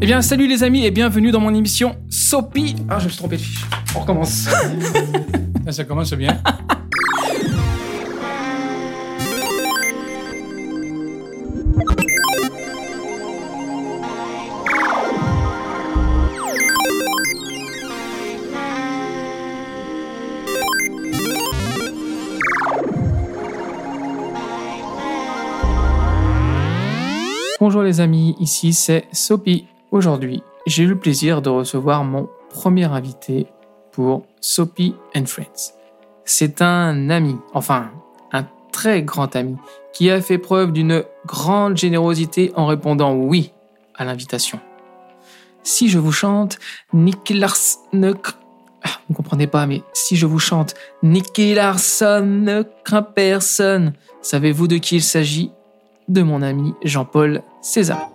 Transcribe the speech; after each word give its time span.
Eh 0.00 0.06
bien, 0.06 0.22
salut 0.22 0.46
les 0.46 0.62
amis 0.62 0.86
et 0.86 0.92
bienvenue 0.92 1.32
dans 1.32 1.40
mon 1.40 1.52
émission 1.52 1.96
Sopi. 2.08 2.76
Ah, 2.88 3.00
je 3.00 3.06
me 3.06 3.08
suis 3.08 3.18
trompé 3.18 3.36
de 3.36 3.42
fiche. 3.42 3.64
On 3.96 4.00
recommence. 4.00 4.30
Ça, 4.30 4.52
ça 5.72 5.84
commence 5.84 6.12
bien. 6.12 6.40
Bonjour 27.60 27.82
les 27.82 28.00
amis, 28.00 28.36
ici 28.38 28.72
c'est 28.72 29.06
Sopi. 29.10 29.66
Aujourd'hui, 29.90 30.42
j'ai 30.66 30.82
eu 30.82 30.86
le 30.86 30.98
plaisir 30.98 31.40
de 31.40 31.48
recevoir 31.48 32.04
mon 32.04 32.28
premier 32.50 32.84
invité 32.84 33.46
pour 33.90 34.26
Sopi 34.40 34.94
and 35.16 35.24
Friends. 35.24 35.72
C'est 36.26 36.60
un 36.60 37.08
ami, 37.08 37.36
enfin 37.54 37.90
un 38.32 38.44
très 38.70 39.02
grand 39.02 39.34
ami, 39.34 39.56
qui 39.94 40.10
a 40.10 40.20
fait 40.20 40.36
preuve 40.36 40.72
d'une 40.72 41.04
grande 41.26 41.78
générosité 41.78 42.52
en 42.54 42.66
répondant 42.66 43.14
oui 43.14 43.54
à 43.94 44.04
l'invitation. 44.04 44.60
Si 45.62 45.88
je 45.88 45.98
vous 45.98 46.12
chante 46.12 46.58
Larson, 47.30 47.80
ne 47.94 48.12
Ah, 48.84 48.90
vous 49.08 49.14
ne 49.14 49.16
comprenez 49.16 49.46
pas, 49.46 49.66
mais 49.66 49.82
si 49.94 50.16
je 50.16 50.26
vous 50.26 50.38
chante 50.38 50.74
Nicky 51.02 51.54
Larson 51.54 52.26
ne 52.26 52.62
craint 52.84 53.02
personne, 53.02 53.94
savez-vous 54.20 54.68
de 54.68 54.76
qui 54.76 54.96
il 54.96 55.02
s'agit? 55.02 55.50
De 56.08 56.22
mon 56.22 56.42
ami 56.42 56.74
Jean-Paul 56.84 57.42
César. 57.62 58.10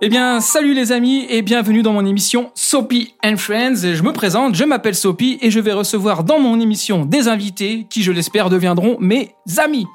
Eh 0.00 0.08
bien, 0.08 0.40
salut 0.40 0.74
les 0.74 0.92
amis 0.92 1.26
et 1.28 1.42
bienvenue 1.42 1.82
dans 1.82 1.92
mon 1.92 2.06
émission 2.06 2.52
Soapy 2.54 3.16
and 3.24 3.36
Friends. 3.36 3.94
Je 3.94 4.02
me 4.04 4.12
présente, 4.12 4.54
je 4.54 4.62
m'appelle 4.62 4.94
Soapy 4.94 5.38
et 5.40 5.50
je 5.50 5.58
vais 5.58 5.72
recevoir 5.72 6.22
dans 6.22 6.38
mon 6.38 6.60
émission 6.60 7.04
des 7.04 7.26
invités 7.26 7.84
qui, 7.90 8.04
je 8.04 8.12
l'espère, 8.12 8.48
deviendront 8.48 8.96
mes 9.00 9.34
amis. 9.56 9.86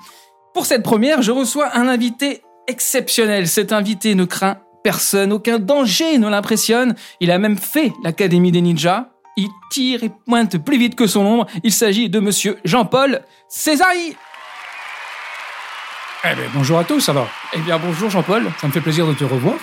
Pour 0.53 0.65
cette 0.65 0.83
première, 0.83 1.21
je 1.21 1.31
reçois 1.31 1.77
un 1.77 1.87
invité 1.87 2.41
exceptionnel. 2.67 3.47
Cet 3.47 3.71
invité 3.71 4.13
ne 4.13 4.25
craint 4.25 4.57
personne, 4.83 5.31
aucun 5.31 5.57
danger 5.57 6.17
ne 6.17 6.27
l'impressionne. 6.27 6.95
Il 7.21 7.31
a 7.31 7.37
même 7.37 7.57
fait 7.57 7.93
l'Académie 8.03 8.51
des 8.51 8.59
Ninjas. 8.59 9.07
Il 9.37 9.47
tire 9.71 10.03
et 10.03 10.11
pointe 10.25 10.57
plus 10.57 10.77
vite 10.77 10.95
que 10.95 11.07
son 11.07 11.21
ombre. 11.21 11.47
Il 11.63 11.71
s'agit 11.71 12.09
de 12.09 12.19
monsieur 12.19 12.57
Jean-Paul 12.65 13.21
Césari. 13.47 14.17
Eh 16.25 16.35
ben, 16.35 16.49
bonjour 16.53 16.77
à 16.77 16.83
tous 16.83 17.07
alors. 17.07 17.29
Eh 17.53 17.59
bien, 17.59 17.79
bonjour 17.79 18.09
Jean-Paul. 18.09 18.51
Ça 18.59 18.67
me 18.67 18.73
fait 18.73 18.81
plaisir 18.81 19.07
de 19.07 19.13
te 19.13 19.23
revoir. 19.23 19.55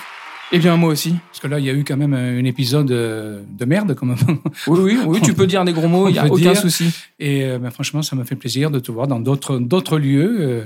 Eh 0.53 0.59
bien, 0.59 0.75
moi 0.75 0.89
aussi. 0.91 1.15
Parce 1.29 1.39
que 1.39 1.47
là, 1.47 1.59
il 1.59 1.65
y 1.65 1.69
a 1.69 1.73
eu 1.73 1.83
quand 1.83 1.97
même 1.97 2.13
un 2.13 2.43
épisode 2.43 2.91
euh, 2.91 3.41
de 3.57 3.65
merde. 3.65 3.95
Comme... 3.95 4.15
Oui, 4.67 4.79
oui, 4.81 4.97
oui, 5.05 5.21
tu 5.21 5.33
peux 5.33 5.47
dire 5.47 5.63
des 5.63 5.73
gros 5.73 5.87
mots, 5.87 6.09
il 6.09 6.13
n'y 6.13 6.19
a 6.19 6.25
aucun 6.25 6.35
dire. 6.51 6.57
souci. 6.57 6.93
Et 7.19 7.45
euh, 7.45 7.57
ben, 7.57 7.71
franchement, 7.71 8.01
ça 8.01 8.15
me 8.15 8.23
fait 8.23 8.35
plaisir 8.35 8.69
de 8.69 8.79
te 8.79 8.91
voir 8.91 9.07
dans 9.07 9.19
d'autres 9.19 9.97
lieux, 9.97 10.37
euh, 10.39 10.65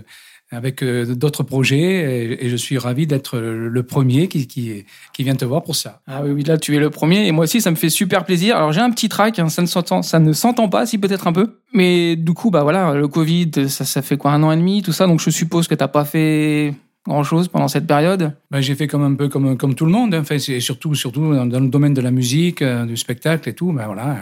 avec 0.52 0.82
euh, 0.82 1.14
d'autres 1.14 1.44
projets. 1.44 1.78
Et, 1.80 2.46
et 2.46 2.50
je 2.50 2.56
suis 2.56 2.78
ravi 2.80 3.06
d'être 3.06 3.38
le 3.38 3.84
premier 3.84 4.28
qui, 4.28 4.48
qui, 4.48 4.86
qui 5.14 5.24
vient 5.24 5.36
te 5.36 5.46
voir 5.46 5.62
pour 5.64 5.76
ça. 5.76 6.02
Ah 6.08 6.22
oui, 6.24 6.32
oui, 6.32 6.44
là, 6.44 6.58
tu 6.58 6.76
es 6.76 6.80
le 6.80 6.90
premier. 6.90 7.28
Et 7.28 7.32
moi 7.32 7.44
aussi, 7.44 7.62
ça 7.62 7.70
me 7.70 7.76
fait 7.76 7.90
super 7.90 8.26
plaisir. 8.26 8.58
Alors, 8.58 8.74
j'ai 8.74 8.82
un 8.82 8.90
petit 8.92 9.10
trac, 9.10 9.38
hein, 9.38 9.50
ça 9.50 9.62
ne 9.62 9.68
s'entend, 9.68 10.02
ça 10.02 10.20
ne 10.20 10.34
s'entend 10.34 10.68
pas, 10.68 10.88
si 10.88 10.98
peut-être 10.98 11.28
un 11.28 11.34
peu. 11.34 11.60
Mais 11.74 12.16
du 12.16 12.34
coup, 12.34 12.50
bah 12.50 12.64
voilà, 12.64 12.96
le 12.96 13.08
Covid, 13.08 13.70
ça, 13.70 13.86
ça 13.86 14.02
fait 14.02 14.18
quoi, 14.18 14.32
un 14.32 14.42
an 14.42 14.52
et 14.52 14.58
demi, 14.58 14.82
tout 14.82 14.94
ça. 14.94 15.06
Donc, 15.06 15.20
je 15.20 15.30
suppose 15.30 15.68
que 15.68 15.76
t'as 15.76 15.88
pas 15.88 16.06
fait 16.06 16.74
grand 17.08 17.24
chose 17.24 17.48
pendant 17.48 17.68
cette 17.68 17.88
période. 17.88 18.34
Ben, 18.52 18.62
j'ai 18.62 18.76
fait 18.76 18.88
comme 18.88 19.04
un 19.04 19.14
peu 19.16 19.30
comme, 19.30 19.58
comme 19.58 19.76
tout 19.76 19.86
le 19.86 19.92
monde. 19.92 20.14
hein. 20.14 20.22
Enfin, 20.22 20.38
surtout, 20.40 20.96
surtout 20.96 21.34
dans, 21.34 21.46
dans 21.46 21.60
le 21.60 21.68
domaine 21.70 21.94
de 21.94 22.02
la 22.02 22.12
musique, 22.12 22.62
euh, 22.62 22.86
du 22.86 22.98
spectacle 22.98 23.48
et 23.50 23.54
tout. 23.54 23.72
Ben, 23.72 23.86
voilà. 23.86 24.18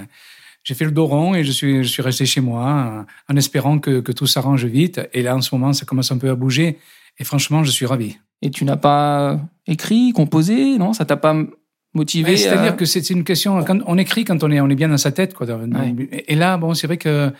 J'ai 0.63 0.75
fait 0.75 0.85
le 0.85 0.91
dos 0.91 1.05
rond 1.05 1.35
et 1.35 1.44
je 1.44 1.51
suis, 1.51 1.83
je 1.83 1.89
suis 1.89 2.01
resté 2.01 2.25
chez 2.25 2.41
moi 2.41 2.66
euh, 2.67 3.33
en 3.33 3.35
espérant 3.35 3.79
que, 3.79 3.99
que 3.99 4.11
tout 4.11 4.27
s'arrange 4.27 4.66
vite. 4.66 5.01
Et 5.13 5.21
là, 5.21 5.35
en 5.35 5.41
ce 5.41 5.53
moment, 5.53 5.73
ça 5.73 5.85
commence 5.85 6.11
un 6.11 6.17
peu 6.17 6.29
à 6.29 6.35
bouger. 6.35 6.77
Et 7.19 7.23
franchement, 7.23 7.63
je 7.63 7.71
suis 7.71 7.85
ravi. 7.85 8.17
Et 8.41 8.49
tu 8.49 8.66
n'as 8.66 8.77
pas 8.77 9.39
écrit, 9.67 10.11
composé, 10.13 10.77
non? 10.77 10.94
Ça 10.94 11.05
t'a 11.05 11.17
pas 11.17 11.35
motivé? 11.94 12.31
Ouais, 12.31 12.38
C'est-à-dire 12.38 12.75
que 12.75 12.85
c'est 12.85 13.01
c'est 13.01 13.13
une 13.13 13.23
question. 13.23 13.63
Quand 13.63 13.79
on 13.85 13.97
écrit 13.97 14.25
quand 14.25 14.44
on 14.44 14.51
est, 14.51 14.59
on 14.59 14.69
est 14.69 14.75
bien 14.75 14.89
dans 14.89 14.97
sa 14.97 15.11
tête. 15.11 15.33
Quoi. 15.33 15.47
Ouais. 15.47 16.23
Et 16.27 16.35
là, 16.35 16.57
bon, 16.57 16.73
c'est 16.73 16.88
vrai 16.88 16.97
que 16.97 17.31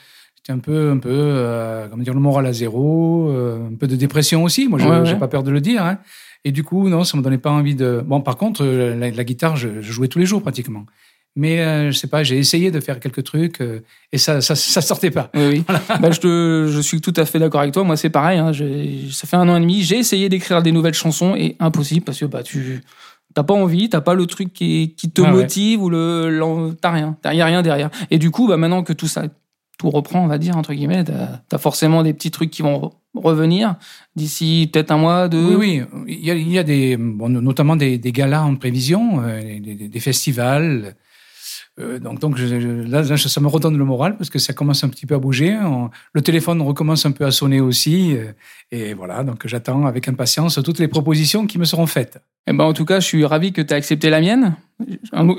c'était 0.44 0.58
un 0.58 0.59
peu, 0.59 0.92
un 0.92 0.98
peu, 0.98 1.09
euh, 1.09 1.88
comment 1.90 2.04
dire, 2.04 2.14
le 2.14 2.20
moral 2.20 2.46
à 2.46 2.52
zéro, 2.52 3.30
euh, 3.30 3.70
un 3.72 3.76
peu 3.76 3.88
de 3.88 3.96
dépression 3.96 4.44
aussi. 4.44 4.68
Moi, 4.68 4.78
je 4.78 4.86
Ouais, 4.86 5.00
ouais. 5.00 5.16
pas 5.16 5.30
peur 5.30 5.42
de 5.42 5.52
le 5.52 5.62
dire. 5.62 5.86
Hein. 5.86 6.00
Et 6.44 6.52
du 6.52 6.64
coup, 6.64 6.90
non, 6.90 7.06
ça 7.06 7.16
me 7.18 7.24
donnait 7.24 7.38
pas 7.38 7.52
envie 7.52 7.76
de. 7.76 8.04
Bon, 8.06 8.20
par 8.20 8.36
contre, 8.36 8.66
euh, 8.66 8.94
la, 8.94 9.09
la 9.09 9.24
guitare, 9.24 9.56
je, 9.56 9.81
je 9.81 9.92
jouais 9.94 10.09
tous 10.09 10.20
les 10.20 10.26
jours 10.26 10.42
pratiquement. 10.42 10.86
Mais 11.38 11.62
euh, 11.62 11.92
je 11.92 11.98
sais 11.98 12.08
pas, 12.08 12.24
j'ai 12.24 12.38
essayé 12.38 12.72
de 12.72 12.80
faire 12.81 13.00
quelques 13.00 13.24
trucs 13.24 13.59
euh, 13.62 13.80
et 14.12 14.18
ça, 14.20 14.42
ça, 14.42 14.54
ça 14.54 14.81
sortait 14.81 15.09
pas. 15.12 15.31
Oui, 15.34 15.48
oui. 15.48 15.64
Bah, 16.02 16.12
je, 16.12 16.20
te, 16.20 16.68
je 16.70 16.80
suis 16.81 17.00
tout 17.00 17.14
à 17.16 17.25
fait 17.25 17.40
d'accord 17.40 17.62
avec 17.62 17.74
toi. 17.74 17.84
Moi, 17.84 17.96
c'est 17.96 18.10
pareil. 18.10 18.38
Hein. 18.38 18.52
Ça 19.12 19.28
fait 19.28 19.38
un 19.38 19.48
an 19.50 19.56
et 19.56 19.62
demi. 19.62 19.81
J'ai 19.81 19.98
essayé 19.98 20.28
d'écrire 20.30 20.62
des 20.62 20.72
nouvelles 20.72 20.94
chansons 20.94 21.36
et 21.36 21.56
impossible 21.60 22.04
parce 22.04 22.20
que 22.20 22.25
bah, 22.25 22.44
tu 22.44 22.81
t'as 23.34 23.44
pas 23.44 23.54
envie, 23.56 23.90
t'as 23.90 24.02
pas 24.02 24.14
le 24.14 24.28
truc 24.28 24.54
qui, 24.54 24.94
qui 24.96 25.10
te 25.10 25.22
ouais. 25.22 25.31
motive 25.31 25.81
ou 25.81 25.90
le 25.90 26.75
t'as 26.80 26.92
rien, 26.92 27.18
t'as 27.20 27.30
rien 27.31 27.64
derrière. 27.64 27.90
Et 28.12 28.20
du 28.20 28.30
coup, 28.30 28.48
bah, 28.48 28.58
maintenant 28.58 28.84
que 28.84 28.94
tout 28.94 29.08
ça 29.08 29.24
tout 29.84 29.90
reprend, 29.90 30.24
on 30.24 30.28
va 30.28 30.38
dire 30.38 30.56
entre 30.58 30.74
guillemets, 30.74 31.04
t'as 31.04 31.42
as 31.52 31.58
forcément 31.58 32.04
des 32.04 32.14
petits 32.14 32.32
trucs 32.32 32.50
qui 32.52 32.62
vont 32.62 32.78
re- 32.80 32.92
revenir 33.16 33.76
d'ici 34.16 34.70
peut-être 34.72 34.92
un 34.92 34.98
mois, 34.98 35.28
deux. 35.28 35.56
Oui, 35.58 35.82
oui. 35.94 36.06
Il 36.08 36.26
y 36.26 36.32
a, 36.32 36.36
il 36.36 36.50
y 36.50 36.58
a 36.58 36.64
des, 36.64 36.96
bon, 36.98 37.28
notamment 37.30 37.76
des, 37.76 37.98
des 37.98 38.12
galas 38.14 38.44
en 38.44 38.56
prévision, 38.56 39.22
euh, 39.24 39.60
des, 39.60 40.00
festivals. 40.00 40.96
Euh, 41.80 42.00
donc, 42.00 42.20
donc 42.20 42.38
je- 42.38 42.46
là, 42.88 43.02
là, 43.02 43.18
ça 43.18 43.42
me 43.42 43.48
redonne 43.48 43.78
le 43.78 43.84
moral 43.84 44.16
parce 44.16 44.30
que 44.30 44.40
ça 44.40 44.54
commence 44.54 44.84
un 44.84 44.90
petit 44.90 45.06
peu 45.06 45.16
à 45.16 45.20
bouger. 45.20 45.56
On- 45.58 45.90
le 46.14 46.22
téléphone 46.22 46.62
recommence 46.62 47.06
un 47.06 47.12
peu 47.12 47.26
à 47.26 47.32
sonner 47.32 47.60
aussi. 47.60 48.16
euh, 48.16 48.32
et 48.72 48.94
voilà, 48.94 49.24
donc 49.24 49.46
j'attends 49.48 49.86
avec 49.86 50.08
impatience 50.08 50.60
toutes 50.64 50.80
les 50.80 50.88
propositions 50.88 51.46
qui 51.46 51.58
me 51.60 51.66
seront 51.66 51.88
faites. 51.88 52.22
Et 52.48 52.54
ben 52.54 52.64
en 52.64 52.74
tout 52.74 52.86
cas, 52.86 53.00
je 53.02 53.06
suis 53.08 53.26
ravi 53.26 53.52
que 53.54 53.62
tu 53.62 53.74
as 53.74 53.78
accepté 53.78 54.10
la 54.10 54.22
mienne. 54.22 54.56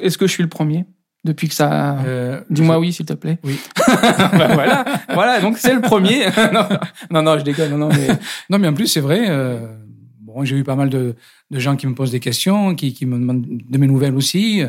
Est-ce 0.03 0.19
que 0.19 0.27
je 0.27 0.33
suis 0.33 0.43
le 0.43 0.49
premier? 0.49 0.84
Depuis 1.24 1.48
que 1.48 1.54
ça 1.54 1.98
Euh, 2.06 2.40
Dis-moi 2.50 2.74
je- 2.76 2.80
oui, 2.80 2.92
s'il 2.92 3.06
te 3.06 3.12
plaît. 3.14 3.38
Oui. 3.44 3.58
Bah, 3.86 4.48
voilà, 4.54 4.84
voilà, 5.12 5.40
donc 5.40 5.58
c'est 5.58 5.74
le 5.74 5.80
premier. 5.80 6.26
non, 6.52 6.66
non, 7.10 7.22
non, 7.22 7.38
je 7.38 7.44
déconne. 7.44 7.76
Non, 7.76 7.88
mais 7.88 8.08
Non, 8.50 8.58
mais 8.58 8.68
en 8.68 8.74
plus, 8.74 8.86
c'est 8.86 9.00
vrai. 9.00 9.24
euh, 9.28 9.58
bon, 10.20 10.44
j'ai 10.44 10.56
eu 10.56 10.64
pas 10.64 10.76
mal 10.76 10.88
de, 10.90 11.14
de 11.50 11.58
gens 11.58 11.76
qui 11.76 11.86
me 11.86 11.94
posent 11.94 12.10
des 12.10 12.20
questions, 12.20 12.74
qui, 12.74 12.92
qui 12.94 13.06
me 13.06 13.18
demandent 13.18 13.44
de 13.46 13.78
mes 13.78 13.86
nouvelles 13.86 14.14
aussi. 14.14 14.62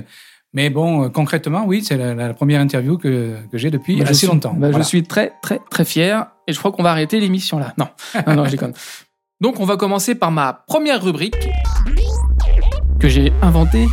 Mais 0.53 0.69
bon, 0.69 1.03
euh, 1.05 1.09
concrètement, 1.09 1.65
oui, 1.65 1.83
c'est 1.83 1.97
la, 1.97 2.13
la 2.15 2.33
première 2.33 2.61
interview 2.61 2.97
que, 2.97 3.35
que 3.51 3.57
j'ai 3.57 3.71
depuis 3.71 3.97
Bah, 3.97 4.03
assez 4.05 4.13
suis- 4.13 4.27
longtemps. 4.27 4.53
bah, 4.53 4.69
Voilà. 4.69 4.77
Je 4.79 4.83
suis 4.87 5.03
très, 5.03 5.33
très, 5.41 5.59
très 5.69 5.83
fier. 5.83 6.27
Et 6.47 6.53
je 6.53 6.59
crois 6.59 6.71
qu'on 6.71 6.83
va 6.83 6.91
arrêter 6.91 7.19
l'émission 7.19 7.59
là. 7.59 7.73
Non, 7.77 7.87
non, 8.27 8.35
non, 8.35 8.45
je 8.45 8.51
déconne. 8.51 8.73
Donc, 9.41 9.59
on 9.59 9.65
va 9.65 9.75
commencer 9.75 10.15
par 10.15 10.31
ma 10.31 10.53
première 10.53 11.03
rubrique 11.03 11.35
que 12.99 13.09
j'ai 13.09 13.33
inventée. 13.41 13.87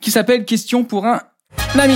Qui 0.00 0.10
s'appelle 0.10 0.44
Question 0.44 0.84
pour 0.84 1.06
un 1.06 1.20
ami. 1.78 1.94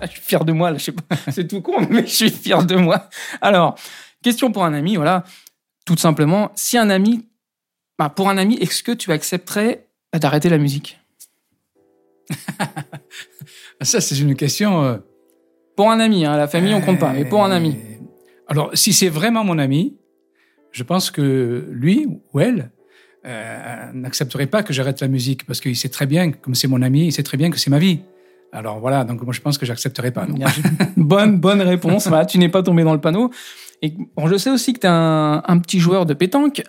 Ah, 0.00 0.06
je 0.06 0.10
suis 0.12 0.20
fier 0.20 0.44
de 0.44 0.52
moi, 0.52 0.70
là, 0.70 0.78
je 0.78 0.84
sais 0.84 0.92
pas, 0.92 1.16
c'est 1.32 1.48
tout 1.48 1.60
con, 1.60 1.84
mais 1.90 2.02
je 2.06 2.12
suis 2.14 2.30
fier 2.30 2.64
de 2.64 2.76
moi. 2.76 3.08
Alors, 3.40 3.74
question 4.22 4.52
pour 4.52 4.64
un 4.64 4.72
ami, 4.74 4.94
voilà. 4.96 5.24
Tout 5.84 5.96
simplement, 5.96 6.52
si 6.54 6.78
un 6.78 6.88
ami, 6.90 7.26
bah, 7.98 8.08
pour 8.08 8.28
un 8.28 8.38
ami, 8.38 8.56
est-ce 8.56 8.82
que 8.82 8.92
tu 8.92 9.10
accepterais 9.10 9.88
bah, 10.12 10.18
d'arrêter 10.20 10.48
la 10.50 10.58
musique? 10.58 11.00
Ça, 13.80 14.00
c'est 14.00 14.18
une 14.18 14.34
question. 14.36 14.84
euh, 14.84 14.98
Pour 15.76 15.90
un 15.90 15.98
ami, 16.00 16.24
hein, 16.26 16.36
la 16.36 16.46
famille, 16.48 16.74
on 16.74 16.80
compte 16.80 16.98
pas, 17.00 17.12
mais 17.12 17.24
pour 17.24 17.44
un 17.44 17.50
ami. 17.50 17.76
euh, 17.76 18.04
Alors, 18.48 18.70
si 18.74 18.92
c'est 18.92 19.08
vraiment 19.08 19.42
mon 19.44 19.58
ami, 19.58 19.96
je 20.72 20.82
pense 20.84 21.10
que 21.10 21.66
lui 21.72 22.06
ou 22.32 22.38
elle 22.40 22.70
euh, 23.28 23.92
n'accepterait 23.92 24.46
pas 24.46 24.62
que 24.62 24.72
j'arrête 24.72 25.00
la 25.00 25.08
musique 25.08 25.44
parce 25.46 25.60
qu'il 25.60 25.76
sait 25.76 25.88
très 25.90 26.06
bien, 26.06 26.32
comme 26.32 26.54
c'est 26.54 26.68
mon 26.68 26.82
ami, 26.82 27.06
il 27.06 27.12
sait 27.12 27.22
très 27.22 27.36
bien 27.36 27.50
que 27.50 27.58
c'est 27.58 27.70
ma 27.70 27.78
vie. 27.78 28.00
Alors 28.52 28.78
voilà, 28.80 29.04
donc 29.04 29.22
moi 29.22 29.32
je 29.34 29.40
pense 29.42 29.58
que 29.58 29.66
j'accepterais 29.66 30.10
pas. 30.10 30.26
non. 30.26 30.36
Bonne, 30.96 31.38
bonne 31.38 31.60
réponse. 31.60 32.08
Voilà, 32.08 32.24
tu 32.24 32.38
n'es 32.38 32.48
pas 32.48 32.62
tombé 32.62 32.82
dans 32.84 32.94
le 32.94 33.00
panneau. 33.00 33.30
Et 33.82 33.92
bon, 34.16 34.26
je 34.26 34.36
sais 34.36 34.50
aussi 34.50 34.72
que 34.72 34.80
tu 34.80 34.86
es 34.86 34.90
un, 34.90 35.42
un 35.46 35.58
petit 35.58 35.78
joueur 35.78 36.06
de 36.06 36.14
pétanque. 36.14 36.62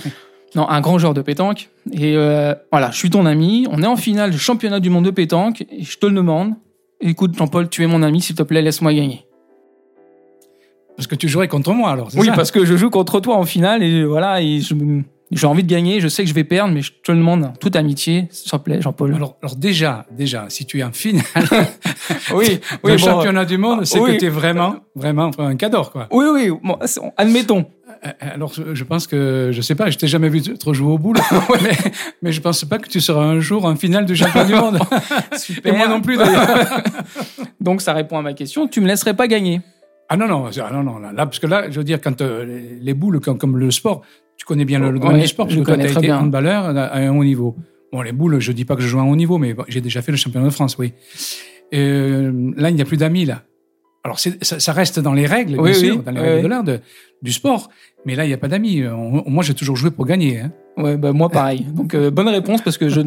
non, 0.54 0.68
un 0.68 0.80
grand 0.80 0.98
joueur 0.98 1.12
de 1.12 1.20
pétanque. 1.22 1.68
Et 1.92 2.16
euh, 2.16 2.54
voilà, 2.70 2.90
je 2.92 2.96
suis 2.96 3.10
ton 3.10 3.26
ami. 3.26 3.66
On 3.70 3.82
est 3.82 3.86
en 3.86 3.96
finale 3.96 4.30
du 4.30 4.38
championnat 4.38 4.78
du 4.80 4.88
monde 4.90 5.04
de 5.04 5.10
pétanque. 5.10 5.62
Et 5.70 5.82
je 5.82 5.98
te 5.98 6.06
le 6.06 6.14
demande. 6.14 6.54
Écoute, 7.00 7.36
Jean-Paul, 7.36 7.68
tu 7.68 7.82
es 7.82 7.86
mon 7.88 8.02
ami. 8.02 8.20
S'il 8.22 8.36
te 8.36 8.42
plaît, 8.44 8.62
laisse-moi 8.62 8.94
gagner. 8.94 9.26
Parce 10.96 11.08
que 11.08 11.16
tu 11.16 11.28
jouerais 11.28 11.48
contre 11.48 11.72
moi 11.72 11.90
alors. 11.90 12.08
Oui, 12.16 12.26
ça? 12.26 12.32
parce 12.34 12.52
que 12.52 12.64
je 12.64 12.76
joue 12.76 12.88
contre 12.88 13.18
toi 13.20 13.36
en 13.36 13.44
finale. 13.44 13.82
Et 13.82 14.04
voilà, 14.04 14.40
et 14.40 14.60
je- 14.60 14.74
j'ai 15.30 15.46
envie 15.46 15.62
de 15.62 15.68
gagner. 15.68 16.00
Je 16.00 16.08
sais 16.08 16.22
que 16.22 16.28
je 16.28 16.34
vais 16.34 16.44
perdre, 16.44 16.72
mais 16.72 16.82
je 16.82 16.92
te 17.02 17.12
le 17.12 17.18
demande. 17.18 17.52
Toute 17.60 17.76
amitié, 17.76 18.28
s'il 18.30 18.50
te 18.50 18.56
plaît, 18.56 18.80
Jean-Paul. 18.80 19.14
Alors, 19.14 19.36
alors 19.42 19.56
déjà, 19.56 20.06
déjà, 20.10 20.46
si 20.48 20.66
tu 20.66 20.78
es 20.80 20.84
en 20.84 20.92
finale 20.92 21.24
oui, 22.34 22.60
le 22.84 22.90
bon, 22.90 22.98
championnat 22.98 23.44
du 23.44 23.58
monde, 23.58 23.84
c'est 23.84 23.98
oui. 24.00 24.14
que 24.14 24.20
tu 24.20 24.26
es 24.26 24.30
vraiment, 24.30 24.76
vraiment 24.94 25.30
un 25.38 25.56
cador, 25.56 25.90
quoi. 25.90 26.08
Oui, 26.10 26.26
oui, 26.32 26.50
bon, 26.62 26.78
admettons. 27.16 27.66
Euh, 28.04 28.10
alors, 28.20 28.52
je 28.54 28.84
pense 28.84 29.06
que, 29.06 29.50
je 29.52 29.60
sais 29.60 29.74
pas, 29.74 29.88
je 29.90 29.96
t'ai 29.96 30.06
jamais 30.06 30.28
vu 30.28 30.42
trop 30.58 30.74
jouer 30.74 30.92
au 30.92 30.98
boule, 30.98 31.16
mais, 31.62 31.76
mais 32.22 32.32
je 32.32 32.40
pense 32.40 32.64
pas 32.64 32.78
que 32.78 32.88
tu 32.88 33.00
seras 33.00 33.24
un 33.24 33.40
jour 33.40 33.64
en 33.64 33.76
finale 33.76 34.04
du 34.04 34.14
championnat 34.16 34.46
du 34.46 34.54
monde. 34.54 34.78
Super. 35.36 35.72
Et 35.72 35.76
moi 35.76 35.88
non 35.88 36.00
plus, 36.00 36.16
d'ailleurs. 36.16 36.82
Donc 37.60 37.80
ça 37.80 37.92
répond 37.94 38.18
à 38.18 38.22
ma 38.22 38.34
question. 38.34 38.66
Tu 38.68 38.80
me 38.80 38.86
laisserais 38.86 39.14
pas 39.14 39.26
gagner? 39.26 39.60
Ah 40.08 40.16
non, 40.16 40.28
non, 40.28 40.44
ah 40.46 40.70
non, 40.70 40.82
non, 40.82 40.98
là, 40.98 41.24
parce 41.24 41.38
que 41.38 41.46
là, 41.46 41.70
je 41.70 41.78
veux 41.78 41.84
dire, 41.84 41.98
quand 42.00 42.20
euh, 42.20 42.44
les- 42.44 42.78
les 42.80 42.94
boules, 42.94 43.20
comme, 43.20 43.38
comme 43.38 43.56
le 43.56 43.70
sport, 43.70 44.02
tu 44.36 44.44
connais 44.46 44.64
bien 44.64 44.78
le, 44.78 44.90
le 44.90 44.98
domaine 44.98 45.16
Ouais, 45.16 45.22
du 45.22 45.28
sport, 45.28 45.46
parce 45.46 45.54
je 45.56 45.60
que 45.60 45.64
connais 45.66 45.84
tu 45.84 45.88
as 45.90 45.92
été 45.92 46.00
bien. 46.02 46.18
handballeur 46.18 46.64
à 46.66 46.70
à 46.86 46.98
un 47.00 47.16
haut 47.16 47.24
niveau. 47.24 47.56
Bon, 47.92 48.02
les 48.02 48.12
boules, 48.12 48.40
je 48.40 48.52
dis 48.52 48.64
pas 48.64 48.74
que 48.76 48.82
je 48.82 48.88
joue 48.88 48.98
à 48.98 49.02
un 49.02 49.06
haut 49.08 49.16
niveau, 49.16 49.38
mais 49.38 49.54
j'ai 49.68 49.80
déjà 49.80 50.02
fait 50.02 50.10
le 50.12 50.18
championnat 50.18 50.46
de 50.46 50.52
France, 50.52 50.76
oui. 50.78 50.92
Euh, 51.72 52.52
là, 52.56 52.70
il 52.70 52.76
n'y 52.76 52.82
a 52.82 52.84
plus 52.84 52.96
d'amis, 52.96 53.24
là. 53.24 53.42
Alors, 54.02 54.18
ça, 54.18 54.30
ça 54.42 54.72
reste 54.72 54.98
dans 55.00 55.12
les 55.14 55.26
règles, 55.26 55.54
bien 55.54 55.62
Oui, 55.62 55.74
sûr, 55.74 56.02
dans 56.02 56.10
les 56.10 56.20
oui, 56.20 56.26
règles 56.26 56.42
de 56.42 56.48
l'art, 56.48 56.64
du 57.22 57.32
sport. 57.32 57.70
Mais 58.04 58.14
là, 58.16 58.24
il 58.24 58.28
n'y 58.28 58.34
a 58.34 58.38
pas 58.38 58.48
d'amis. 58.48 58.84
On- 58.86 59.24
Moi, 59.30 59.42
j'ai 59.44 59.54
toujours 59.54 59.76
joué 59.76 59.90
pour 59.90 60.04
gagner. 60.04 60.40
Hein. 60.40 60.52
Ouais, 60.76 60.96
bah 60.96 61.12
moi 61.12 61.28
pareil. 61.30 61.60
Donc 61.72 61.94
euh, 61.94 62.10
bonne 62.10 62.28
réponse 62.28 62.60
parce 62.60 62.76
que 62.76 62.88
je 62.88 63.00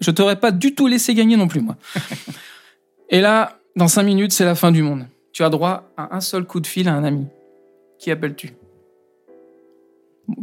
je 0.00 0.10
t'aurais 0.10 0.36
pas 0.36 0.50
du 0.52 0.74
tout 0.74 0.86
laissé 0.86 1.14
gagner 1.14 1.36
non 1.38 1.48
plus 1.48 1.60
moi. 1.62 1.76
Et 3.10 3.20
là, 3.20 3.58
dans 3.76 3.88
cinq 3.88 4.02
minutes, 4.04 4.32
c'est 4.32 4.44
la 4.44 4.54
fin 4.54 4.70
du 4.70 4.82
monde. 4.82 5.06
Tu 5.32 5.42
as 5.42 5.48
droit 5.50 5.90
à 5.96 6.14
un 6.14 6.20
seul 6.20 6.44
coup 6.44 6.60
de 6.60 6.66
fil 6.66 6.86
à 6.88 6.94
un 6.94 7.02
ami. 7.02 7.26
Qui 7.98 8.10
appelles-tu? 8.10 8.50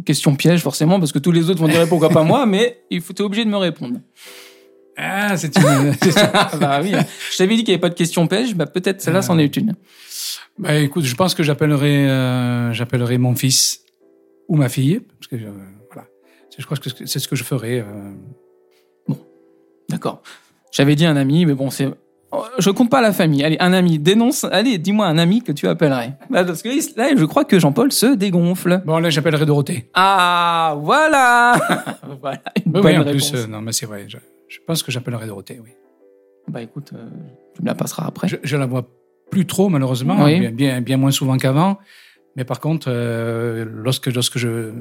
Question 0.05 0.35
piège 0.35 0.61
forcément 0.61 0.99
parce 0.99 1.11
que 1.11 1.19
tous 1.19 1.31
les 1.31 1.49
autres 1.49 1.59
vont 1.59 1.67
dire 1.67 1.87
pourquoi 1.87 2.09
pas 2.09 2.23
moi, 2.23 2.45
mais 2.47 2.81
il 2.89 3.01
faut 3.01 3.13
t'es 3.13 3.23
obligé 3.23 3.45
de 3.45 3.49
me 3.49 3.57
répondre. 3.57 3.99
Ah, 4.97 5.35
c'est 5.37 5.55
une... 5.57 5.95
Ah 6.33 6.51
bah 6.59 6.79
oui, 6.83 6.91
je 7.31 7.37
t'avais 7.37 7.55
dit 7.55 7.63
qu'il 7.63 7.71
n'y 7.71 7.75
avait 7.75 7.81
pas 7.81 7.89
de 7.89 7.95
question 7.95 8.27
piège, 8.27 8.55
bah 8.55 8.65
peut-être 8.67 9.01
celle-là 9.01 9.21
c'en 9.21 9.37
est 9.39 9.55
une. 9.57 9.73
Bah, 10.59 10.75
écoute, 10.75 11.05
je 11.05 11.15
pense 11.15 11.33
que 11.33 11.43
j'appellerai, 11.43 12.09
euh, 12.09 12.73
j'appellerai 12.73 13.17
mon 13.17 13.33
fils 13.35 13.81
ou 14.47 14.57
ma 14.57 14.69
fille, 14.69 14.99
parce 14.99 15.27
que 15.27 15.35
euh, 15.37 15.51
voilà, 15.91 16.07
je 16.55 16.65
crois 16.65 16.77
que 16.77 16.89
c'est 17.05 17.19
ce 17.19 17.27
que 17.27 17.35
je 17.35 17.43
ferai. 17.43 17.79
euh. 17.79 18.11
D'accord. 19.89 20.21
J'avais 20.71 20.95
dit 20.95 21.05
un 21.05 21.15
ami, 21.15 21.45
mais 21.45 21.53
bon, 21.53 21.69
c'est. 21.69 21.89
Je 22.59 22.69
compte 22.69 22.89
pas 22.89 23.01
la 23.01 23.11
famille. 23.11 23.43
Allez, 23.43 23.57
un 23.59 23.73
ami, 23.73 23.99
dénonce. 23.99 24.45
Allez, 24.51 24.77
dis-moi 24.77 25.05
un 25.07 25.17
ami 25.17 25.41
que 25.41 25.51
tu 25.51 25.67
appellerais. 25.67 26.13
Bah, 26.29 26.43
Parce 26.45 26.61
que 26.61 26.69
là, 26.97 27.09
je 27.15 27.25
crois 27.25 27.43
que 27.45 27.59
Jean-Paul 27.59 27.91
se 27.91 28.15
dégonfle. 28.15 28.81
Bon, 28.85 28.99
là, 28.99 29.09
j'appellerai 29.09 29.45
Dorothée. 29.45 29.89
Ah, 29.93 30.75
voilà 30.79 31.53
Voilà, 32.21 32.41
une 32.65 32.71
Oui, 32.75 32.81
bonne 32.81 32.85
oui, 32.85 32.97
en 32.97 33.03
réponse. 33.03 33.31
plus, 33.31 33.39
euh, 33.41 33.47
non, 33.47 33.61
mais 33.61 33.71
c'est 33.73 33.85
vrai. 33.85 34.05
Je, 34.07 34.17
je 34.47 34.57
pense 34.65 34.81
que 34.83 34.91
j'appellerai 34.91 35.27
Dorothée, 35.27 35.59
oui. 35.63 35.71
Bah 36.47 36.61
écoute, 36.61 36.91
euh, 36.93 37.05
tu 37.55 37.61
me 37.61 37.67
la 37.67 37.75
passeras 37.75 38.05
après. 38.07 38.27
Je, 38.27 38.37
je 38.43 38.57
la 38.57 38.65
vois 38.65 38.87
plus 39.29 39.45
trop, 39.45 39.69
malheureusement, 39.69 40.23
Oui. 40.23 40.39
bien, 40.39 40.51
bien, 40.51 40.81
bien 40.81 40.97
moins 40.97 41.11
souvent 41.11 41.37
qu'avant. 41.37 41.77
Mais 42.35 42.43
par 42.45 42.59
contre, 42.59 42.87
euh, 42.89 43.65
lorsque, 43.69 44.07
lorsque 44.07 44.37
je. 44.37 44.71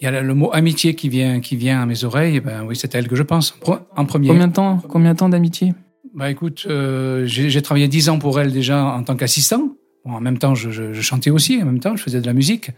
Il 0.00 0.04
y 0.04 0.06
a 0.06 0.20
le 0.20 0.34
mot 0.34 0.50
amitié 0.52 0.94
qui 0.94 1.08
vient, 1.08 1.40
qui 1.40 1.56
vient 1.56 1.80
à 1.82 1.86
mes 1.86 2.04
oreilles, 2.04 2.40
ben 2.40 2.62
oui, 2.66 2.76
c'est 2.76 2.94
à 2.94 2.98
elle 2.98 3.08
que 3.08 3.16
je 3.16 3.22
pense 3.22 3.58
en 3.96 4.04
premier. 4.04 4.28
Combien 4.28 4.46
de 4.48 4.52
temps, 4.52 4.78
combien 4.88 5.14
de 5.14 5.18
temps 5.18 5.28
d'amitié? 5.30 5.72
Bah 6.16 6.30
écoute, 6.30 6.66
euh, 6.68 7.24
j'ai 7.26 7.60
travaillé 7.62 7.88
dix 7.88 8.08
ans 8.08 8.18
pour 8.18 8.40
elle 8.40 8.50
déjà 8.52 8.82
en 8.84 9.02
tant 9.02 9.16
qu'assistant. 9.16 9.76
Bon, 10.04 10.12
en 10.14 10.20
même 10.20 10.38
temps, 10.38 10.54
je, 10.54 10.70
je- 10.70 10.92
je 10.94 11.00
chantais 11.02 11.28
aussi, 11.30 11.62
en 11.62 11.66
même 11.66 11.78
temps, 11.80 11.94
je 11.94 12.02
faisais 12.02 12.20
de 12.22 12.26
la 12.26 12.32
musique. 12.32 12.70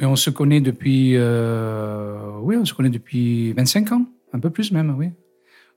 Mais 0.00 0.06
on 0.06 0.16
se 0.16 0.28
connaît 0.30 0.60
depuis, 0.60 1.12
euh, 1.16 2.16
oui, 2.42 2.56
on 2.56 2.64
se 2.64 2.74
connaît 2.74 2.90
depuis 2.90 3.52
25 3.52 3.92
ans, 3.92 4.06
un 4.32 4.40
peu 4.40 4.50
plus 4.50 4.72
même, 4.72 4.94
oui. 4.98 5.10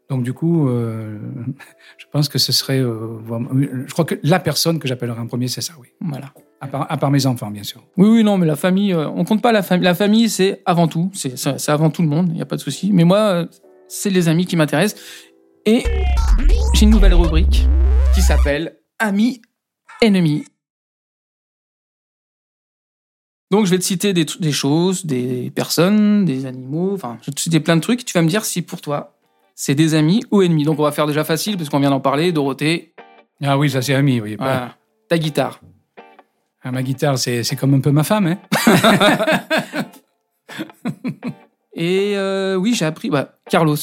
Donc 0.10 0.24
du 0.24 0.34
coup, 0.34 0.68
euh, 0.70 1.18
je 2.00 2.06
pense 2.12 2.30
que 2.30 2.40
ce 2.40 2.52
serait, 2.52 2.80
je 2.80 3.92
crois 3.94 4.06
que 4.06 4.16
la 4.24 4.40
personne 4.40 4.80
que 4.80 4.88
j'appellerai 4.88 5.20
en 5.20 5.28
premier, 5.28 5.48
c'est 5.50 5.62
ça, 5.62 5.74
oui. 5.80 5.90
Voilà. 6.02 6.34
À 6.62 6.68
part, 6.68 6.92
à 6.92 6.98
part 6.98 7.12
mes 7.12 7.26
enfants, 7.28 7.52
bien 7.52 7.64
sûr. 7.64 7.84
Oui, 7.98 8.08
oui, 8.10 8.24
non, 8.24 8.38
mais 8.40 8.46
la 8.48 8.56
famille, 8.56 8.94
on 8.96 9.24
compte 9.24 9.42
pas 9.44 9.52
la 9.52 9.62
famille. 9.64 9.84
La 9.86 9.96
famille, 9.96 10.30
c'est 10.30 10.62
avant 10.66 10.88
tout. 10.88 11.12
C'est 11.14 11.70
avant 11.70 11.90
tout 11.92 12.02
le 12.02 12.08
monde, 12.08 12.28
il 12.30 12.36
n'y 12.36 12.42
a 12.42 12.46
pas 12.46 12.56
de 12.56 12.62
souci. 12.62 12.92
Mais 12.94 13.04
moi, 13.04 13.48
c'est 13.88 14.10
les 14.12 14.28
amis 14.30 14.46
qui 14.48 14.56
m'intéressent. 14.56 15.02
Et 15.66 15.84
une 16.82 16.90
nouvelle 16.90 17.14
rubrique 17.14 17.68
qui 18.16 18.24
s'appelle 18.24 18.80
Amis, 18.98 19.40
ennemis. 20.02 20.46
Donc, 23.52 23.66
je 23.66 23.72
vais 23.72 23.78
te 23.78 23.84
citer 23.84 24.14
des, 24.14 24.26
choses, 24.52 25.06
des 25.06 25.52
personnes, 25.52 26.26
des 26.26 26.48
animaux, 26.48 26.96
enfin, 26.96 27.20
je 27.22 27.28
vais 27.28 27.34
te 27.34 27.40
citer 27.40 27.60
plein 27.60 27.76
de 27.76 27.82
trucs. 27.82 28.04
Tu 28.04 28.14
vas 28.14 28.24
me 28.24 28.28
dire 28.28 28.46
si 28.46 28.64
pour 28.64 28.82
toi, 28.82 29.16
c'est 29.54 29.76
des 29.76 29.94
amis 29.94 30.24
ou 30.32 30.42
ennemis. 30.42 30.64
Donc, 30.64 30.80
on 30.80 30.84
va 30.84 30.92
faire 30.92 31.06
déjà 31.06 31.24
facile, 31.24 31.56
parce 31.56 31.70
qu'on 31.70 31.80
vient 31.80 31.92
d'en 31.92 32.00
parler. 32.00 32.32
Dorothée, 32.32 32.96
Ah 33.44 33.60
oui, 33.60 33.70
ça 33.70 33.84
c'est 33.84 33.94
ami, 33.94 34.20
oui. 34.20 34.36
voilà. 34.38 34.76
ta 35.08 35.20
guitare. 35.20 35.62
Ah, 36.64 36.72
ma 36.72 36.82
guitare, 36.82 37.20
c'est 37.20 37.44
c'est 37.44 37.56
comme 37.56 37.76
un 37.76 37.80
peu 37.80 37.92
ma 37.92 38.04
femme, 38.04 38.28
hein. 38.28 38.40
Et 41.74 42.14
euh, 42.16 42.56
oui, 42.56 42.74
j'ai 42.74 42.86
appris, 42.86 43.10
bah, 43.10 43.38
Carlos. 43.50 43.78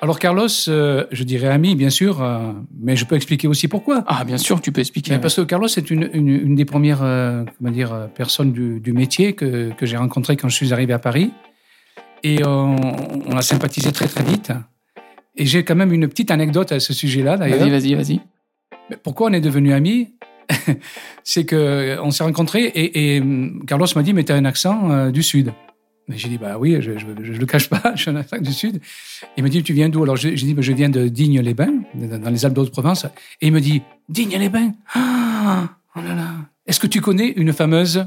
Alors 0.00 0.18
Carlos, 0.18 0.48
euh, 0.68 1.06
je 1.10 1.24
dirais 1.24 1.48
ami, 1.48 1.74
bien 1.74 1.90
sûr, 1.90 2.22
euh, 2.22 2.52
mais 2.78 2.96
je 2.96 3.04
peux 3.04 3.16
expliquer 3.16 3.48
aussi 3.48 3.68
pourquoi. 3.68 4.04
Ah, 4.06 4.24
bien 4.24 4.38
sûr, 4.38 4.60
tu 4.60 4.72
peux 4.72 4.80
expliquer. 4.80 5.12
Mais 5.12 5.20
parce 5.20 5.36
que 5.36 5.42
Carlos 5.42 5.68
est 5.68 5.90
une, 5.90 6.08
une, 6.12 6.28
une 6.28 6.54
des 6.54 6.64
premières 6.64 7.02
euh, 7.02 7.44
comment 7.58 7.70
dire, 7.70 8.08
personnes 8.14 8.52
du, 8.52 8.80
du 8.80 8.92
métier 8.92 9.34
que, 9.34 9.72
que 9.72 9.86
j'ai 9.86 9.96
rencontré 9.96 10.36
quand 10.36 10.48
je 10.48 10.56
suis 10.56 10.72
arrivé 10.72 10.92
à 10.92 10.98
Paris. 10.98 11.32
Et 12.22 12.44
on, 12.44 12.76
on 13.26 13.36
a 13.36 13.42
sympathisé 13.42 13.92
très 13.92 14.06
très 14.06 14.24
vite. 14.24 14.52
Et 15.36 15.46
j'ai 15.46 15.64
quand 15.64 15.76
même 15.76 15.92
une 15.92 16.08
petite 16.08 16.30
anecdote 16.30 16.72
à 16.72 16.80
ce 16.80 16.92
sujet-là 16.92 17.36
d'ailleurs. 17.36 17.60
Vas-y, 17.60 17.70
vas-y, 17.70 17.94
vas-y. 17.94 18.20
Pourquoi 19.02 19.30
on 19.30 19.32
est 19.32 19.40
devenus 19.40 19.72
amis 19.72 20.14
C'est 21.24 21.44
que 21.44 21.98
on 22.02 22.10
s'est 22.10 22.24
rencontrés 22.24 22.64
et, 22.64 23.14
et, 23.16 23.20
hum, 23.20 23.64
Carlos 23.66 23.86
m'a 23.94 24.02
dit 24.02 24.12
mais 24.12 24.24
t'as 24.24 24.34
un 24.34 24.44
accent 24.44 25.10
du 25.10 25.22
sud. 25.22 25.52
Mais 26.10 26.18
j'ai 26.18 26.28
dit 26.28 26.38
bah 26.38 26.56
oui, 26.58 26.76
je, 26.80 26.98
je 26.98 27.32
le 27.32 27.46
cache 27.46 27.68
pas, 27.70 27.80
je 27.94 28.02
suis 28.02 28.10
un 28.10 28.16
accent 28.16 28.36
du 28.38 28.52
sud. 28.52 28.80
Il 29.36 29.42
m'a 29.44 29.48
dit 29.48 29.62
tu 29.62 29.72
viens 29.72 29.88
d'où? 29.88 30.02
Alors 30.02 30.16
j'ai 30.16 30.32
dit 30.34 30.54
bah, 30.54 30.60
je 30.62 30.72
viens 30.72 30.88
de 30.88 31.06
Digne-les-Bains, 31.06 31.72
dans 31.94 32.30
les 32.30 32.44
Alpes 32.44 32.54
d'Haute-Provence. 32.54 33.06
Et 33.40 33.46
il 33.46 33.52
me 33.52 33.60
dit 33.60 33.80
Digne-les-Bains? 34.08 34.72
Ah, 34.94 35.68
oh 35.94 36.00
là 36.00 36.14
là. 36.16 36.26
Est-ce 36.66 36.80
que 36.80 36.88
tu 36.88 37.00
connais 37.00 37.28
une 37.28 37.52
fameuse 37.52 38.04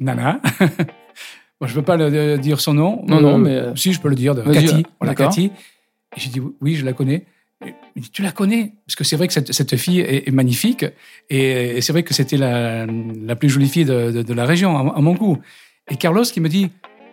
Nana? 0.00 0.40
Bon, 1.60 1.66
je 1.66 1.74
veux 1.74 1.80
pas 1.82 1.96
le, 1.96 2.10
le 2.10 2.36
dire 2.36 2.60
son 2.60 2.74
nom. 2.74 3.02
Non, 3.06 3.18
non, 3.22 3.38
mais, 3.38 3.54
euh, 3.54 3.74
si 3.76 3.94
je 3.94 3.98
peux 4.00 4.10
le 4.10 4.14
dire, 4.14 4.34
de 4.34 4.42
Cathy. 4.42 4.74
euh, 4.74 4.82
Voilà. 5.00 5.14
Cathy. 5.14 5.46
Et 6.14 6.20
j'ai 6.20 6.28
dit 6.28 6.38
oui, 6.60 6.74
je 6.74 6.84
la 6.84 6.92
connais. 6.92 7.24
Il 7.64 7.72
me 7.96 8.02
dit, 8.02 8.10
tu 8.10 8.20
la 8.20 8.30
connais? 8.30 8.74
Parce 8.86 8.94
que 8.94 9.04
c'est 9.04 9.16
vrai 9.16 9.26
que 9.26 9.32
cette, 9.32 9.54
cette 9.54 9.74
fille 9.78 10.00
est, 10.00 10.28
est 10.28 10.32
magnifique 10.32 10.84
et, 11.30 11.78
et 11.78 11.80
c'est 11.80 11.92
vrai 11.94 12.02
que 12.02 12.12
c'était 12.12 12.36
la, 12.36 12.84
la 12.84 13.36
plus 13.36 13.48
jolie 13.48 13.68
fille 13.70 13.86
de, 13.86 14.10
de- 14.10 14.22
de 14.22 14.32
la 14.34 14.44
région, 14.44 14.76
à, 14.76 14.98
à 14.98 15.00
mon 15.00 15.14
goût. 15.14 15.38
Et 15.90 15.96
Carlos 15.96 16.24
qui 16.24 16.40
me 16.42 16.50
dit, 16.50 16.68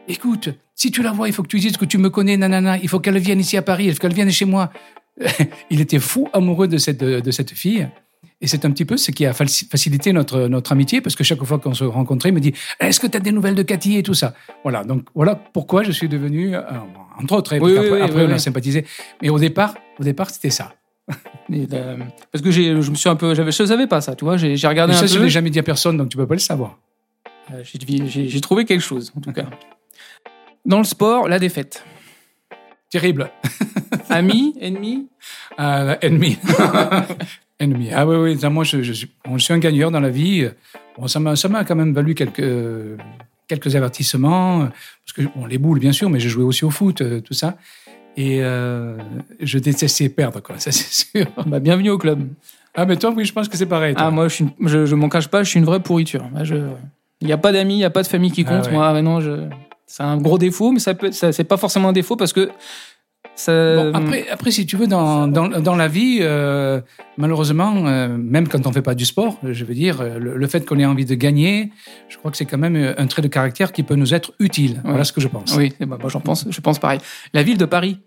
écoute, 0.08 0.50
si 0.76 0.92
tu 0.92 1.02
la 1.02 1.12
vois, 1.12 1.28
il 1.28 1.34
faut 1.34 1.44
que 1.44 1.48
tu 1.48 1.60
dises 1.60 1.78
que 1.78 1.86
tu 1.86 1.98
me 1.98 2.10
connais, 2.10 2.38
nanana, 2.38 2.78
il 2.78 2.90
faut 2.90 3.00
qu'elle 3.00 3.18
vienne 3.20 3.40
ici 3.40 3.58
à 3.58 3.62
Paris, 3.62 3.86
il 3.86 3.94
faut 3.94 4.00
qu'elle 4.00 4.14
vienne 4.14 4.32
chez 4.32 4.46
moi. 4.46 4.72
il 5.70 5.80
était 5.82 6.00
fou 6.00 6.28
amoureux 6.34 6.68
de 6.68 6.78
cette, 6.78 7.04
de 7.04 7.32
cette 7.32 7.52
fille. 7.52 7.88
Et 8.42 8.48
c'est 8.48 8.66
un 8.66 8.72
petit 8.72 8.84
peu 8.84 8.98
ce 8.98 9.12
qui 9.12 9.26
a 9.26 9.32
faci- 9.32 9.70
facilité 9.70 10.12
notre, 10.12 10.48
notre 10.48 10.74
amitié, 10.74 11.00
parce 11.00 11.16
que 11.16 11.24
chaque 11.24 11.42
fois 11.44 11.60
qu'on 11.60 11.74
se 11.74 11.86
rencontrait, 11.86 12.30
il 12.30 12.36
me 12.36 12.42
dit 12.42 12.54
Est-ce 12.80 13.00
que 13.00 13.08
tu 13.08 13.16
as 13.16 13.22
des 13.22 13.32
nouvelles 13.32 13.56
de 13.56 13.64
Cathy 13.64 13.98
et 13.98 14.04
tout 14.04 14.16
ça? 14.16 14.34
Voilà, 14.64 14.84
donc 14.84 15.04
voilà 15.16 15.36
pourquoi 15.36 15.84
je 15.84 15.92
suis 15.94 16.10
devenu, 16.10 16.54
euh, 16.54 16.62
entre 17.22 17.36
autres, 17.36 17.54
et 17.54 17.60
Oui, 17.60 17.78
après, 17.78 17.90
oui, 17.92 18.02
après, 18.02 18.26
oui, 18.26 18.28
on 18.30 18.34
a 18.36 18.40
sympathisé. 18.40 18.86
Mais 19.22 19.30
au 19.30 19.40
départ, 19.40 19.76
au 19.98 20.04
départ 20.04 20.30
c'était 20.30 20.50
ça. 20.50 20.74
Euh, 21.52 21.98
parce 22.32 22.42
que 22.42 22.50
j'ai, 22.50 22.82
je 22.82 22.90
me 22.90 22.96
suis 22.96 23.10
un 23.10 23.16
peu, 23.16 23.36
je 23.36 23.52
savais 23.52 23.86
pas 23.86 24.02
ça, 24.02 24.16
tu 24.16 24.26
vois. 24.26 24.38
J'ai, 24.38 24.56
regardé 24.68 24.94
Mais 24.94 24.98
un 24.98 25.02
ça, 25.02 25.06
je 25.06 25.18
peu. 25.18 25.24
l'ai 25.26 25.30
jamais 25.30 25.52
dit 25.52 25.60
à 25.60 25.64
personne, 25.64 25.98
donc 25.98 26.10
tu 26.10 26.18
peux 26.18 26.26
pas 26.26 26.34
le 26.34 26.40
savoir. 26.40 26.80
Euh, 27.54 27.62
j'ai 27.64 28.42
trouvé 28.42 28.66
quelque 28.66 28.82
chose, 28.82 29.12
en 29.16 29.22
tout 29.22 29.34
cas. 29.34 29.46
Dans 30.66 30.78
le 30.78 30.84
sport, 30.86 31.28
la 31.28 31.40
défaite. 31.40 31.84
Terrible. 32.90 33.30
Ami, 34.10 34.56
ennemi? 34.62 35.08
Ah, 35.58 35.98
ennemi. 36.02 36.38
ennemi. 37.60 37.90
Ah 37.94 38.08
oui, 38.08 38.16
oui. 38.18 38.40
ça, 38.40 38.50
Moi, 38.50 38.64
je, 38.64 38.82
je 38.82 38.94
suis, 38.94 39.12
bon, 39.26 39.38
je 39.38 39.44
suis 39.44 39.54
un 39.54 39.58
gagneur 39.60 39.92
dans 39.92 40.00
la 40.00 40.10
vie. 40.10 40.48
Bon, 40.98 41.08
ça 41.08 41.20
m'a, 41.20 41.64
quand 41.66 41.76
même 41.76 41.94
valu 41.94 42.14
quelques, 42.16 42.98
quelques 43.48 43.76
avertissements. 43.76 44.60
Parce 45.06 45.14
que, 45.16 45.22
bon, 45.36 45.46
les 45.46 45.58
boules, 45.58 45.80
bien 45.80 45.92
sûr, 45.92 46.10
mais 46.10 46.20
j'ai 46.20 46.30
joué 46.30 46.44
aussi 46.44 46.64
au 46.66 46.70
foot, 46.70 47.02
euh, 47.02 47.20
tout 47.20 47.34
ça. 47.34 47.58
Et 48.16 48.44
euh, 48.44 48.98
je 49.40 49.58
détestais 49.58 50.08
perdre, 50.10 50.40
quoi. 50.42 50.60
Ça, 50.60 50.72
c'est 50.72 50.94
sûr. 51.18 51.26
Bah, 51.46 51.60
bienvenue 51.60 51.90
au 51.90 51.98
club. 51.98 52.28
Ah, 52.76 52.86
mais 52.86 52.96
toi, 52.96 53.12
oui, 53.16 53.26
je 53.26 53.34
pense 53.34 53.50
que 53.50 53.58
c'est 53.58 53.66
pareil. 53.66 53.96
toi. 53.96 54.06
Ah, 54.06 54.12
moi, 54.12 54.28
je, 54.30 54.44
je, 54.62 54.86
je 54.86 54.96
m'en 54.96 55.10
cache 55.10 55.28
pas, 55.28 55.44
je 55.44 55.50
suis 55.50 55.60
une 55.60 55.66
vraie 55.66 55.82
pourriture. 55.82 56.30
Il 57.22 57.28
n'y 57.28 57.34
a 57.34 57.38
pas 57.38 57.52
d'amis, 57.52 57.76
il 57.76 57.78
n'y 57.78 57.84
a 57.86 57.90
pas 57.90 58.02
de 58.04 58.08
famille 58.08 58.32
qui 58.32 58.46
Ah 58.48 58.50
compte. 58.56 58.66
ouais. 58.68 58.72
Moi, 58.74 58.94
maintenant, 58.94 59.20
je, 59.20 59.48
c'est 59.96 60.02
un 60.02 60.18
gros 60.18 60.40
défaut, 60.40 60.72
mais 60.72 60.80
ça 60.80 60.96
peut, 60.96 61.12
ça, 61.12 61.32
c'est 61.32 61.44
pas 61.44 61.58
forcément 61.58 61.90
un 61.90 61.94
défaut 61.94 62.16
parce 62.16 62.34
que 62.34 62.50
ça. 63.36 63.76
Bon, 63.76 63.94
après, 63.94 64.28
après, 64.28 64.50
si 64.50 64.66
tu 64.66 64.76
veux, 64.76 64.88
dans, 64.88 65.28
dans, 65.28 65.48
dans 65.48 65.76
la 65.76 65.88
vie, 65.88 66.18
euh, 66.22 66.82
malheureusement, 67.18 67.86
euh, 67.86 68.08
même 68.08 68.48
quand 68.48 68.66
on 68.66 68.70
ne 68.70 68.74
fait 68.74 68.82
pas 68.82 68.96
du 68.96 69.06
sport, 69.06 69.38
je 69.44 69.64
veux 69.66 69.76
dire, 69.76 70.02
le, 70.04 70.36
le 70.36 70.48
fait 70.48 70.66
qu'on 70.66 70.80
ait 70.80 70.86
envie 70.86 71.06
de 71.06 71.14
gagner, 71.14 71.72
je 72.10 72.18
crois 72.18 72.32
que 72.32 72.38
c'est 72.38 72.46
quand 72.46 72.58
même 72.58 72.76
euh, 72.76 72.96
un 72.98 73.06
trait 73.06 73.22
de 73.22 73.28
caractère 73.28 73.72
qui 73.72 73.84
peut 73.84 73.94
nous 73.94 74.16
être 74.16 74.34
utile. 74.40 74.82
Voilà 74.84 75.04
ce 75.04 75.14
que 75.14 75.22
je 75.22 75.28
pense. 75.28 75.56
Oui, 75.56 75.74
eh 75.80 75.86
ben, 75.86 76.00
moi, 76.02 76.10
j'en 76.10 76.22
pense, 76.22 76.48
je 76.50 76.62
pense 76.62 76.80
pareil. 76.80 77.00
La 77.32 77.44
ville 77.44 77.60
de 77.60 77.66
Paris. 77.66 78.00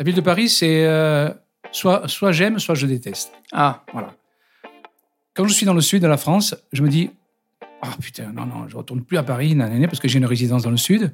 La 0.00 0.04
ville 0.04 0.16
de 0.16 0.20
Paris, 0.20 0.48
c'est 0.48 0.86
euh, 0.86 1.30
soit, 1.70 2.08
soit 2.08 2.32
j'aime, 2.32 2.58
soit 2.58 2.74
je 2.74 2.86
déteste. 2.88 3.32
Ah, 3.52 3.84
Voilà. 3.92 4.12
Quand 5.36 5.46
je 5.46 5.54
suis 5.54 5.66
dans 5.66 5.74
le 5.74 5.82
sud 5.82 6.02
de 6.02 6.08
la 6.08 6.16
France, 6.16 6.56
je 6.72 6.82
me 6.82 6.88
dis, 6.88 7.10
Ah 7.82 7.94
putain, 8.00 8.32
non, 8.32 8.46
non, 8.46 8.68
je 8.68 8.76
retourne 8.76 9.02
plus 9.02 9.18
à 9.18 9.22
Paris, 9.22 9.54
nanana, 9.54 9.86
parce 9.86 10.00
que 10.00 10.08
j'ai 10.08 10.18
une 10.18 10.26
résidence 10.26 10.62
dans 10.62 10.70
le 10.70 10.76
sud. 10.76 11.12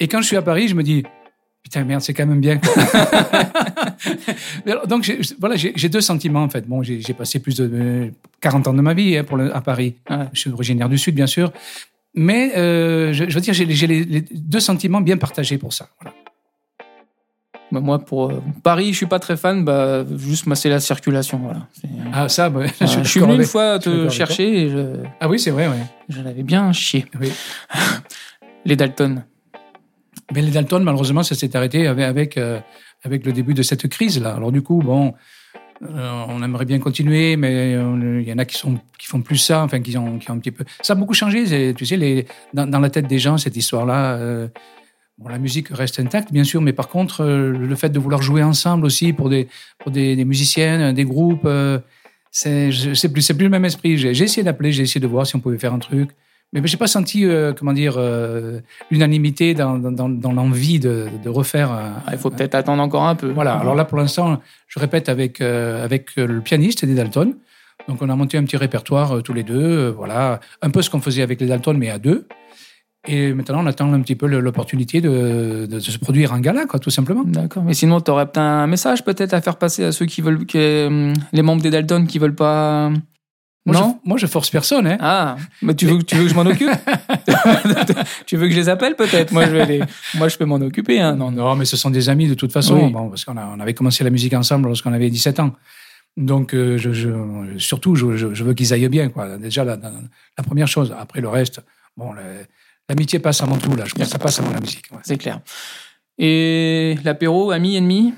Et 0.00 0.08
quand 0.08 0.20
je 0.20 0.26
suis 0.26 0.36
à 0.36 0.42
Paris, 0.42 0.68
je 0.68 0.74
me 0.74 0.82
dis, 0.82 1.02
putain, 1.62 1.84
merde, 1.84 2.02
c'est 2.02 2.14
quand 2.14 2.26
même 2.26 2.40
bien. 2.40 2.60
Donc, 4.88 5.10
voilà, 5.40 5.56
j'ai 5.56 5.88
deux 5.88 6.00
sentiments, 6.00 6.42
en 6.42 6.48
fait. 6.48 6.66
Bon, 6.66 6.82
j'ai 6.82 7.14
passé 7.14 7.40
plus 7.40 7.56
de 7.56 7.70
euh, 7.72 8.10
40 8.40 8.68
ans 8.68 8.74
de 8.74 8.80
ma 8.80 8.94
vie 8.94 9.16
hein, 9.16 9.24
à 9.52 9.60
Paris. 9.60 9.96
Ouais. 10.08 10.26
Je 10.32 10.40
suis 10.40 10.50
originaire 10.50 10.88
du 10.88 10.98
sud, 10.98 11.14
bien 11.14 11.26
sûr. 11.26 11.52
Mais 12.14 12.56
euh, 12.56 13.12
je, 13.12 13.24
veux 13.24 13.40
dire, 13.40 13.54
j'ai 13.54 13.64
les, 13.64 14.04
les 14.04 14.20
deux 14.20 14.60
sentiments 14.60 15.00
bien 15.00 15.16
partagés 15.16 15.58
pour 15.58 15.72
ça. 15.72 15.88
Voilà. 16.00 16.16
Bah, 17.70 17.80
moi, 17.80 17.98
pour 17.98 18.30
euh, 18.30 18.42
Paris, 18.62 18.92
je 18.92 18.96
suis 18.96 19.06
pas 19.06 19.18
très 19.18 19.36
fan. 19.36 19.64
Bah, 19.64 20.04
juste 20.16 20.46
masser 20.46 20.68
la 20.68 20.80
circulation. 20.80 21.38
Voilà. 21.38 21.66
C'est- 21.72 21.88
Ah, 22.12 22.28
ça, 22.28 22.48
bah, 22.48 22.60
Euh, 22.82 22.86
je, 22.86 23.08
suis 23.08 23.20
venu 23.20 23.34
une 23.34 23.44
fois 23.44 23.78
te 23.78 24.08
chercher 24.08 24.62
et 24.62 24.70
je, 24.70 24.96
Ah 25.20 25.28
oui, 25.28 25.38
c'est 25.38 25.50
vrai, 25.50 25.68
ouais. 25.68 25.82
je 26.08 26.22
l'avais 26.22 26.42
bien 26.42 26.72
chié. 26.72 27.06
Oui. 27.20 27.30
Les 28.64 28.76
Dalton. 28.76 29.22
Mais 30.34 30.42
les 30.42 30.50
Dalton, 30.50 30.82
malheureusement, 30.82 31.22
ça 31.22 31.34
s'est 31.34 31.56
arrêté 31.56 31.86
avec, 31.86 32.04
avec, 32.04 32.36
euh, 32.36 32.60
avec 33.02 33.24
le 33.24 33.32
début 33.32 33.54
de 33.54 33.62
cette 33.62 33.88
crise-là. 33.88 34.34
Alors 34.34 34.52
du 34.52 34.60
coup, 34.60 34.82
bon, 34.82 35.14
euh, 35.88 36.24
on 36.28 36.42
aimerait 36.42 36.66
bien 36.66 36.78
continuer, 36.78 37.36
mais 37.36 37.74
euh, 37.74 38.20
il 38.20 38.28
y 38.28 38.32
en 38.32 38.36
a 38.36 38.44
qui, 38.44 38.58
sont, 38.58 38.78
qui 38.98 39.06
font 39.06 39.22
plus 39.22 39.38
ça, 39.38 39.62
enfin, 39.62 39.80
qui 39.80 39.96
ont, 39.96 40.18
qui 40.18 40.30
ont 40.30 40.34
un 40.34 40.38
petit 40.38 40.50
peu... 40.50 40.64
Ça 40.82 40.92
a 40.92 40.96
beaucoup 40.96 41.14
changé, 41.14 41.72
tu 41.74 41.86
sais, 41.86 41.96
les, 41.96 42.26
dans, 42.52 42.66
dans 42.66 42.80
la 42.80 42.90
tête 42.90 43.06
des 43.06 43.18
gens, 43.18 43.38
cette 43.38 43.56
histoire-là. 43.56 44.18
Bon, 45.18 45.28
la 45.28 45.38
musique 45.38 45.68
reste 45.68 46.00
intacte, 46.00 46.32
bien 46.32 46.44
sûr, 46.44 46.60
mais 46.60 46.72
par 46.72 46.88
contre, 46.88 47.22
euh, 47.22 47.50
le 47.50 47.74
fait 47.74 47.90
de 47.90 47.98
vouloir 47.98 48.22
jouer 48.22 48.42
ensemble 48.42 48.86
aussi 48.86 49.12
pour 49.12 49.28
des, 49.28 49.48
pour 49.78 49.90
des, 49.90 50.16
des 50.16 50.24
musiciennes, 50.24 50.94
des 50.94 51.04
groupes, 51.04 51.44
euh, 51.44 51.78
c'est 52.30 52.70
plus, 53.12 53.32
plus 53.32 53.44
le 53.44 53.48
même 53.48 53.64
esprit. 53.64 53.96
J'ai 53.96 54.10
essayé 54.10 54.42
d'appeler, 54.42 54.72
j'ai 54.72 54.82
essayé 54.82 55.00
de 55.00 55.06
voir 55.06 55.26
si 55.26 55.34
on 55.36 55.40
pouvait 55.40 55.58
faire 55.58 55.74
un 55.74 55.78
truc. 55.78 56.10
Mais 56.54 56.62
j'ai 56.64 56.78
pas 56.78 56.86
senti, 56.86 57.26
euh, 57.26 57.52
comment 57.52 57.74
dire, 57.74 57.96
euh, 57.98 58.60
l'unanimité 58.90 59.52
dans, 59.52 59.76
dans, 59.78 60.32
l'envie 60.32 60.80
de, 60.80 61.08
de 61.22 61.28
refaire. 61.28 61.70
Ah, 61.70 62.12
il 62.12 62.16
faut 62.16 62.30
peut-être 62.30 62.54
attendre 62.54 62.82
encore 62.82 63.04
un 63.04 63.16
peu. 63.16 63.28
Voilà. 63.28 63.54
Alors 63.54 63.74
là, 63.74 63.84
pour 63.84 63.98
l'instant, 63.98 64.40
je 64.66 64.78
répète 64.78 65.10
avec 65.10 65.42
avec 65.42 66.16
le 66.16 66.40
pianiste 66.40 66.86
des 66.86 66.94
Dalton. 66.94 67.34
Donc, 67.86 68.00
on 68.00 68.08
a 68.08 68.16
monté 68.16 68.38
un 68.38 68.44
petit 68.44 68.56
répertoire 68.56 69.22
tous 69.22 69.34
les 69.34 69.42
deux. 69.42 69.88
voilà, 69.90 70.40
un 70.62 70.70
peu 70.70 70.80
ce 70.80 70.88
qu'on 70.88 71.00
faisait 71.00 71.22
avec 71.22 71.38
les 71.40 71.48
Dalton, 71.48 71.76
mais 71.76 71.90
à 71.90 71.98
deux. 71.98 72.26
Et 73.10 73.32
maintenant, 73.32 73.62
on 73.62 73.66
attend 73.66 73.90
un 73.92 74.00
petit 74.02 74.16
peu 74.16 74.26
l'opportunité 74.26 75.00
de, 75.00 75.66
de 75.70 75.80
se 75.80 75.96
produire 75.98 76.34
un 76.34 76.40
gala, 76.40 76.66
quoi, 76.66 76.78
tout 76.78 76.90
simplement. 76.90 77.22
D'accord. 77.24 77.64
Mais 77.64 77.72
sinon, 77.72 78.00
tu 78.02 78.10
aurais 78.10 78.26
peut-être 78.26 78.38
un 78.38 78.66
message 78.66 79.02
peut-être 79.02 79.32
à 79.32 79.40
faire 79.40 79.56
passer 79.56 79.82
à 79.84 79.92
ceux 79.92 80.04
qui 80.04 80.20
veulent, 80.20 80.44
que, 80.44 80.86
hum, 80.88 81.14
les 81.32 81.40
membres 81.42 81.62
des 81.62 81.70
Dalton 81.70 82.06
qui 82.06 82.18
veulent 82.18 82.34
pas. 82.34 82.90
Moi, 83.64 83.74
non? 83.76 83.98
je, 84.04 84.08
moi, 84.08 84.18
je 84.18 84.26
force 84.26 84.50
personne. 84.50 84.86
Hein. 84.86 84.98
Ah, 85.00 85.36
mais 85.62 85.74
tu 85.74 85.86
veux, 85.86 86.02
tu 86.02 86.16
veux 86.16 86.24
que 86.24 86.28
je 86.30 86.34
m'en 86.34 86.42
occupe? 86.46 86.70
Tu 88.26 88.36
veux 88.36 88.46
que 88.46 88.52
je 88.52 88.58
les 88.58 88.68
appelle 88.68 88.94
peut-être? 88.96 89.32
Moi, 89.32 89.46
je 89.46 89.50
vais 89.50 89.66
les, 89.66 89.80
moi, 90.16 90.28
je 90.28 90.36
peux 90.36 90.44
m'en 90.44 90.56
occuper. 90.56 91.00
Hein. 91.00 91.16
Non, 91.16 91.30
non. 91.30 91.54
Mais 91.56 91.64
ce 91.64 91.76
sont 91.76 91.90
des 91.90 92.08
amis 92.08 92.28
de 92.28 92.34
toute 92.34 92.52
façon, 92.52 92.76
Oui. 92.86 92.92
bon, 92.92 93.08
parce 93.08 93.24
qu'on 93.24 93.36
a- 93.36 93.46
on 93.56 93.60
avait 93.60 93.74
commencé 93.74 94.04
la 94.04 94.10
musique 94.10 94.34
ensemble 94.34 94.68
lorsqu'on 94.68 94.92
avait 94.92 95.10
17 95.10 95.40
ans. 95.40 95.52
Donc, 96.16 96.54
euh, 96.54 96.78
je, 96.78 96.92
je- 96.92 97.58
surtout, 97.58 97.94
je, 97.94 98.16
je- 98.16 98.34
je 98.34 98.44
veux 98.44 98.54
qu'ils 98.54 98.72
aillent 98.72 98.88
bien. 98.88 99.08
Quoi. 99.08 99.36
Déjà, 99.38 99.64
la, 99.64 99.76
la- 99.76 99.92
la 100.36 100.44
première 100.44 100.68
chose. 100.68 100.94
Après, 100.98 101.20
le 101.20 101.28
reste, 101.28 101.60
bon, 101.96 102.12
l'amitié 102.88 103.18
passe 103.18 103.42
avant 103.42 103.56
tout. 103.56 103.74
Là, 103.76 103.84
je 103.86 103.94
pense 103.94 104.04
que 104.04 104.10
ça 104.10 104.18
passe 104.18 104.40
avant 104.40 104.50
la 104.52 104.60
musique. 104.60 104.84
ouais. 104.92 104.98
C'est 105.02 105.16
clair. 105.18 105.40
Et 106.18 106.96
l'apéro, 107.04 107.50
ami, 107.50 107.76
ennemi? 107.76 108.14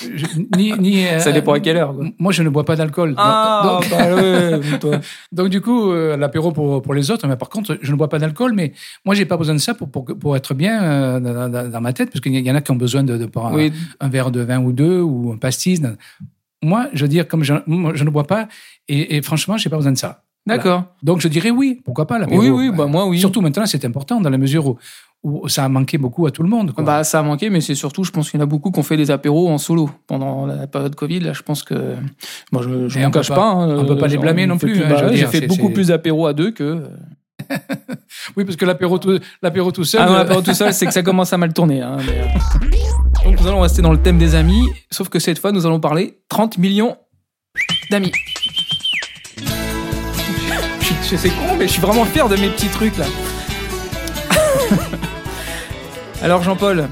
Je- 0.00 0.26
ni, 0.56 0.72
ni, 0.72 1.06
euh, 1.06 1.20
Ça 1.20 1.30
dépend 1.30 1.52
à 1.52 1.60
quelle 1.60 1.76
heure. 1.76 1.94
quoi. 1.94 2.04
Moi, 2.18 2.32
je 2.32 2.42
ne 2.42 2.48
bois 2.48 2.64
pas 2.64 2.74
d'alcool. 2.74 3.14
Ah, 3.16 3.62
donc, 3.80 3.90
bah 3.90 4.12
ouais, 4.16 4.60
donc, 5.32 5.48
du 5.50 5.60
coup, 5.60 5.92
euh, 5.92 6.16
l'apéro 6.16 6.50
pour, 6.50 6.82
pour 6.82 6.94
les 6.94 7.12
autres. 7.12 7.28
Mais 7.28 7.36
par 7.36 7.48
contre, 7.48 7.78
je 7.80 7.92
ne 7.92 7.96
bois 7.96 8.08
pas 8.08 8.18
d'alcool. 8.18 8.54
Mais 8.54 8.72
moi, 9.04 9.14
j'ai 9.14 9.24
pas 9.24 9.36
besoin 9.36 9.54
de 9.54 9.60
ça 9.60 9.72
pour, 9.74 9.88
pour, 9.90 10.04
pour 10.04 10.36
être 10.36 10.52
bien 10.52 10.82
euh, 10.82 11.20
dans, 11.20 11.70
dans- 11.70 11.80
ma 11.80 11.92
tête, 11.92 12.10
parce 12.10 12.20
qu'il 12.20 12.34
y 12.34 12.50
en 12.50 12.54
a 12.56 12.60
qui 12.60 12.72
ont 12.72 12.76
besoin 12.76 13.04
de, 13.04 13.16
de 13.16 13.26
prendre 13.26 13.54
Oui, 13.56 13.72
un 14.00 14.08
verre 14.08 14.32
de 14.32 14.40
vin 14.40 14.60
ou 14.60 14.72
deux 14.72 15.00
ou 15.00 15.32
un 15.32 15.36
pastis. 15.36 15.80
Moi, 16.60 16.88
je 16.92 17.02
veux 17.04 17.08
dire, 17.08 17.28
comme 17.28 17.44
je, 17.44 17.54
moi, 17.66 17.92
je 17.94 18.02
ne 18.02 18.10
bois 18.10 18.26
pas, 18.26 18.48
et, 18.88 19.16
et 19.16 19.22
franchement, 19.22 19.56
j'ai 19.58 19.70
pas 19.70 19.76
besoin 19.76 19.92
de 19.92 19.98
ça. 19.98 20.24
D'accord. 20.46 20.84
Donc, 21.02 21.20
je 21.20 21.28
dirais 21.28 21.50
oui, 21.50 21.80
pourquoi 21.84 22.06
pas 22.06 22.18
l'apéro. 22.18 22.40
Oui, 22.40 22.48
oui, 22.48 22.70
bah 22.70 22.86
moi, 22.86 23.06
oui. 23.06 23.18
Surtout 23.18 23.40
maintenant, 23.40 23.66
c'est 23.66 23.84
important 23.84 24.20
dans 24.20 24.30
la 24.30 24.38
mesure 24.38 24.66
où, 24.66 24.76
où 25.22 25.48
ça 25.48 25.64
a 25.64 25.68
manqué 25.68 25.96
beaucoup 25.98 26.26
à 26.26 26.30
tout 26.30 26.42
le 26.42 26.48
monde. 26.48 26.72
quoi. 26.72 26.84
Bah, 26.84 27.02
ça 27.04 27.20
a 27.20 27.22
manqué, 27.22 27.48
mais 27.50 27.60
c'est 27.62 27.74
surtout, 27.74 28.04
je 28.04 28.10
pense 28.10 28.30
qu'il 28.30 28.38
y 28.38 28.42
en 28.42 28.44
a 28.44 28.46
beaucoup 28.46 28.70
qui 28.70 28.78
ont 28.78 28.82
fait 28.82 28.96
des 28.98 29.10
apéros 29.10 29.48
en 29.48 29.58
solo 29.58 29.88
pendant 30.06 30.46
la 30.46 30.66
période 30.66 30.94
Covid. 30.94 31.20
Là, 31.20 31.32
je 31.32 31.42
pense 31.42 31.62
que. 31.62 31.94
Moi, 32.52 32.62
je, 32.62 32.98
Et 32.98 33.02
m'en 33.02 33.10
cache 33.10 33.28
pas- 33.28 33.34
pas. 33.36 33.46
hein, 33.50 33.78
on 33.78 33.86
peut 33.86 33.96
pas 33.96 34.06
les 34.08 34.18
blâmer 34.18 34.44
on 34.44 34.48
non 34.48 34.58
plus, 34.58 34.82
hein, 34.82 34.86
bah 34.90 35.12
J'ai 35.14 35.26
fait 35.26 35.46
beaucoup 35.46 35.70
plus 35.70 35.88
d'apéros 35.88 36.26
à 36.26 36.32
deux 36.32 36.50
que. 36.50 36.82
Oui, 38.36 38.44
parce 38.44 38.56
que 38.56 38.64
l'apéro 38.64 38.98
tout, 38.98 39.18
l'apéro 39.42 39.70
tout 39.72 39.84
seul. 39.84 40.00
Ah 40.02 40.06
non, 40.06 40.12
euh, 40.14 40.18
l'apéro 40.18 40.40
tout 40.40 40.54
seul, 40.54 40.72
c'est 40.72 40.86
que 40.86 40.92
ça 40.92 41.02
commence 41.02 41.32
à 41.32 41.36
mal 41.36 41.52
tourner. 41.52 41.82
hein, 41.82 41.96
mais, 42.06 42.20
euh. 42.20 43.24
Donc, 43.24 43.40
nous 43.40 43.46
allons 43.46 43.60
rester 43.60 43.82
dans 43.82 43.92
le 43.92 44.00
thème 44.00 44.18
des 44.18 44.34
amis, 44.34 44.66
sauf 44.90 45.08
que 45.08 45.18
cette 45.18 45.38
fois, 45.38 45.52
nous 45.52 45.66
allons 45.66 45.80
parler 45.80 46.18
30 46.28 46.58
millions 46.58 46.96
d'amis. 47.90 48.12
Je 51.04 51.08
suis- 51.08 51.16
je- 51.16 51.22
C'est 51.22 51.28
con, 51.30 51.56
mais 51.58 51.66
je 51.66 51.72
suis 51.72 51.82
vraiment 51.82 52.04
fier 52.04 52.28
de 52.28 52.36
mes 52.36 52.48
petits 52.48 52.68
trucs 52.68 52.96
là. 52.96 53.06
Alors, 56.22 56.42
Jean-Paul, 56.42 56.88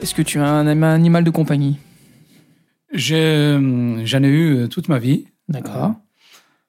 est-ce 0.00 0.14
que 0.14 0.22
tu 0.22 0.40
as 0.40 0.48
un 0.48 0.82
animal 0.82 1.24
de 1.24 1.30
compagnie? 1.30 1.78
Je- 2.92 4.00
j'en 4.04 4.22
ai 4.22 4.28
eu 4.28 4.56
euh, 4.56 4.68
toute 4.68 4.88
ma 4.88 4.98
vie. 4.98 5.26
D'accord. 5.48 5.94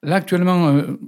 Là, 0.02 0.16
actuellement, 0.16 0.68
euh, 0.68 0.98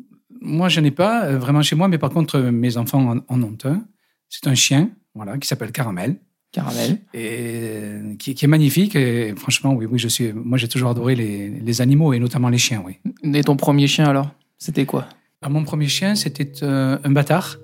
moi, 0.40 0.68
je 0.68 0.80
n'ai 0.80 0.90
pas 0.90 1.24
euh, 1.26 1.38
vraiment 1.38 1.62
chez 1.62 1.76
moi, 1.76 1.88
mais 1.88 1.98
par 1.98 2.10
contre, 2.10 2.36
euh, 2.38 2.50
mes 2.50 2.76
enfants 2.76 3.16
en, 3.28 3.42
ont 3.42 3.58
un. 3.64 3.82
C'est 4.28 4.46
un 4.46 4.54
chien, 4.54 4.90
voilà, 5.14 5.38
qui 5.38 5.46
s'appelle 5.48 5.72
Caramel. 5.72 6.16
Caramel. 6.50 6.98
et 7.14 7.28
euh, 7.42 8.14
qui, 8.18 8.34
qui 8.34 8.44
est 8.44 8.48
magnifique. 8.48 8.96
Et 8.96 9.34
franchement, 9.36 9.74
oui, 9.74 9.86
oui, 9.86 9.98
je 9.98 10.08
suis. 10.08 10.32
Moi, 10.32 10.58
j'ai 10.58 10.68
toujours 10.68 10.90
adoré 10.90 11.14
les, 11.14 11.48
les 11.50 11.80
animaux 11.80 12.12
et 12.12 12.18
notamment 12.18 12.48
les 12.48 12.58
chiens. 12.58 12.82
Oui. 12.84 12.98
Et 13.34 13.44
ton 13.44 13.56
premier 13.56 13.86
chien 13.86 14.06
alors? 14.06 14.30
C'était 14.58 14.86
quoi? 14.86 15.06
Ah, 15.40 15.48
mon 15.48 15.62
premier 15.62 15.86
chien, 15.86 16.16
c'était 16.16 16.50
euh, 16.64 16.98
un 17.04 17.10
bâtard, 17.10 17.58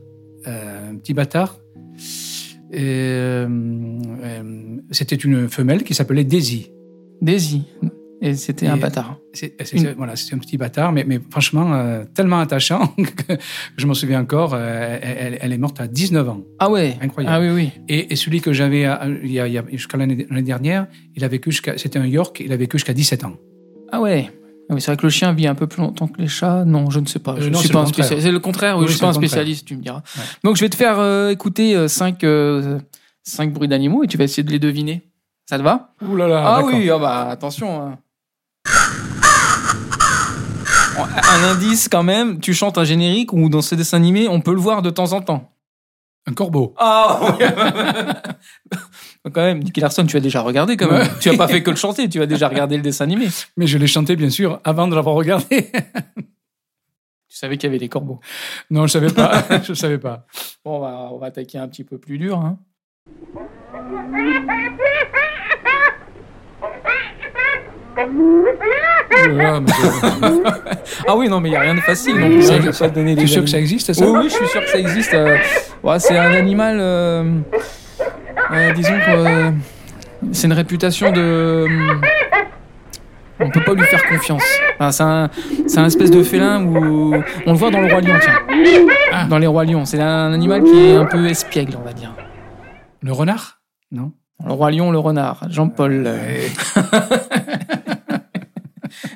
euh, 0.46 0.90
un 0.92 0.96
petit 0.96 1.12
bâtard. 1.12 1.58
Euh, 2.72 3.48
c'était 4.92 5.16
une 5.16 5.48
femelle 5.48 5.82
qui 5.82 5.92
s'appelait 5.94 6.22
Daisy. 6.24 6.70
Daisy. 7.20 7.64
Et 8.22 8.34
c'était 8.34 8.68
un 8.68 8.76
bâtard. 8.76 9.18
C'est, 9.32 9.56
voilà, 9.96 10.14
c'était 10.14 10.34
un 10.36 10.38
petit 10.38 10.56
bâtard, 10.56 10.92
mais, 10.92 11.04
mais 11.04 11.18
franchement, 11.30 11.74
euh, 11.74 12.04
tellement 12.14 12.38
attachant 12.38 12.86
que 12.96 13.34
je 13.76 13.86
m'en 13.86 13.92
souviens 13.94 14.20
encore. 14.22 14.52
euh, 14.54 14.98
elle, 15.02 15.38
elle 15.40 15.52
est 15.52 15.58
morte 15.58 15.80
à 15.80 15.88
19 15.88 16.28
ans. 16.28 16.42
Ah 16.60 16.70
ouais 16.70 16.96
Incroyable. 17.02 17.34
Ah 17.36 17.40
oui, 17.40 17.48
oui. 17.54 17.70
Et, 17.88 18.12
et 18.12 18.16
celui 18.16 18.40
que 18.40 18.52
j'avais 18.52 18.86
il 19.24 19.32
y 19.32 19.40
a- 19.40 19.64
jusqu'à 19.72 19.98
l'année, 19.98 20.26
l'année 20.30 20.42
dernière, 20.42 20.86
il 21.16 21.24
a 21.24 21.28
vécu 21.28 21.50
jusqu'à, 21.50 21.76
c'était 21.76 21.98
un 21.98 22.06
York, 22.06 22.40
il 22.44 22.52
a 22.52 22.56
vécu 22.56 22.78
jusqu'à 22.78 22.94
17 22.94 23.24
ans. 23.24 23.34
Ah 23.90 24.00
ouais. 24.00 24.30
Ah 24.70 24.74
oui, 24.74 24.80
c'est 24.80 24.90
vrai 24.92 24.96
que 24.96 25.02
le 25.02 25.10
chien 25.10 25.32
vit 25.32 25.46
un 25.46 25.54
peu 25.54 25.66
plus 25.66 25.82
longtemps 25.82 26.06
que 26.08 26.20
les 26.20 26.28
chats. 26.28 26.64
Non, 26.64 26.88
je 26.90 26.98
ne 27.00 27.06
sais 27.06 27.18
pas. 27.18 27.32
Euh, 27.32 27.40
je 27.40 27.48
non, 27.50 27.58
suis 27.58 27.68
pas 27.68 27.80
un 27.80 27.86
spécialiste. 27.86 28.26
C'est 28.26 28.32
le 28.32 28.40
contraire. 28.40 28.76
Oui, 28.76 28.82
Oui, 28.82 28.86
je 28.88 28.92
suis 28.92 29.00
pas 29.00 29.08
un 29.08 29.12
spécialiste, 29.12 29.66
tu 29.66 29.76
me 29.76 29.82
diras. 29.82 30.02
Ouais. 30.16 30.22
Donc 30.42 30.56
je 30.56 30.62
vais 30.62 30.70
te 30.70 30.76
faire 30.76 30.98
euh, 30.98 31.30
écouter 31.30 31.76
euh, 31.76 31.86
cinq, 31.88 32.24
euh, 32.24 32.78
cinq 33.22 33.52
bruits 33.52 33.68
d'animaux 33.68 34.04
et 34.04 34.06
tu 34.06 34.16
vas 34.16 34.24
essayer 34.24 34.42
de 34.42 34.50
les 34.50 34.58
deviner. 34.58 35.02
Ça 35.48 35.58
te 35.58 35.62
va? 35.62 35.94
Ouh 36.08 36.16
là 36.16 36.26
là, 36.28 36.42
Ah 36.46 36.62
oui, 36.64 36.88
ah 36.90 36.98
bah 36.98 37.28
attention. 37.30 37.82
hein. 37.82 37.98
Un 40.96 41.44
indice 41.50 41.88
quand 41.88 42.02
même. 42.04 42.40
Tu 42.40 42.54
chantes 42.54 42.78
un 42.78 42.84
générique 42.84 43.32
ou 43.32 43.48
dans 43.48 43.60
ces 43.62 43.76
dessins 43.76 43.96
animés, 43.96 44.28
on 44.28 44.40
peut 44.40 44.52
le 44.54 44.60
voir 44.60 44.80
de 44.80 44.90
temps 44.90 45.12
en 45.12 45.20
temps. 45.20 45.50
Un 46.26 46.32
corbeau. 46.32 46.74
Ah 46.78 47.36
oui. 47.38 47.44
quand 49.32 49.42
même, 49.42 49.58
Nicky 49.58 49.80
Larson, 49.80 50.06
tu 50.06 50.16
as 50.16 50.20
déjà 50.20 50.40
regardé 50.40 50.76
quand 50.76 50.90
même. 50.90 51.02
Ouais. 51.02 51.10
Tu 51.20 51.28
as 51.28 51.36
pas 51.36 51.48
fait 51.48 51.62
que 51.62 51.70
le 51.70 51.76
chanter, 51.76 52.08
tu 52.08 52.22
as 52.22 52.26
déjà 52.26 52.48
regardé 52.48 52.76
le 52.76 52.82
dessin 52.82 53.04
animé. 53.04 53.28
Mais 53.56 53.66
je 53.66 53.76
l'ai 53.76 53.86
chanté, 53.86 54.16
bien 54.16 54.30
sûr, 54.30 54.60
avant 54.64 54.88
de 54.88 54.94
l'avoir 54.94 55.14
regardé. 55.16 55.70
Tu 57.26 57.38
savais 57.40 57.56
qu'il 57.56 57.66
y 57.66 57.70
avait 57.70 57.80
des 57.80 57.88
corbeaux. 57.88 58.20
non, 58.70 58.86
je 58.86 58.92
savais 58.92 59.12
pas. 59.12 59.42
je 59.64 59.74
savais 59.74 59.98
pas. 59.98 60.24
Bon, 60.64 60.76
on 60.76 60.78
va, 60.78 61.08
on 61.10 61.18
va 61.18 61.26
attaquer 61.26 61.58
un 61.58 61.66
petit 61.66 61.82
peu 61.82 61.98
plus 61.98 62.16
dur. 62.16 62.38
Hein. 62.38 62.58
Mais 69.32 69.44
Ah 71.08 71.16
oui, 71.16 71.28
non, 71.28 71.40
mais 71.40 71.48
il 71.48 71.52
n'y 71.52 71.56
a 71.56 71.60
rien 71.60 71.74
de 71.74 71.80
facile. 71.80 72.16
Non 72.18 72.28
plus, 72.28 72.42
Ça 72.42 72.54
hein, 72.54 72.58
je 72.62 72.70
pas 72.78 72.88
Tu 72.90 73.00
es 73.22 73.26
sûr 73.26 73.42
que 73.42 73.50
ça 73.50 73.58
existe, 73.58 73.92
ça 73.92 74.04
Oui, 74.06 74.18
oui, 74.22 74.28
je 74.28 74.34
suis 74.34 74.46
sûr 74.48 74.60
que 74.62 74.70
ça 74.70 74.78
existe. 74.78 75.14
euh, 75.14 75.36
ouais, 75.82 75.98
c'est 75.98 76.16
un 76.16 76.32
animal. 76.32 76.76
euh, 76.80 77.24
euh, 78.52 78.72
disons 78.72 78.94
que. 79.06 79.52
c'est 80.32 80.46
une 80.46 80.52
réputation 80.52 81.10
de. 81.12 81.66
On 83.40 83.50
peut 83.50 83.62
pas 83.64 83.74
lui 83.74 83.82
faire 83.82 84.04
confiance. 84.08 84.44
Enfin, 84.78 84.92
c'est 84.92 85.02
un, 85.02 85.30
c'est 85.66 85.78
un 85.78 85.86
espèce 85.86 86.10
de 86.10 86.22
félin 86.22 86.62
où. 86.64 87.14
On 87.46 87.52
le 87.52 87.58
voit 87.58 87.70
dans 87.70 87.80
le 87.80 87.88
Roi 87.92 88.00
Lion, 88.00 88.14
tiens. 88.20 88.38
Ah. 89.12 89.26
Dans 89.28 89.38
les 89.38 89.46
Rois 89.46 89.64
Lions. 89.64 89.84
C'est 89.84 90.00
un 90.00 90.32
animal 90.32 90.62
qui 90.62 90.86
est 90.90 90.96
un 90.96 91.04
peu 91.06 91.26
espiègle, 91.26 91.76
on 91.80 91.84
va 91.84 91.92
dire. 91.92 92.14
Le 93.02 93.12
renard? 93.12 93.60
Non 93.92 94.12
Le 94.46 94.52
Roi 94.52 94.70
Lion, 94.70 94.90
le 94.92 94.98
renard. 94.98 95.40
Jean-Paul. 95.50 96.06
Ouais. 96.06 96.50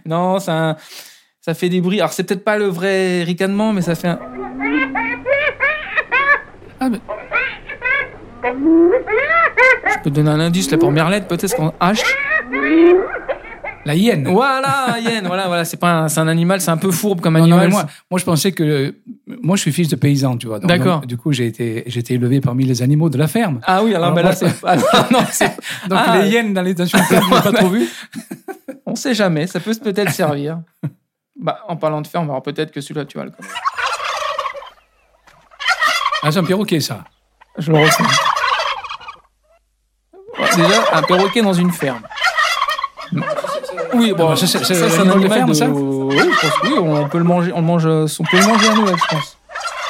Non, 0.08 0.38
un, 0.48 0.76
Ça 1.42 1.52
fait 1.52 1.68
des 1.68 1.82
bruits. 1.82 2.00
Alors 2.00 2.12
c'est 2.14 2.24
peut-être 2.24 2.42
pas 2.44 2.56
le 2.56 2.64
vrai 2.64 3.22
ricanement, 3.24 3.74
mais 3.74 3.82
ça 3.82 3.94
fait 3.94 4.08
un. 4.08 4.18
Ah, 6.80 6.88
mais- 6.88 6.98
Je 8.42 9.94
peux 10.02 10.10
te 10.10 10.14
donner 10.14 10.30
un 10.30 10.40
indice, 10.40 10.70
la 10.70 10.78
première 10.78 11.10
lettre 11.10 11.26
peut-être 11.26 11.54
qu'on 11.54 11.68
H. 11.80 12.02
La 13.88 13.94
hyène. 13.94 14.28
Voilà, 14.30 14.98
hyène. 15.00 15.26
Voilà, 15.26 15.46
voilà. 15.46 15.64
C'est 15.64 15.78
pas, 15.78 15.90
un- 16.00 16.08
c'est 16.08 16.20
un 16.20 16.28
animal, 16.28 16.60
c'est 16.60 16.70
un 16.70 16.76
peu 16.76 16.90
fourbe 16.90 17.22
comme 17.22 17.32
Non, 17.38 17.46
non, 17.46 17.56
animal. 17.56 17.68
mais 17.68 17.72
moi, 17.72 17.86
moi, 18.10 18.20
je 18.20 18.24
pensais 18.26 18.52
que. 18.52 18.94
Moi, 19.26 19.56
je 19.56 19.62
suis 19.62 19.72
fils 19.72 19.88
de 19.88 19.96
paysan, 19.96 20.36
tu 20.36 20.46
vois. 20.46 20.58
Donc, 20.58 20.68
D'accord. 20.68 21.00
donc, 21.00 21.06
Du 21.06 21.16
coup, 21.16 21.32
j'ai 21.32 21.46
été, 21.46 21.84
j'ai 21.86 22.00
été 22.00 22.12
élevé 22.12 22.42
parmi 22.42 22.64
les 22.66 22.82
animaux 22.82 23.08
de 23.08 23.16
la 23.16 23.26
ferme. 23.28 23.60
Ah 23.64 23.82
oui, 23.82 23.94
alors, 23.94 24.08
Alors, 24.12 24.16
ben 24.16 24.22
là 24.26 24.32
c'est. 24.32 24.54
Ah, 24.62 24.76
non, 25.10 25.20
c'est- 25.30 25.56
Donc, 25.88 25.98
Ah. 26.06 26.18
les 26.18 26.28
hyènes 26.28 26.52
dans 26.52 26.60
les 26.60 26.74
stations 26.74 26.98
je 27.08 27.14
l'ai 27.14 27.20
pas 27.42 27.50
trop 27.52 27.68
vu. 27.70 27.88
On 28.84 28.94
sait 28.94 29.14
jamais, 29.14 29.46
ça 29.46 29.58
peut 29.58 29.72
peut-être 29.82 30.12
servir. 30.12 30.58
Bah, 31.40 31.60
en 31.66 31.76
parlant 31.76 32.02
de 32.02 32.06
ferme, 32.06 32.28
alors 32.28 32.42
peut-être 32.42 32.70
que 32.70 32.82
celui-là, 32.82 33.06
tu 33.06 33.16
vas 33.16 33.24
le 33.24 33.30
connaître. 33.30 33.54
Ah, 36.22 36.30
c'est 36.30 36.38
un 36.40 36.44
perroquet, 36.44 36.80
ça. 36.80 37.04
Je 37.56 37.72
le 37.72 37.78
ressens. 37.78 38.04
Déjà, 40.56 40.84
un 40.92 41.02
perroquet 41.02 41.40
dans 41.40 41.54
une 41.54 41.72
ferme. 41.72 42.02
Oui, 43.94 44.12
bon, 44.12 44.30
Ah, 44.30 44.36
ça, 44.36 44.46
c'est- 44.46 44.98
un 45.00 45.10
animal 45.10 45.46
de... 45.46 45.52
ça 45.52 45.66
Oui, 45.68 46.16
je 46.18 46.40
pense 46.40 46.58
que 46.58 46.66
oui, 46.66 46.74
on 46.78 47.08
peut 47.08 47.18
le 47.18 47.24
manger, 47.24 47.52
on 47.54 47.60
le 47.60 47.66
mange, 47.66 47.86
on 47.86 48.24
peut 48.24 48.38
le 48.38 48.46
manger 48.46 48.68
à 48.68 48.74
Noël, 48.74 48.96
je 48.96 49.14
pense. 49.16 49.38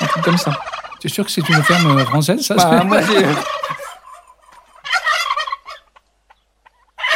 Un 0.01 0.07
truc 0.07 0.25
comme 0.25 0.39
ça. 0.39 0.53
Tu 1.01 1.07
es 1.07 1.11
sûr 1.11 1.25
que 1.25 1.31
c'est 1.31 1.49
une 1.49 1.63
ferme 1.63 1.99
euh, 1.99 2.05
française, 2.05 2.41
ça 2.45 2.55
Bah, 2.55 2.83
moi, 2.85 3.01
j'ai... 3.03 3.25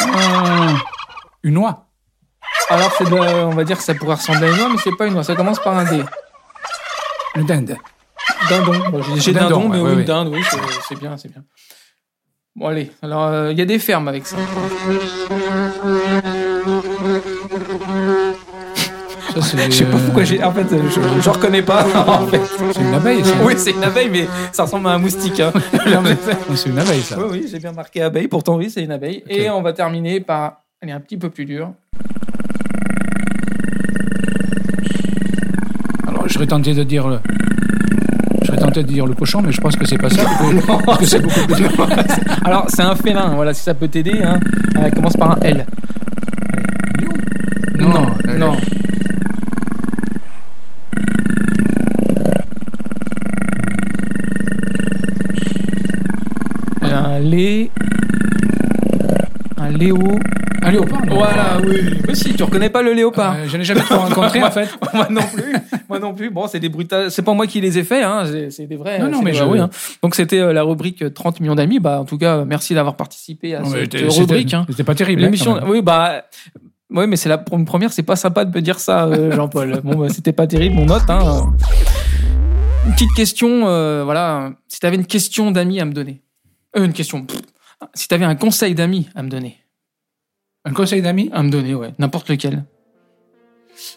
Ah, 0.00 0.74
Une 1.42 1.58
oie. 1.58 1.86
Alors, 2.68 2.92
c'est 2.96 3.04
de... 3.04 3.14
on 3.14 3.50
va 3.50 3.64
dire 3.64 3.76
que 3.76 3.82
ça 3.82 3.94
pourrait 3.94 4.14
ressembler 4.14 4.48
à 4.48 4.50
une 4.52 4.60
oie, 4.60 4.68
mais 4.70 4.78
c'est 4.82 4.96
pas 4.96 5.06
une 5.06 5.16
oie. 5.16 5.24
Ça 5.24 5.34
commence 5.34 5.58
par 5.60 5.76
un 5.76 5.84
D. 5.84 6.02
Une 7.36 7.46
dinde. 7.46 7.76
Dindon. 8.48 8.90
Bon, 8.90 9.02
j'ai- 9.16 9.32
Dindon, 9.32 9.48
dindon, 9.48 9.68
mais 9.68 9.80
ouais, 9.80 9.90
oui, 9.90 9.96
ouais, 9.96 10.04
dinde, 10.04 10.28
oui, 10.32 10.42
c'est- 10.88 10.94
bien, 10.96 11.16
c'est 11.16 11.28
bien. 11.28 11.42
Bon, 12.54 12.66
allez. 12.68 12.92
Alors, 13.02 13.24
euh, 13.24 13.52
il 13.52 13.58
y 13.58 13.62
a 13.62 13.64
des 13.64 13.78
fermes 13.78 14.08
avec 14.08 14.26
ça. 14.26 14.36
Ça, 19.40 19.56
Je 19.68 19.70
sais 19.72 19.84
pas 19.84 19.96
euh, 19.96 20.00
pourquoi 20.04 20.24
j'ai. 20.24 20.42
En 20.42 20.52
fait, 20.52 20.66
je, 20.70 21.20
je 21.20 21.30
reconnais 21.30 21.62
pas. 21.62 21.84
en 22.06 22.26
fait. 22.26 22.40
C'est 22.74 22.80
une 22.80 22.94
abeille, 22.94 23.24
ça. 23.24 23.34
Oui, 23.44 23.54
c'est 23.56 23.70
une 23.72 23.84
abeille, 23.84 24.08
mais 24.10 24.26
ça 24.52 24.64
ressemble 24.64 24.88
à 24.88 24.92
un 24.92 24.98
moustique. 24.98 25.40
hein. 25.40 25.52
Non, 25.86 26.02
non, 26.02 26.10
c'est 26.54 26.68
une 26.68 26.78
abeille, 26.78 27.00
ça. 27.02 27.16
oui, 27.18 27.24
oui, 27.30 27.48
j'ai 27.50 27.58
bien 27.58 27.72
marqué 27.72 28.02
abeille. 28.02 28.28
Pourtant, 28.28 28.56
oui, 28.56 28.70
c'est 28.70 28.82
une 28.82 28.92
abeille. 28.92 29.22
Et 29.28 29.48
on 29.50 29.62
va 29.62 29.72
terminer 29.72 30.20
par. 30.20 30.62
Elle 30.80 30.88
est 30.88 30.92
un 30.92 31.00
petit 31.00 31.16
peu 31.16 31.30
plus 31.30 31.44
dure. 31.44 31.72
Alors, 36.08 36.28
je 36.28 36.34
serais 36.34 36.46
tenté 36.46 36.74
de 36.74 36.82
dire 36.82 37.08
le... 37.08 37.18
Je 38.42 38.46
serais 38.48 38.58
tenté 38.58 38.82
de 38.82 38.88
dire 38.88 39.06
le 39.06 39.14
cochon, 39.14 39.40
mais 39.42 39.52
je 39.52 39.60
pense 39.60 39.76
que 39.76 39.86
c'est 39.86 39.98
pas 39.98 40.10
ça. 40.10 40.22
Parce 40.84 40.98
que 40.98 41.06
c'est 41.06 41.20
beaucoup 41.20 41.46
plus 41.46 41.54
dur. 41.56 41.70
Alors, 42.44 42.66
c'est 42.68 42.82
un 42.82 42.96
félin. 42.96 43.32
Voilà, 43.36 43.54
si 43.54 43.62
ça 43.62 43.74
peut 43.74 43.88
t'aider. 43.88 44.20
Hein. 44.22 44.40
Elle 44.82 44.92
commence 44.92 45.16
par 45.16 45.32
un 45.32 45.40
L. 45.42 45.64
Non, 47.78 48.06
euh, 48.28 48.38
non. 48.38 48.56
Un 57.22 57.28
lait. 57.28 57.70
Un 59.56 59.68
léo. 59.70 59.98
Un 60.64 60.70
léopard, 60.72 61.06
non 61.06 61.14
Voilà, 61.16 61.58
oui. 61.64 61.78
Mais 62.06 62.14
si, 62.16 62.34
tu 62.34 62.42
reconnais 62.42 62.68
pas 62.70 62.82
le 62.82 62.92
léopard. 62.92 63.34
Euh, 63.36 63.44
je 63.48 63.56
n'ai 63.56 63.64
jamais 63.64 63.80
trop 63.82 63.96
rencontré, 63.96 64.42
en 64.42 64.50
fait. 64.50 64.68
moi 64.94 65.06
non 65.10 65.22
plus. 65.32 65.52
Moi 65.88 65.98
non 66.00 66.14
plus. 66.14 66.30
Bon, 66.30 66.46
c'est 66.48 66.58
des 66.60 66.68
bruitages. 66.68 67.10
C'est 67.10 67.22
pas 67.22 67.32
moi 67.32 67.46
qui 67.46 67.60
les 67.60 67.78
ai 67.78 67.84
faits, 67.84 68.04
hein. 68.04 68.24
C'est- 68.50 68.66
des 68.66 68.76
vrais. 68.76 68.98
Non, 68.98 69.08
non, 69.08 69.22
mais 69.22 69.40
oui, 69.42 69.58
hein. 69.60 69.70
Donc 70.02 70.14
c'était 70.14 70.38
euh, 70.40 70.52
la 70.52 70.62
rubrique 70.62 71.02
euh, 71.02 71.10
30 71.10 71.40
millions 71.40 71.54
d'amis. 71.54 71.78
Bah, 71.80 72.00
en 72.00 72.04
tout 72.04 72.18
cas, 72.18 72.38
euh, 72.38 72.44
merci 72.44 72.74
d'avoir 72.74 72.96
participé 72.96 73.54
à 73.54 73.60
Non, 73.60 73.66
cette 73.70 73.92
c'était- 73.92 74.04
euh, 74.04 74.08
rubrique. 74.08 74.54
Hein. 74.54 74.64
C'était 74.68 74.84
pas 74.84 74.94
terrible. 74.94 75.22
hein, 75.22 75.26
L'émission. 75.26 75.60
Oui, 75.66 75.80
bah. 75.82 76.24
Oui, 76.90 77.06
mais 77.06 77.16
c'est 77.16 77.28
la 77.28 77.38
pour 77.38 77.56
une 77.58 77.64
première. 77.64 77.92
C'est 77.92 78.02
pas 78.02 78.16
sympa 78.16 78.44
de 78.44 78.54
me 78.54 78.60
dire 78.62 78.78
ça, 78.80 79.04
euh, 79.06 79.30
Jean-Paul. 79.36 79.80
bon, 79.84 79.96
bah, 79.96 80.08
c'était 80.10 80.32
pas 80.32 80.46
terrible, 80.48 80.74
mon 80.76 80.86
note. 80.86 81.08
Hein. 81.08 81.52
Une 82.86 82.92
petite 82.92 83.12
question. 83.14 83.66
euh, 83.66 84.02
voilà. 84.04 84.50
Si 84.68 84.78
t'avais 84.80 84.96
une 84.96 85.06
question 85.06 85.50
d'amis 85.52 85.80
à 85.80 85.84
me 85.84 85.92
donner. 85.92 86.20
Euh, 86.76 86.84
une 86.84 86.92
question. 86.92 87.26
Si 87.94 88.08
t'avais 88.08 88.24
un 88.24 88.36
conseil 88.36 88.74
d'amis 88.74 89.08
à 89.14 89.22
me 89.22 89.28
donner. 89.28 89.58
Un 90.64 90.72
conseil 90.72 91.02
d'amis 91.02 91.28
À 91.32 91.42
me 91.42 91.50
donner, 91.50 91.74
ouais. 91.74 91.92
N'importe 91.98 92.28
lequel. 92.28 92.64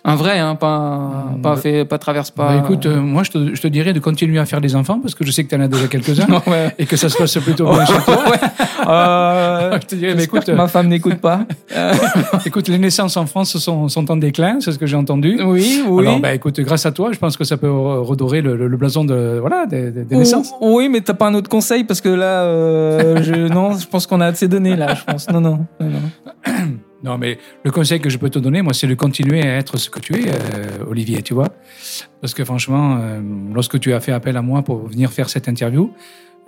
Un 0.04 0.15
vrai, 0.15 0.39
hein, 0.39 0.56
pas, 0.56 0.78
Hmm, 0.78 1.41
pas 1.41 1.56
bah- 1.56 1.62
fait, 1.62 1.86
pas 1.86 1.98
traverse 1.98 2.32
pas. 2.32 2.48
Bah, 2.50 2.62
écoute, 2.63 2.86
euh, 2.86 3.00
moi, 3.02 3.24
je 3.24 3.32
te, 3.32 3.56
je 3.56 3.62
te 3.62 3.67
dirais 3.67 3.93
de 3.93 4.00
continuer 4.00 4.39
à 4.39 4.45
faire 4.45 4.62
des 4.62 4.76
enfants 4.76 5.00
parce 5.00 5.15
que 5.15 5.26
je 5.26 5.32
sais 5.32 5.43
que 5.43 5.50
tu 5.50 5.56
en 5.56 5.62
as 5.62 5.67
déjà 5.67 5.88
quelques-uns 5.88 6.28
ouais. 6.48 6.76
et 6.78 6.86
que 6.86 6.95
ça 6.95 7.10
se 7.10 7.17
passe 7.17 7.36
plutôt 7.38 7.65
bien 7.71 7.86
chez 7.86 7.93
toi. 8.06 8.17
Ouais. 8.30 8.39
Euh, 8.88 9.80
Je 9.82 9.88
te 9.88 9.95
dirais, 9.95 10.13
mais 10.15 10.24
écoute, 10.26 10.45
que 10.45 10.52
ma 10.52 10.67
femme 10.67 10.88
n'écoute 10.88 11.15
pas. 11.15 11.39
Euh, 11.76 11.93
écoute, 12.45 12.69
les 12.69 12.78
naissances 12.78 13.17
en 13.17 13.26
France 13.26 13.58
sont, 13.58 13.89
sont 13.89 14.10
en 14.10 14.15
déclin, 14.15 14.58
c'est 14.62 14.71
ce 14.71 14.78
que 14.80 14.86
j'ai 14.86 14.95
entendu. 14.95 15.38
oui, 15.43 15.84
oui. 15.88 16.08
Alors, 16.08 16.19
bah, 16.21 16.34
écoute, 16.34 16.60
grâce 16.62 16.86
à 16.86 16.91
toi, 16.91 17.10
je 17.12 17.17
pense 17.19 17.36
que 17.36 17.43
ça 17.43 17.58
peut 17.58 17.67
re- 17.67 18.02
redorer 18.04 18.41
le, 18.41 18.56
le- 18.56 18.67
le 18.67 18.78
blason 18.78 19.04
de, 19.04 19.38
voilà, 19.41 19.65
des, 19.65 19.91
naissances. 20.12 20.52
Ou- 20.62 20.78
Oui, 20.78 20.88
mais 20.89 21.02
t'as 21.02 21.13
pas 21.15 21.28
un 21.28 21.34
autre 21.34 21.50
conseil? 21.50 21.84
Parce 21.84 22.00
que 22.02 22.08
là, 22.10 22.43
euh, 22.43 23.21
je, 23.24 23.34
non, 23.52 23.74
je 23.78 23.88
pense 23.88 24.08
qu'on 24.08 24.21
a 24.21 24.28
assez 24.28 24.48
donné 24.48 24.76
là. 24.76 24.93
Je 24.95 25.04
pense. 25.04 25.30
Non, 25.30 25.41
non, 25.41 25.65
non, 25.82 25.88
non. 25.89 26.54
Non, 27.06 27.20
mais 27.20 27.38
le 27.63 27.70
conseil 27.70 28.00
que 28.00 28.10
je 28.10 28.18
peux 28.18 28.32
te 28.32 28.39
donner, 28.39 28.63
moi, 28.63 28.74
c'est 28.74 28.88
de 28.88 28.96
continuer 28.96 29.44
à 29.44 29.58
être 29.58 29.78
ce 29.78 29.91
que 29.91 30.00
tu 30.00 30.15
es, 30.15 30.28
euh, 30.28 30.86
Olivier, 30.89 31.22
tu 31.22 31.36
vois. 31.36 31.50
Parce 32.20 32.34
que 32.34 32.44
franchement, 32.44 32.98
euh, 33.00 33.22
lorsque 33.54 33.80
tu 33.80 33.94
as 33.94 34.00
fait 34.00 34.12
appel 34.12 34.36
à 34.38 34.41
moi 34.41 34.63
pour 34.63 34.88
venir 34.88 35.12
faire 35.13 35.30
cette 35.30 35.48
interview, 35.48 35.94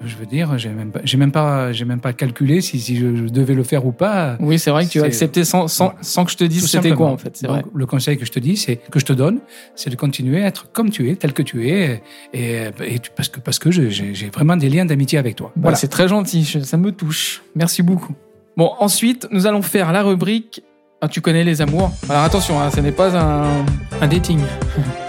je 0.03 0.15
veux 0.15 0.25
dire, 0.25 0.57
j'ai 0.57 0.69
même 0.69 0.91
pas, 0.91 1.01
j'ai 1.03 1.17
même 1.17 1.31
pas, 1.31 1.71
j'ai 1.71 1.85
même 1.85 1.99
pas 1.99 2.13
calculé 2.13 2.61
si, 2.61 2.79
si 2.79 2.97
je, 2.97 3.07
devais 3.29 3.53
le 3.53 3.63
faire 3.63 3.85
ou 3.85 3.91
pas. 3.91 4.37
Oui, 4.39 4.57
c'est 4.57 4.71
vrai 4.71 4.85
que 4.85 4.89
tu 4.89 5.01
as 5.01 5.05
accepté 5.05 5.43
sans, 5.43 5.67
sans, 5.67 5.93
sans 6.01 6.25
que 6.25 6.31
je 6.31 6.37
te 6.37 6.43
dise 6.43 6.67
c'était 6.67 6.91
quoi 6.91 7.07
en 7.07 7.17
fait. 7.17 7.43
Donc, 7.43 7.51
vrai. 7.51 7.63
Le 7.73 7.85
conseil 7.85 8.17
que 8.17 8.25
je 8.25 8.31
te 8.31 8.39
dis, 8.39 8.57
c'est 8.57 8.77
que 8.77 8.99
je 8.99 9.05
te 9.05 9.13
donne, 9.13 9.39
c'est 9.75 9.89
de 9.91 9.95
continuer 9.95 10.43
à 10.43 10.47
être 10.47 10.71
comme 10.71 10.89
tu 10.89 11.09
es, 11.09 11.15
tel 11.15 11.33
que 11.33 11.41
tu 11.43 11.69
es, 11.69 12.01
et, 12.33 12.69
parce 13.15 13.29
que 13.29 13.39
parce 13.39 13.59
que 13.59 13.69
j'ai 13.71 14.29
vraiment 14.33 14.57
des 14.57 14.69
liens 14.69 14.85
d'amitié 14.85 15.19
avec 15.19 15.35
toi. 15.35 15.51
Bah, 15.55 15.61
Voilà. 15.63 15.77
C'est 15.77 15.87
très 15.87 16.07
gentil, 16.07 16.45
ça 16.45 16.77
me 16.77 16.91
touche. 16.91 17.43
Merci 17.55 17.81
beaucoup. 17.81 18.15
Bon, 18.57 18.71
ensuite, 18.79 19.27
nous 19.31 19.45
allons 19.47 19.61
faire 19.61 19.91
la 19.91 20.01
rubrique. 20.03 20.61
Ah, 21.01 21.07
tu 21.07 21.21
connais 21.21 21.43
les 21.43 21.61
amours. 21.61 21.91
Alors 22.09 22.23
attention, 22.23 22.59
hein, 22.59 22.71
ce 22.71 22.79
n'est 22.79 22.91
pas 22.91 23.15
un, 23.15 23.63
un 24.01 24.07
dating. 24.07 24.39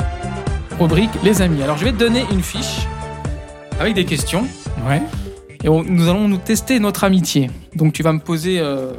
rubrique 0.79 1.11
les 1.25 1.41
amis. 1.43 1.63
Alors 1.63 1.77
je 1.79 1.85
vais 1.85 1.93
te 1.93 1.97
donner 1.99 2.25
une 2.31 2.43
fiche 2.43 2.87
avec 3.81 3.95
des 3.95 4.05
questions 4.05 4.47
Ouais. 4.87 5.03
et 5.65 5.69
on- 5.69 5.83
nous 5.83 6.09
allons 6.09 6.29
nous 6.29 6.37
tester 6.37 6.79
notre 6.79 7.05
amitié. 7.05 7.51
Donc 7.75 7.95
tu 7.95 8.03
vas 8.03 8.13
me 8.13 8.21
poser 8.21 8.61
euh, 8.61 8.93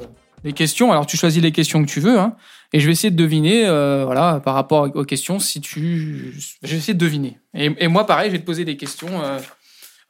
des 0.44 0.52
questions. 0.54 0.92
Alors 0.92 1.06
tu 1.06 1.16
choisis 1.16 1.42
les 1.42 1.52
questions 1.52 1.82
que 1.84 1.88
tu 1.90 2.00
veux, 2.00 2.20
hein, 2.20 2.36
et 2.74 2.80
je 2.80 2.86
vais 2.88 2.92
essayer 2.92 3.12
de 3.12 3.16
deviner, 3.16 3.66
euh, 3.68 4.04
voilà, 4.06 4.42
par 4.44 4.56
rapport 4.56 4.90
aux 4.94 5.06
questions, 5.06 5.40
si 5.40 5.62
tu, 5.62 6.34
je 6.64 6.68
vais 6.72 6.78
essayer 6.78 6.94
de 6.96 7.00
deviner. 7.00 7.38
Et, 7.54 7.72
et 7.78 7.88
moi, 7.88 8.06
pareil, 8.06 8.28
je 8.28 8.34
vais 8.34 8.40
te 8.42 8.46
poser 8.46 8.66
des 8.66 8.76
questions. 8.78 9.10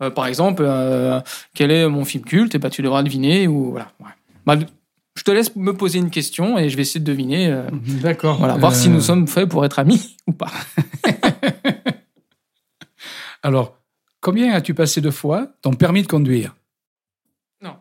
euh, 0.02 0.10
par 0.12 0.28
exemple, 0.28 0.66
quel 1.54 1.72
est 1.72 1.86
mon 1.90 2.06
film 2.06 2.24
culte? 2.24 2.56
Et 2.56 2.58
bah, 2.58 2.70
tu 2.70 2.82
devras 2.82 3.04
deviner 3.04 3.48
ou 3.50 3.72
voilà. 3.72 3.92
ouais. 4.00 4.08
Bah, 4.56 4.66
je 5.16 5.24
te 5.24 5.32
laisse 5.32 5.56
me 5.56 5.74
poser 5.74 6.00
une 6.00 6.10
question 6.10 6.58
et 6.58 6.70
je 6.70 6.76
vais 6.76 6.84
essayer 6.84 7.00
de 7.00 7.06
deviner. 7.06 7.48
euh, 7.48 7.64
D'accord. 8.02 8.38
voilà, 8.38 8.56
voir 8.56 8.74
si 8.76 8.88
Euh, 8.88 8.92
nous 8.92 9.02
sommes 9.02 9.28
faits 9.28 9.50
pour 9.50 9.66
être 9.66 9.80
amis 9.80 10.16
ou 10.28 10.32
pas. 10.34 10.52
Alors, 13.44 13.78
combien 14.22 14.52
as-tu 14.54 14.74
passé 14.74 15.02
de 15.02 15.10
fois 15.12 15.48
ton 15.62 15.74
permis 15.74 16.02
de 16.02 16.08
conduire? 16.08 16.56
Non. 17.62 17.76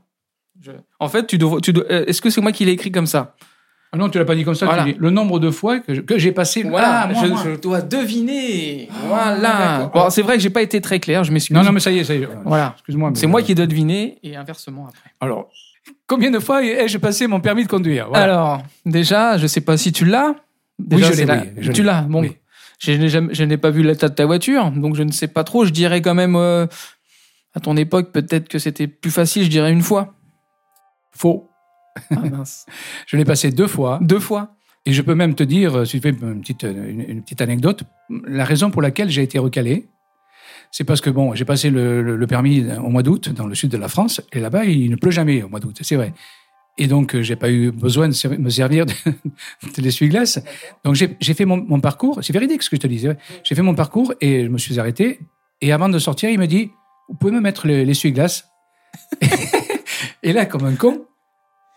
Je- 0.60 0.72
En 1.00 1.08
fait, 1.08 1.26
tu 1.26 1.38
dois, 1.38 1.60
tu 1.60 1.72
dois- 1.72 1.84
euh, 1.90 2.04
est-ce 2.06 2.20
que 2.22 2.30
c'est 2.30 2.40
moi 2.40 2.52
qui 2.52 2.64
l'ai 2.64 2.72
écrit 2.72 2.92
comme 2.92 3.06
ça? 3.06 3.34
Ah 3.90 3.96
non, 3.96 4.10
tu 4.10 4.18
l'as 4.18 4.26
pas 4.26 4.34
dit 4.34 4.44
comme 4.44 4.54
ça. 4.54 4.66
Voilà. 4.66 4.84
Tu 4.84 4.92
dis 4.92 4.98
le 5.00 5.08
nombre 5.10 5.38
de 5.40 5.50
fois 5.50 5.80
que 5.80 6.18
j'ai 6.18 6.32
passé. 6.32 6.62
Voilà, 6.62 7.02
Ah, 7.04 7.06
moi, 7.06 7.22
je, 7.24 7.28
moi. 7.32 7.42
je 7.42 7.58
dois 7.58 7.80
deviner. 7.80 8.86
Ah, 8.92 8.94
voilà. 9.06 9.90
Bon, 9.94 10.10
c'est 10.10 10.20
vrai 10.20 10.34
que 10.36 10.42
j'ai 10.42 10.50
pas 10.50 10.60
été 10.60 10.80
très 10.82 11.00
clair, 11.00 11.24
je 11.24 11.32
m'excuse. 11.32 11.56
Non, 11.56 11.62
non, 11.64 11.72
mais 11.72 11.80
ça 11.80 11.90
y 11.90 11.98
est, 11.98 12.04
ça 12.04 12.14
y 12.14 12.22
est. 12.22 12.28
Voilà. 12.44 12.74
Excuse-moi. 12.76 13.10
mais- 13.10 13.16
C'est 13.16 13.26
moi 13.26 13.40
qui 13.42 13.54
dois 13.54 13.66
deviner 13.66 14.18
et 14.22 14.36
inversement 14.36 14.86
après. 14.88 15.10
Alors, 15.20 15.48
combien 16.06 16.30
de 16.30 16.38
fois 16.38 16.62
ai-je 16.64 16.98
passé 16.98 17.26
mon 17.26 17.40
permis 17.40 17.64
de 17.64 17.68
conduire 17.68 18.08
Voilà. 18.08 18.24
Alors, 18.24 18.62
déjà, 18.86 19.38
je 19.38 19.46
sais 19.46 19.60
pas 19.60 19.76
si 19.76 19.92
tu 19.92 20.04
l'as. 20.04 20.34
Déjà, 20.78 21.10
je 21.12 21.16
l'ai, 21.18 21.24
la- 21.26 21.44
oui, 21.56 21.70
Tu 21.72 21.82
l'as. 21.82 22.02
Bon, 22.02 22.20
Oui. 22.22 22.36
je 22.78 22.92
n'ai 22.92 23.08
jamais- 23.08 23.34
je 23.34 23.44
n'ai 23.44 23.56
pas 23.56 23.70
vu 23.70 23.82
l'état 23.82 24.08
de 24.08 24.14
ta 24.14 24.26
voiture, 24.26 24.70
donc 24.70 24.94
je 24.96 25.02
ne 25.02 25.10
sais 25.12 25.28
pas 25.28 25.44
trop. 25.44 25.64
Je 25.64 25.70
dirais 25.70 26.00
quand 26.02 26.14
même, 26.14 26.36
euh, 26.36 26.66
à 27.54 27.60
ton 27.60 27.76
époque, 27.76 28.12
peut-être 28.12 28.48
que 28.48 28.58
c'était 28.58 28.86
plus 28.86 29.10
facile. 29.10 29.44
Je 29.44 29.50
dirais 29.50 29.72
une 29.72 29.82
fois. 29.82 30.14
Faux. 31.12 31.48
Ah, 32.10 32.20
mince. 32.30 32.66
Je 33.06 33.16
l'ai 33.16 33.24
passé 33.24 33.50
deux 33.50 33.66
fois. 33.66 33.98
Deux 34.02 34.20
fois. 34.20 34.54
Et 34.86 34.92
je 34.92 35.02
peux 35.02 35.14
même 35.16 35.34
te 35.34 35.42
dire, 35.42 35.84
si 35.86 35.96
tu 35.96 36.00
fais 36.00 36.10
une 36.10 36.40
petite, 36.40 36.62
une, 36.62 37.04
une 37.06 37.22
petite 37.22 37.40
anecdote, 37.42 37.82
la 38.26 38.44
raison 38.44 38.70
pour 38.70 38.80
laquelle 38.80 39.10
j'ai 39.10 39.22
été 39.22 39.38
recalé, 39.38 39.88
c'est 40.70 40.84
parce 40.84 41.00
que 41.00 41.10
bon, 41.10 41.34
j'ai 41.34 41.44
passé 41.44 41.70
le, 41.70 42.26
permis 42.26 42.64
au 42.84 42.88
mois 42.88 43.02
d'août 43.02 43.30
dans 43.30 43.46
le 43.46 43.54
sud 43.54 43.70
de 43.70 43.76
la 43.76 43.88
France, 43.88 44.20
et 44.32 44.40
là-bas, 44.40 44.64
il 44.64 44.90
ne 44.90 44.96
pleut 44.96 45.10
jamais 45.10 45.42
au 45.42 45.48
mois 45.48 45.60
d'août, 45.60 45.78
c'est 45.82 45.96
vrai. 45.96 46.12
Et 46.80 46.86
donc, 46.86 47.14
euh, 47.14 47.22
j'ai 47.22 47.34
pas 47.34 47.50
eu 47.50 47.72
besoin 47.72 48.08
de 48.08 48.36
me 48.36 48.50
servir 48.50 48.86
de, 48.86 49.82
l'essuie-glace. 49.82 50.40
Donc, 50.84 50.94
j'ai 50.94 51.34
fait 51.34 51.44
mon, 51.44 51.80
parcours. 51.80 52.20
C'est 52.22 52.32
véridique 52.32 52.62
ce 52.62 52.70
que 52.70 52.76
je 52.76 52.80
te 52.80 52.86
disais. 52.86 53.16
J'ai 53.42 53.56
fait 53.56 53.62
mon 53.62 53.74
parcours 53.74 54.14
et 54.20 54.44
je 54.44 54.48
me 54.48 54.58
suis 54.58 54.78
arrêté. 54.78 55.18
Et 55.60 55.72
avant 55.72 55.88
de 55.88 55.98
sortir, 55.98 56.30
il 56.30 56.38
me 56.38 56.46
dit 56.46 56.70
Vous 57.08 57.16
pouvez 57.16 57.32
me 57.32 57.40
mettre 57.40 57.66
le- 57.66 57.82
l'essuie-glace? 57.82 58.48
Et 60.22 60.32
là, 60.32 60.46
comme 60.46 60.64
un 60.64 60.74
con, 60.74 61.04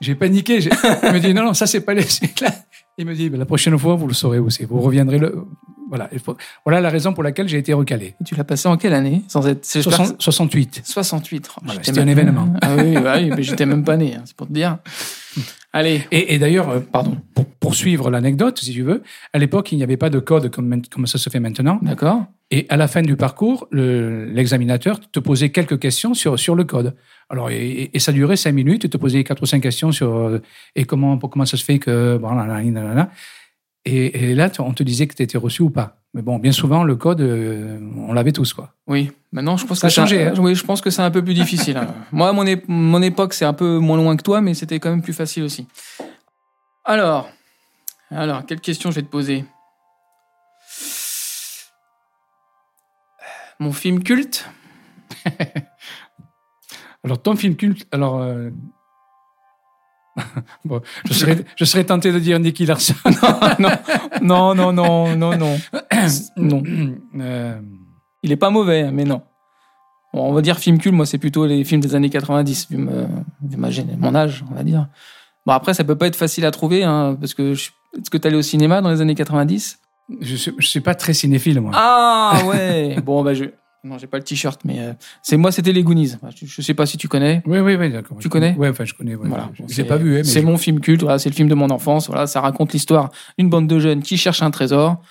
j'ai 0.02 0.14
paniqué. 0.14 0.60
Il 0.60 1.14
me 1.14 1.20
dit 1.20 1.34
Non, 1.34 1.46
non, 1.46 1.54
ça, 1.56 1.66
c'est 1.66 1.82
pas 1.82 1.96
l'essuie-glace. 1.96 2.64
Il 3.00 3.08
me 3.08 3.16
dit 3.16 3.30
Ben, 3.30 3.40
La 3.40 3.46
prochaine 3.46 3.78
fois, 3.80 3.96
vous 3.96 4.08
le 4.08 4.14
saurez 4.14 4.38
aussi. 4.40 4.66
Vous 4.66 4.80
reviendrez 4.80 5.18
le. 5.18 5.46
Voilà. 5.92 6.10
Faut- 6.24 6.38
Voilà 6.66 6.82
la 6.82 6.90
raison 6.90 7.14
pour 7.14 7.22
laquelle 7.22 7.48
j'ai 7.48 7.58
été 7.60 7.74
recalé. 7.74 8.16
Et 8.20 8.24
tu 8.24 8.34
l'as 8.36 8.44
passé 8.44 8.68
en 8.68 8.78
quelle 8.78 8.94
année 8.94 9.22
Sans 9.28 9.46
être. 9.48 9.68
j'espère 9.72 9.92
que 9.92 10.06
60 10.06 10.22
68. 10.22 10.82
68. 10.86 11.50
Oh, 11.56 11.62
Voilà, 11.66 11.84
c'était 11.84 12.00
un 12.00 12.08
événement. 12.08 12.52
Ah 12.62 12.76
oui, 12.78 12.94
bah 12.94 13.16
oui, 13.18 13.30
mais 13.36 13.44
j'étais 13.44 13.66
même 13.68 13.84
pas 13.84 13.98
né, 13.98 14.16
hein, 14.16 14.22
c'est 14.26 14.36
pour 14.36 14.48
te 14.48 14.54
dire. 14.54 14.78
Allez, 15.74 16.02
Et, 16.12 16.34
et 16.34 16.40
d'ailleurs, 16.40 16.70
euh, 16.70 16.80
pardon, 16.82 17.18
pour 17.34 17.46
poursuivre 17.46 18.10
l'anecdote, 18.10 18.60
si 18.60 18.74
tu 18.74 18.82
veux, 18.82 19.04
à 19.32 19.38
l'époque, 19.40 19.72
il 19.72 19.78
n'y 19.78 19.84
avait 19.84 19.96
pas 19.96 20.10
de 20.10 20.20
code 20.20 20.50
comme, 20.50 20.82
ça 21.06 21.18
se 21.18 21.30
fait 21.30 21.40
maintenant. 21.40 21.80
d'accord. 21.82 22.26
Et 22.54 22.66
à 22.68 22.76
la 22.76 22.90
fin 22.90 23.02
du 23.02 23.16
parcours, 23.16 23.68
le- 23.72 24.26
l'examinateur 24.26 25.00
te 25.00 25.20
posait 25.22 25.52
quelques 25.52 25.80
questions 25.80 26.14
sur, 26.14 26.38
sur 26.38 26.56
le 26.56 26.66
code. 26.66 26.94
Alors, 27.30 27.50
et, 27.50 27.90
et 27.94 28.00
ça 28.00 28.12
durait 28.12 28.36
cinq 28.36 28.52
minutes, 28.52 28.84
il 28.84 28.90
te 28.90 28.98
posait 28.98 29.24
quatre 29.24 29.42
ou 29.44 29.46
cinq 29.46 29.62
questions 29.62 29.94
sur 29.94 30.14
euh, 30.14 30.42
et 30.76 30.84
comment, 30.84 31.18
pour- 31.18 31.30
comment 31.30 31.46
ça 31.46 31.56
se 31.56 31.64
fait 31.64 31.80
que. 31.80 32.18
Bon, 32.18 32.34
là, 32.34 32.46
là, 32.46 32.62
là, 32.62 32.84
là, 32.84 32.94
là. 32.94 33.10
Et, 33.86 34.32
et 34.32 34.36
là, 34.36 34.50
on 34.60 34.74
te 34.74 34.84
disait 34.84 35.08
que 35.08 35.16
tu 35.16 35.24
étais 35.24 35.38
reçu 35.38 35.62
ou 35.64 35.70
pas. 35.70 35.98
Mais 36.14 36.22
bon, 36.22 36.38
bien 36.40 36.52
souvent, 36.52 36.84
le 36.84 36.96
code, 36.96 37.22
euh, 37.22 37.80
on 38.08 38.14
l'avait 38.14 38.32
tous, 38.34 38.54
quoi. 38.54 38.74
Oui, 38.86 39.12
maintenant 39.32 39.56
je 39.58 39.66
pense 39.66 39.80
Ça 39.80 39.88
a 39.88 39.90
que 39.90 39.94
c'est 39.94 40.02
un- 40.02 40.06
changé, 40.06 40.24
hein. 40.28 40.34
Oui, 40.40 40.54
je 40.56 40.64
pense 40.66 40.82
que 40.82 40.90
c'est 40.90 41.02
un 41.02 41.10
peu 41.10 41.24
plus 41.24 41.34
difficile. 41.34 41.78
hein. 41.78 41.88
Moi, 42.12 42.28
à 42.30 42.34
mon, 42.34 42.46
é- 42.46 42.62
mon 42.68 43.02
époque, 43.02 43.34
c'est 43.34 43.46
un 43.46 43.54
peu 43.54 43.78
moins 43.80 43.98
loin 43.98 44.16
que 44.18 44.22
toi, 44.24 44.42
mais 44.42 44.54
c'était 44.54 44.80
quand 44.80 44.90
même 44.90 45.02
plus 45.02 45.14
facile 45.14 45.44
aussi. 45.44 45.68
Alors, 46.84 47.30
alors, 48.10 48.46
quelle 48.46 48.60
question 48.62 48.92
je 48.92 48.96
vais 48.98 49.02
te 49.04 49.08
poser? 49.10 49.46
Mon 53.60 53.72
film 53.72 54.04
culte? 54.04 54.50
Alors, 57.04 57.22
ton 57.22 57.36
film 57.36 57.56
culte, 57.56 57.88
alors. 57.92 58.20
euh, 58.22 58.50
bon, 60.66 60.82
je, 61.06 61.14
serais, 61.14 61.46
je 61.56 61.66
serais 61.66 61.84
tenté 61.84 62.12
de 62.12 62.20
dire 62.20 62.40
Nicky 62.40 62.66
Larson. 62.66 62.94
Non, 64.22 64.54
non, 64.54 64.72
non, 64.74 65.16
non, 65.16 65.38
non. 65.38 65.58
non. 66.38 66.64
Euh, 67.20 67.60
Il 68.24 68.32
est 68.32 68.36
pas 68.38 68.50
mauvais, 68.50 68.82
hein, 68.84 68.92
mais 68.94 69.04
non. 69.04 69.22
Bon, 70.14 70.30
on 70.30 70.34
va 70.34 70.42
dire 70.42 70.60
film 70.60 70.78
culte, 70.78 70.94
moi 70.96 71.06
c'est 71.06 71.18
plutôt 71.18 71.46
les 71.46 71.64
films 71.64 71.82
des 71.82 71.96
années 71.96 72.10
90, 72.10 72.68
vu, 72.70 72.78
vu 72.78 73.58
ma 73.58 73.70
gén- 73.70 73.98
mon 73.98 74.14
âge, 74.14 74.44
on 74.52 74.56
va 74.56 74.64
dire. 74.64 74.88
Bon 75.46 75.54
après 75.54 75.74
ça 75.74 75.84
peut 75.86 75.98
pas 75.98 76.08
être 76.08 76.18
facile 76.18 76.46
à 76.46 76.52
trouver, 76.52 76.84
hein, 76.84 77.18
parce 77.20 77.34
que 77.34 77.54
est-ce 77.54 78.10
que 78.10 78.18
tu 78.18 78.28
allé 78.28 78.36
au 78.36 78.42
cinéma 78.42 78.82
dans 78.82 78.90
les 78.92 79.00
années 79.02 79.16
90 79.16 79.80
je 80.20 80.36
suis, 80.36 80.52
je 80.58 80.68
suis 80.68 80.82
pas 80.82 80.94
très 80.96 81.14
cinéphile, 81.14 81.62
moi. 81.62 81.72
Ah 81.74 82.42
ouais 82.46 82.98
Bon 83.02 83.24
bah 83.24 83.34
je... 83.34 83.46
Non 83.84 83.98
j'ai 83.98 84.06
pas 84.08 84.18
le 84.18 84.24
t-shirt, 84.24 84.62
mais 84.64 84.80
euh, 84.80 84.94
c'est 85.24 85.38
moi 85.38 85.52
c'était 85.52 85.72
les 85.72 85.82
Goonies. 85.84 86.14
Je, 86.36 86.46
je 86.46 86.62
sais 86.62 86.76
pas 86.76 86.86
si 86.86 86.98
tu 86.98 87.08
connais. 87.08 87.42
Oui, 87.48 87.60
oui, 87.60 87.76
oui, 87.76 87.92
d'accord. 87.92 88.18
Tu 88.20 88.30
connais? 88.30 88.54
Oui, 88.58 88.68
enfin, 88.70 88.86
je 88.86 88.94
connais. 88.94 89.16
ouais. 89.16 89.28
Voilà. 89.28 89.50
Je 89.54 89.62
Bon, 89.64 89.68
l'ai 89.68 89.74
c'est- 89.74 89.84
pas 89.86 89.98
vu, 89.98 90.20
hein, 90.20 90.24
C'est 90.24 90.42
je- 90.42 90.46
mon 90.46 90.58
film 90.58 90.80
culte, 90.80 91.02
voilà, 91.02 91.18
c'est 91.18 91.30
le 91.30 91.36
film 91.36 91.50
de 91.50 91.56
mon 91.56 91.70
enfance. 91.72 92.06
Voilà, 92.08 92.28
ça 92.28 92.42
raconte 92.42 92.74
l'histoire 92.74 93.10
d'une 93.40 93.50
bande 93.50 93.66
de 93.68 93.80
jeunes 93.80 94.04
qui 94.04 94.18
cherchent 94.18 94.44
un 94.44 94.52
trésor 94.52 95.02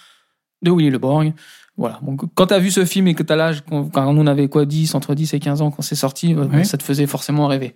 de 0.63 0.71
Willy 0.71 0.91
Le 0.91 0.99
Borgne. 0.99 1.35
Voilà. 1.77 1.99
Donc, 2.03 2.23
quand 2.35 2.47
tu 2.49 2.55
as 2.55 2.59
vu 2.61 2.71
ce 2.71 2.85
film 2.85 3.09
et 3.09 3.15
que 3.15 3.23
tu 3.25 3.33
as 3.33 3.37
l'âge, 3.37 3.63
quand 3.69 3.91
on 3.97 4.27
avait 4.29 4.49
quoi, 4.49 4.65
10, 4.67 4.95
entre 4.95 5.15
10 5.17 5.35
et 5.35 5.41
15 5.41 5.63
ans 5.63 5.71
quand 5.73 5.83
c'est 5.83 5.95
sorti, 5.97 6.35
euh, 6.35 6.63
ça 6.65 6.77
te 6.79 6.83
faisait 6.85 7.07
forcément 7.07 7.47
rêver. 7.49 7.75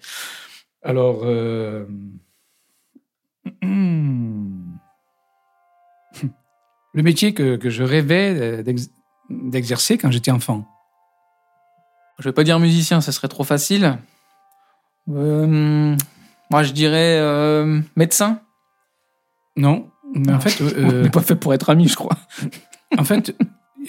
Alors, 0.83 1.23
euh, 1.25 1.87
le 3.63 3.69
métier 7.03 7.35
que, 7.35 7.57
que 7.57 7.71
je 7.71 7.83
rêvais 7.83 8.63
d'ex- 8.63 8.91
d'exercer 9.31 9.99
quand 9.99 10.11
j'étais 10.11 10.31
enfant. 10.31 10.67
Je 12.19 12.29
vais 12.29 12.33
pas 12.33 12.45
dire 12.45 12.59
musicien, 12.59 13.01
ça 13.01 13.13
serait 13.13 13.29
trop 13.29 13.45
facile. 13.45 13.99
Euh, 15.11 15.97
moi, 16.51 16.63
je 16.63 16.73
dirais 16.73 17.19
euh, 17.19 17.81
médecin. 17.97 18.41
Non, 19.57 19.89
mais 20.15 20.33
en 20.33 20.41
fait, 20.41 20.61
On 20.77 20.79
euh, 20.79 21.03
n'est 21.03 21.11
pas 21.11 21.23
fait 21.23 21.37
pour 21.37 21.55
être 21.55 21.71
amis, 21.71 21.89
je 21.89 21.97
crois. 21.97 22.17
en 22.99 23.05
fait, 23.05 23.37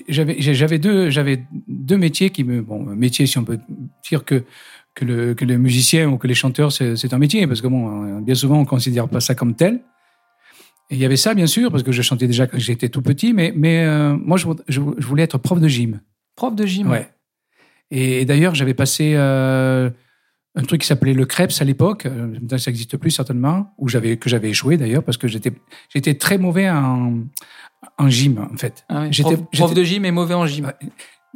j'avais 0.10 0.36
j'avais 0.40 0.80
deux 0.80 1.10
j'avais 1.10 1.46
deux 1.68 1.98
métiers 1.98 2.30
qui 2.30 2.44
me 2.44 2.62
bon 2.62 2.84
métier 2.84 3.26
si 3.28 3.38
on 3.38 3.46
peut 3.46 3.60
dire 4.10 4.26
que 4.26 4.44
que 4.94 5.06
le 5.06 5.34
que 5.34 5.46
le 5.46 5.58
musicien 5.58 6.10
ou 6.10 6.18
que 6.18 6.28
les 6.28 6.34
chanteurs 6.34 6.72
c'est 6.72 7.14
un 7.14 7.18
métier 7.18 7.48
parce 7.48 7.62
que 7.62 7.68
bon 7.68 8.20
bien 8.20 8.36
souvent 8.36 8.60
on 8.60 8.66
considère 8.66 9.08
pas 9.08 9.22
ça 9.22 9.36
comme 9.36 9.56
tel. 9.56 9.82
Et 10.90 10.96
il 10.96 11.00
y 11.00 11.06
avait 11.06 11.18
ça 11.18 11.34
bien 11.34 11.48
sûr 11.48 11.72
parce 11.72 11.82
que 11.82 11.92
je 11.92 12.02
chantais 12.02 12.28
déjà 12.28 12.46
quand 12.46 12.60
j'étais 12.60 12.90
tout 12.90 13.02
petit 13.02 13.34
mais 13.34 13.54
mais 13.56 13.86
euh, 13.86 14.16
moi 14.18 14.38
je, 14.38 14.48
je, 14.68 14.82
je 14.98 15.08
voulais 15.08 15.24
être 15.24 15.38
prof 15.38 15.60
de 15.60 15.68
gym. 15.68 16.02
Prof 16.36 16.56
de 16.56 16.66
gym. 16.66 16.90
Ouais. 16.90 17.10
Et, 17.91 18.26
d'ailleurs, 18.26 18.56
j'avais 18.56 18.74
passé 18.74 19.13
euh, 19.15 19.89
un 20.56 20.63
truc 20.63 20.82
qui 20.82 20.88
s'appelait 20.88 21.13
le 21.13 21.26
Krebs 21.26 21.52
à 21.60 21.63
l'époque. 21.63 22.06
Euh, 22.06 22.34
ça 22.58 22.71
n'existe 22.71 22.98
plus 22.98 23.12
certainement. 23.12 23.74
Où 23.78 23.88
j'avais 23.88 24.17
que 24.17 24.30
j'avais 24.30 24.50
échoué 24.50 24.78
d'ailleurs 24.78 25.04
parce 25.04 25.17
que 25.17 25.28
j'étais 25.28 25.52
j'étais 25.93 26.15
très 26.15 26.38
mauvais 26.38 26.69
en 26.69 27.19
en 27.98 28.10
gym 28.10 28.48
en 28.52 28.58
fait. 28.58 28.84
Ah 28.89 29.02
ouais, 29.02 29.08
J'étais- 29.12 29.36
prof, 29.36 29.45
prof 29.52 29.69
j'étais- 29.69 29.80
de 29.82 29.84
gym 29.86 30.06
et 30.06 30.12
mauvais 30.12 30.34
en 30.34 30.48
gym. 30.48 30.71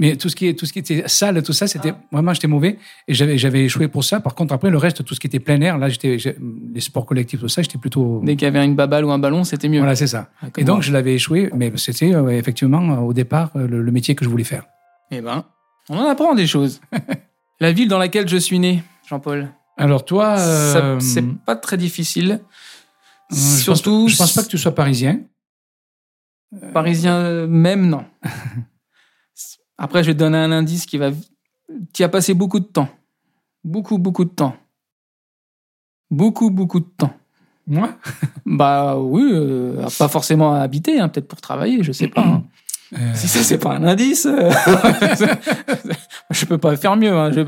Mais 0.01 0.15
tout 0.15 0.29
ce 0.29 0.35
qui 0.37 0.47
est 0.47 0.53
tout 0.57 0.65
ce 0.65 0.71
qui 0.71 0.79
était 0.79 1.03
salle, 1.07 1.43
tout 1.43 1.51
ça, 1.51 1.67
c'était 1.67 1.91
Ah. 1.93 2.01
vraiment 2.13 2.33
j'étais 2.33 2.47
mauvais 2.47 2.77
et 3.07 3.13
j'avais 3.13 3.37
j'avais 3.37 3.65
échoué 3.65 3.89
pour 3.89 4.03
ça. 4.05 4.21
Par 4.21 4.33
contre, 4.33 4.53
après 4.53 4.69
le 4.69 4.77
reste, 4.77 5.03
tout 5.03 5.13
ce 5.13 5.19
qui 5.19 5.27
était 5.27 5.39
plein 5.41 5.59
air, 5.61 5.77
là, 5.77 5.89
j'étais 5.89 6.15
les 6.73 6.79
sports 6.79 7.05
collectifs, 7.05 7.41
tout 7.41 7.49
ça, 7.49 7.61
j'étais 7.61 7.77
plutôt 7.77 8.21
Dès 8.23 8.37
qu'il 8.37 8.45
y 8.45 8.47
avait 8.47 8.63
une 8.65 8.75
baballe 8.75 9.03
ou 9.05 9.11
un 9.11 9.19
ballon, 9.19 9.43
c'était 9.43 9.67
mieux. 9.67 9.79
voilà, 9.79 9.95
c'est 9.95 10.07
ça. 10.07 10.29
Ah, 10.41 10.47
Et 10.57 10.63
donc, 10.63 10.81
je 10.83 10.93
l'avais 10.93 11.13
échoué, 11.15 11.49
mais 11.53 11.71
c'était 11.75 12.15
euh, 12.15 12.29
effectivement 12.29 12.99
au 13.05 13.11
départ 13.13 13.51
le, 13.55 13.81
le 13.83 13.91
métier 13.91 14.15
que 14.15 14.23
je 14.23 14.29
voulais 14.29 14.45
faire. 14.45 14.63
Eh 15.11 15.19
ben, 15.21 15.43
on 15.89 15.97
en 15.97 16.07
apprend 16.07 16.33
des 16.35 16.47
choses. 16.47 16.79
La 17.59 17.71
ville 17.73 17.87
dans 17.89 17.97
laquelle 17.97 18.27
je 18.27 18.37
suis 18.37 18.59
né, 18.59 18.83
Jean-Paul. 19.07 19.49
Alors 19.77 20.05
toi, 20.05 20.37
euh, 20.39 20.99
c'est 20.99 21.23
pas 21.45 21.55
très 21.55 21.77
difficile. 21.77 22.41
Euh, 23.31 23.35
je 23.35 23.35
Surtout, 23.35 24.03
pense, 24.03 24.11
je 24.11 24.17
pense 24.17 24.33
pas 24.33 24.43
que 24.43 24.47
tu 24.47 24.57
sois 24.57 24.73
parisien. 24.73 25.19
parisien 26.73 27.45
même, 27.47 27.87
non. 27.87 28.05
Après, 29.77 30.03
je 30.03 30.07
vais 30.09 30.13
te 30.13 30.19
donner 30.19 30.37
un 30.37 30.51
indice 30.51 30.85
qui 30.85 30.97
va. 30.97 31.11
Tu 31.93 32.03
as 32.03 32.09
passé 32.09 32.33
beaucoup 32.33 32.59
de 32.59 32.65
temps. 32.65 32.89
Beaucoup, 33.63 33.97
beaucoup 33.97 34.25
de 34.25 34.29
temps. 34.31 34.55
Beaucoup, 36.11 36.49
beaucoup 36.49 36.79
de 36.79 36.87
temps. 36.97 37.13
Moi? 37.67 37.89
Bah 38.45 38.97
oui, 38.97 39.29
euh, 39.31 39.87
pas 39.99 40.07
forcément 40.07 40.55
à 40.55 40.61
habiter, 40.61 40.99
hein, 40.99 41.07
peut-être 41.07 41.27
pour 41.27 41.39
travailler, 41.39 41.83
je 41.83 41.91
sais 41.91 42.07
pas. 42.07 42.21
hein. 42.25 42.43
Euh, 42.93 42.97
Si 43.13 43.27
ça, 43.27 43.43
c'est 43.43 43.57
pas 43.59 43.75
un 43.75 43.83
indice, 43.83 44.25
euh, 44.25 44.49
je 46.31 46.45
peux 46.45 46.57
pas 46.57 46.75
faire 46.75 46.95
mieux. 46.95 47.11
hein, 47.11 47.31
je- 47.33 47.41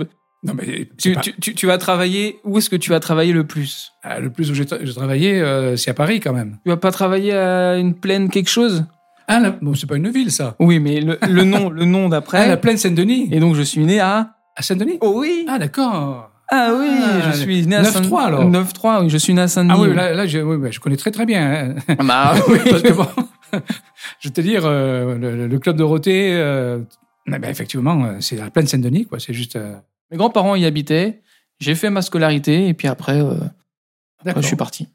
Non, 0.43 0.53
mais 0.55 0.87
Tu, 0.97 1.13
pas- 1.13 1.21
tu, 1.21 1.33
tu, 1.39 1.55
tu 1.55 1.65
vas 1.67 1.77
travailler. 1.77 2.39
Où 2.43 2.57
est-ce 2.57 2.69
que 2.69 2.75
tu 2.75 2.89
vas 2.89 2.99
travailler 2.99 3.33
le 3.33 3.45
plus? 3.45 3.91
Ah, 4.03 4.19
le 4.19 4.29
plus 4.31 4.49
où 4.51 4.53
j'ai 4.55 4.65
tra- 4.65 4.79
j'ai 4.81 4.93
travaillé, 4.93 5.39
euh, 5.39 5.75
c'est 5.77 5.91
à 5.91 5.93
Paris 5.93 6.19
quand 6.19 6.33
même. 6.33 6.57
Tu 6.65 6.69
vas 6.69 6.77
pas 6.77 6.91
travailler 6.91 7.33
à 7.33 7.77
une 7.77 7.93
plaine 7.95 8.29
quelque 8.29 8.49
chose? 8.49 8.85
Ah, 9.27 9.39
la- 9.39 9.51
bon, 9.51 9.73
c'est 9.75 9.87
pas 9.87 9.95
une 9.97 10.09
ville 10.09 10.31
ça. 10.31 10.55
Oui, 10.59 10.79
mais 10.79 10.99
le, 10.99 11.17
le 11.27 11.43
nom, 11.43 11.69
le 11.69 11.85
nom 11.85 12.05
Ah, 12.07 12.09
d'après. 12.09 12.47
la 12.47 12.57
plaine 12.57 12.77
Saint-Denis. 12.77 13.29
Et 13.31 13.39
donc 13.39 13.55
je 13.55 13.61
suis 13.61 13.81
né 13.85 13.99
à. 13.99 14.31
À 14.55 14.61
Saint-Denis? 14.63 14.97
Oh 15.01 15.13
oui. 15.15 15.45
Ah, 15.47 15.57
d'accord. 15.59 16.27
Ah 16.53 16.71
oui, 16.77 16.87
Ah, 17.01 17.31
je 17.31 17.37
suis 17.37 17.65
né 17.65 17.77
à 17.77 17.81
9-3 17.83 17.91
Saint- 18.23 18.25
alors. 18.27 18.49
9-3, 18.49 19.01
oui, 19.03 19.09
je 19.09 19.17
suis 19.17 19.33
né 19.33 19.41
à 19.41 19.47
Saint-Denis. 19.47 19.73
Ah 19.77 19.81
oui, 19.89 19.95
là, 19.95 20.13
là 20.13 20.27
je, 20.27 20.39
oui, 20.39 20.69
je 20.71 20.79
connais 20.81 20.97
très 20.97 21.09
très 21.11 21.25
bien. 21.25 21.73
hein. 21.87 21.95
Bah 22.03 22.33
oui. 22.49 22.57
Parce 22.69 22.81
que 22.81 22.91
bon, 22.91 23.07
je 24.19 24.27
vais 24.29 24.33
te 24.33 24.41
dire, 24.41 24.63
euh, 24.65 25.17
le, 25.17 25.47
le 25.47 25.59
club 25.59 25.77
Dorothée, 25.77 26.33
euh, 26.33 26.79
ben, 27.27 27.43
effectivement, 27.45 28.05
euh, 28.05 28.17
c'est 28.19 28.35
la 28.35 28.49
plaine 28.49 28.67
Saint-Denis, 28.67 29.05
quoi. 29.05 29.19
C'est 29.19 29.33
juste. 29.33 29.55
euh, 29.55 29.75
Mes 30.11 30.17
grands-parents 30.17 30.55
y 30.55 30.65
habitaient. 30.65 31.21
J'ai 31.59 31.75
fait 31.75 31.89
ma 31.89 32.01
scolarité 32.01 32.67
et 32.67 32.73
puis 32.73 32.87
après, 32.87 33.21
je 34.35 34.41
suis 34.41 34.55
parti. 34.55 34.87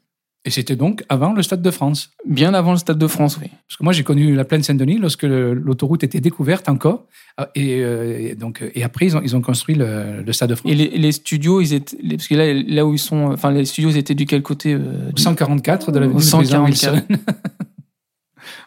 Et 0.45 0.49
c'était 0.49 0.77
donc 0.77 1.03
avant 1.09 1.33
le 1.33 1.41
Stade 1.43 1.61
de 1.61 1.71
France. 1.71 2.11
Bien 2.25 2.53
avant 2.53 2.71
le 2.71 2.77
Stade 2.77 2.97
de 2.97 3.07
France, 3.07 3.37
oui. 3.41 3.49
Parce 3.67 3.75
que 3.77 3.83
moi, 3.83 3.91
j'ai 3.91 4.03
connu 4.03 4.33
la 4.33 4.45
plaine 4.45 4.63
Saint-Denis 4.63 4.97
lorsque 4.97 5.23
l'autoroute 5.23 6.03
était 6.05 6.21
découverte 6.21 6.69
encore. 6.69 7.05
Ah, 7.37 7.49
Et, 7.55 7.81
euh, 7.83 8.29
et 8.31 8.35
donc, 8.35 8.63
et 8.73 8.83
après, 8.83 9.07
ils 9.07 9.17
ont, 9.17 9.21
ils 9.21 9.35
ont 9.35 9.41
construit 9.41 9.75
le, 9.75 10.21
le 10.25 10.33
Stade 10.33 10.49
de 10.51 10.55
France. 10.55 10.71
Et 10.71 10.75
les, 10.75 10.89
les 10.97 11.11
studios, 11.11 11.59
ils 11.59 11.73
étaient, 11.73 11.97
les- 12.01 12.15
parce 12.15 12.29
que 12.29 12.35
là, 12.35 12.53
là 12.53 12.85
où 12.85 12.93
ils 12.93 12.99
sont, 12.99 13.31
enfin 13.33 13.51
les 13.51 13.65
studios, 13.65 13.89
ils 13.89 13.97
étaient 13.97 14.15
du 14.15 14.25
quel 14.25 14.41
côté 14.41 14.73
euh, 14.73 15.11
du- 15.13 15.21
144 15.21 15.91
de 15.91 15.99
la 15.99 16.05
Au 16.05 16.09
du 16.09 16.15
président 16.15 16.41
144. 16.43 17.03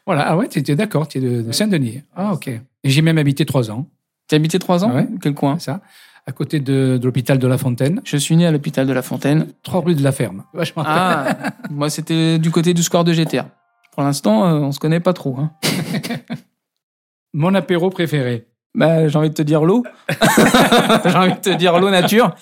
Voilà, 0.07 0.23
ah 0.29 0.37
ouais, 0.37 0.49
tu 0.49 0.59
es 0.59 0.77
d'accord, 0.77 1.09
tu 1.09 1.19
es 1.19 1.21
de, 1.21 1.43
de 1.43 1.53
Saint-Denis. 1.53 2.03
Ah, 2.15 2.33
ok. 2.33 2.49
Et 2.49 2.61
j'ai 2.85 3.03
même 3.03 3.19
habité 3.19 3.45
trois 3.45 3.71
ans, 3.71 3.87
T'as 4.29 4.37
habité 4.37 4.59
trois 4.59 4.85
ans 4.85 4.95
Ouais. 4.95 5.09
Quel 5.21 5.35
coin 5.35 5.59
ça, 5.59 5.81
à 6.27 6.33
côté 6.33 6.61
de, 6.61 6.99
de 6.99 7.05
l'hôpital 7.05 7.39
de 7.39 7.47
La 7.49 7.59
Fontaine, 7.59 8.01
Je 8.05 8.17
suis 8.17 8.37
né 8.37 8.47
à 8.47 8.53
l'hôpital 8.53 8.87
de 8.87 8.93
la 8.93 9.03
Fontaine. 9.03 9.47
trois 9.63 9.81
rue 9.81 9.95
de 9.95 10.03
la 10.03 10.13
Ferme. 10.13 10.45
Vachement. 10.55 10.85
Ah, 10.87 11.37
moi 11.71 11.91
c'était 11.91 12.39
du 12.39 12.51
côté 12.51 12.73
du 12.75 12.83
square 12.83 13.05
de 13.05 13.13
GTR. 13.13 13.45
Pour 13.93 14.05
l'instant, 14.05 14.47
euh, 14.47 14.61
on 14.61 14.71
se 14.73 14.79
connaît 14.79 15.01
pas 15.01 15.13
trop. 15.13 15.37
Hein. 15.39 15.51
Mon 17.33 17.55
apéro 17.55 17.91
préféré. 17.91 18.47
Bah, 18.75 19.09
j'ai 19.09 19.19
envie 19.19 19.31
de 19.31 19.35
te 19.35 19.43
dire 19.43 19.65
l'eau. 19.65 19.85
j'ai 21.05 21.17
envie 21.17 21.35
de 21.35 21.41
te 21.41 21.57
dire 21.57 21.79
l'eau 21.79 21.91
nature. 21.91 22.35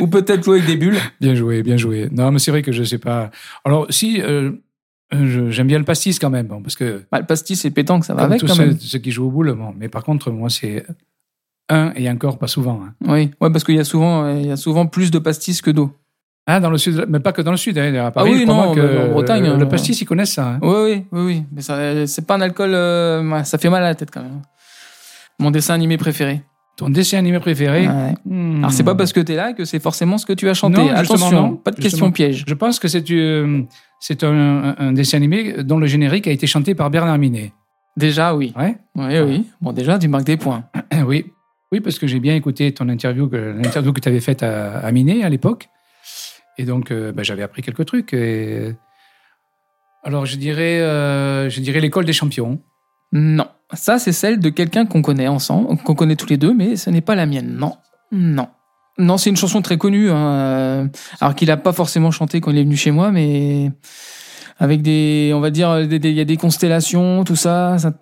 Ou 0.00 0.06
peut-être 0.06 0.42
jouer 0.42 0.58
avec 0.58 0.66
des 0.66 0.76
bulles. 0.76 0.98
Bien 1.20 1.34
joué, 1.34 1.62
bien 1.62 1.76
joué. 1.76 2.08
Non, 2.10 2.30
mais 2.32 2.38
c'est 2.38 2.50
vrai 2.50 2.62
que 2.62 2.72
je 2.72 2.82
sais 2.82 2.98
pas. 2.98 3.30
Alors, 3.64 3.86
si, 3.90 4.20
euh, 4.22 4.52
j'aime 5.12 5.66
bien 5.66 5.78
le 5.78 5.84
pastis 5.84 6.18
quand 6.18 6.30
même, 6.30 6.46
bon, 6.46 6.60
parce 6.62 6.76
que 6.76 7.02
Bah, 7.12 7.20
le 7.20 7.26
pastis 7.26 7.64
et 7.64 7.70
pétanque, 7.70 8.04
ça 8.04 8.14
va 8.14 8.22
avec 8.24 8.40
tous 8.40 8.46
quand 8.46 8.54
ceux, 8.54 8.66
même. 8.66 8.78
ceux 8.80 8.98
qui 8.98 9.10
jouent 9.10 9.26
aux 9.26 9.30
boules, 9.30 9.52
bon. 9.52 9.74
Mais 9.76 9.88
par 9.88 10.02
contre, 10.04 10.30
moi, 10.30 10.48
c'est 10.50 10.84
un 11.68 11.92
et 11.96 12.08
encore 12.10 12.38
pas 12.38 12.46
souvent. 12.48 12.80
hein. 12.84 12.94
Oui, 13.06 13.30
ouais, 13.40 13.50
parce 13.50 13.64
qu'il 13.64 13.74
y 13.76 13.80
a 13.80 13.84
souvent, 13.84 14.24
euh, 14.24 14.34
il 14.40 14.46
y 14.46 14.50
a 14.50 14.56
souvent 14.56 14.86
plus 14.86 15.10
de 15.10 15.18
pastis 15.18 15.62
que 15.62 15.70
d'eau. 15.70 15.92
Ah, 16.46 16.60
dans 16.60 16.68
le 16.68 16.76
sud, 16.76 17.06
mais 17.08 17.20
pas 17.20 17.32
que 17.32 17.40
dans 17.40 17.52
le 17.52 17.56
sud. 17.56 17.78
Hein. 17.78 17.94
À 18.04 18.10
Paris, 18.10 18.32
oui, 18.34 18.42
crois-moi 18.42 18.66
non, 18.66 18.74
que 18.74 19.08
en 19.08 19.12
Bretagne, 19.12 19.44
le 19.44 19.62
hein. 19.62 19.66
pastis, 19.66 19.98
ils 20.00 20.04
connaissent 20.04 20.34
ça. 20.34 20.46
hein. 20.46 20.58
Oui, 20.60 20.70
oui, 20.72 21.04
oui, 21.12 21.22
oui. 21.22 21.42
Mais 21.52 21.62
ça, 21.62 22.06
c'est 22.06 22.26
pas 22.26 22.34
un 22.34 22.40
alcool, 22.42 22.74
euh, 22.74 23.42
ça 23.44 23.56
fait 23.56 23.70
mal 23.70 23.82
à 23.82 23.88
la 23.88 23.94
tête 23.94 24.10
quand 24.12 24.20
même. 24.22 24.42
Mon 25.38 25.50
dessin 25.50 25.72
animé 25.74 25.96
préféré. 25.96 26.42
Ton 26.76 26.90
dessin 26.90 27.18
animé 27.18 27.38
préféré? 27.40 27.86
Ouais. 27.88 28.14
Hmm. 28.26 28.58
Alors 28.58 28.72
c'est 28.72 28.82
pas 28.82 28.94
parce 28.94 29.12
que 29.12 29.20
t'es 29.20 29.36
là 29.36 29.52
que 29.52 29.64
c'est 29.64 29.78
forcément 29.80 30.18
ce 30.18 30.26
que 30.26 30.32
tu 30.34 30.48
as 30.50 30.54
chanté. 30.54 30.82
Non, 30.82 30.90
Attention, 30.90 31.30
non. 31.30 31.56
pas 31.56 31.70
de 31.70 31.80
question 31.80 32.10
piège. 32.12 32.44
Je 32.46 32.54
pense 32.54 32.78
que 32.78 32.88
c'est 32.88 33.04
euh, 33.12 33.62
c'est 34.06 34.22
un, 34.22 34.92
dessin 34.92 35.16
animé 35.16 35.62
dont 35.64 35.78
le 35.78 35.86
générique 35.86 36.26
a 36.28 36.30
été 36.30 36.46
chanté 36.46 36.74
par 36.74 36.90
Bernard 36.90 37.16
Minet. 37.16 37.54
Déjà, 37.96 38.34
oui. 38.36 38.52
Ouais 38.54 38.76
Oui, 38.96 39.18
oui. 39.20 39.46
Bon, 39.62 39.72
déjà, 39.72 39.98
tu 39.98 40.08
marques 40.08 40.26
des 40.26 40.36
points. 40.36 40.64
Oui, 41.06 41.24
oui, 41.72 41.80
parce 41.80 41.98
que 41.98 42.06
j'ai 42.06 42.20
bien 42.20 42.34
écouté 42.34 42.70
ton 42.74 42.90
interview, 42.90 43.28
que- 43.30 43.56
l'interview 43.62 43.94
que 43.94 44.00
tu 44.00 44.08
avais 44.10 44.20
faite 44.20 44.42
à, 44.42 44.76
à 44.78 44.92
Minet 44.92 45.22
à 45.24 45.30
l'époque. 45.30 45.68
Et 46.58 46.64
donc, 46.66 46.90
euh, 46.90 47.12
bah, 47.12 47.22
j'avais 47.22 47.42
appris 47.42 47.62
quelques 47.62 47.86
trucs. 47.86 48.12
et- 48.12 48.74
Alors, 50.02 50.26
je 50.26 50.36
dirais, 50.36 50.80
euh, 50.82 51.48
je 51.48 51.60
dirais 51.62 51.80
l'école 51.80 52.04
des 52.04 52.12
champions. 52.12 52.60
Non. 53.12 53.46
Ça, 53.72 53.98
c'est 53.98 54.12
celle 54.12 54.38
de 54.38 54.50
quelqu'un 54.50 54.84
qu'on 54.84 55.00
connaît 55.00 55.28
ensemble, 55.28 55.78
qu'on 55.78 55.94
connaît 55.94 56.16
tous 56.16 56.28
les 56.28 56.36
deux, 56.36 56.52
mais 56.52 56.76
ce 56.76 56.90
n'est 56.90 57.00
pas 57.00 57.14
la 57.14 57.24
mienne. 57.24 57.56
Non. 57.58 57.74
Non. 58.12 58.48
Non, 58.98 59.16
c'est 59.18 59.30
une 59.30 59.36
chanson 59.36 59.60
très 59.62 59.76
connue. 59.78 60.10
hein, 60.10 60.16
euh, 60.34 60.86
Alors 61.20 61.34
qu'il 61.34 61.50
a 61.50 61.56
pas 61.56 61.72
forcément 61.72 62.10
chanté 62.10 62.40
quand 62.40 62.50
il 62.52 62.58
est 62.58 62.62
venu 62.64 62.76
chez 62.76 62.90
moi, 62.92 63.10
mais 63.10 63.70
avec 64.58 64.82
des, 64.82 65.32
on 65.34 65.40
va 65.40 65.50
dire, 65.50 65.80
il 65.80 66.06
y 66.12 66.20
a 66.20 66.24
des 66.24 66.36
constellations, 66.36 67.24
tout 67.24 67.34
ça. 67.36 67.76
Ça 67.78 67.92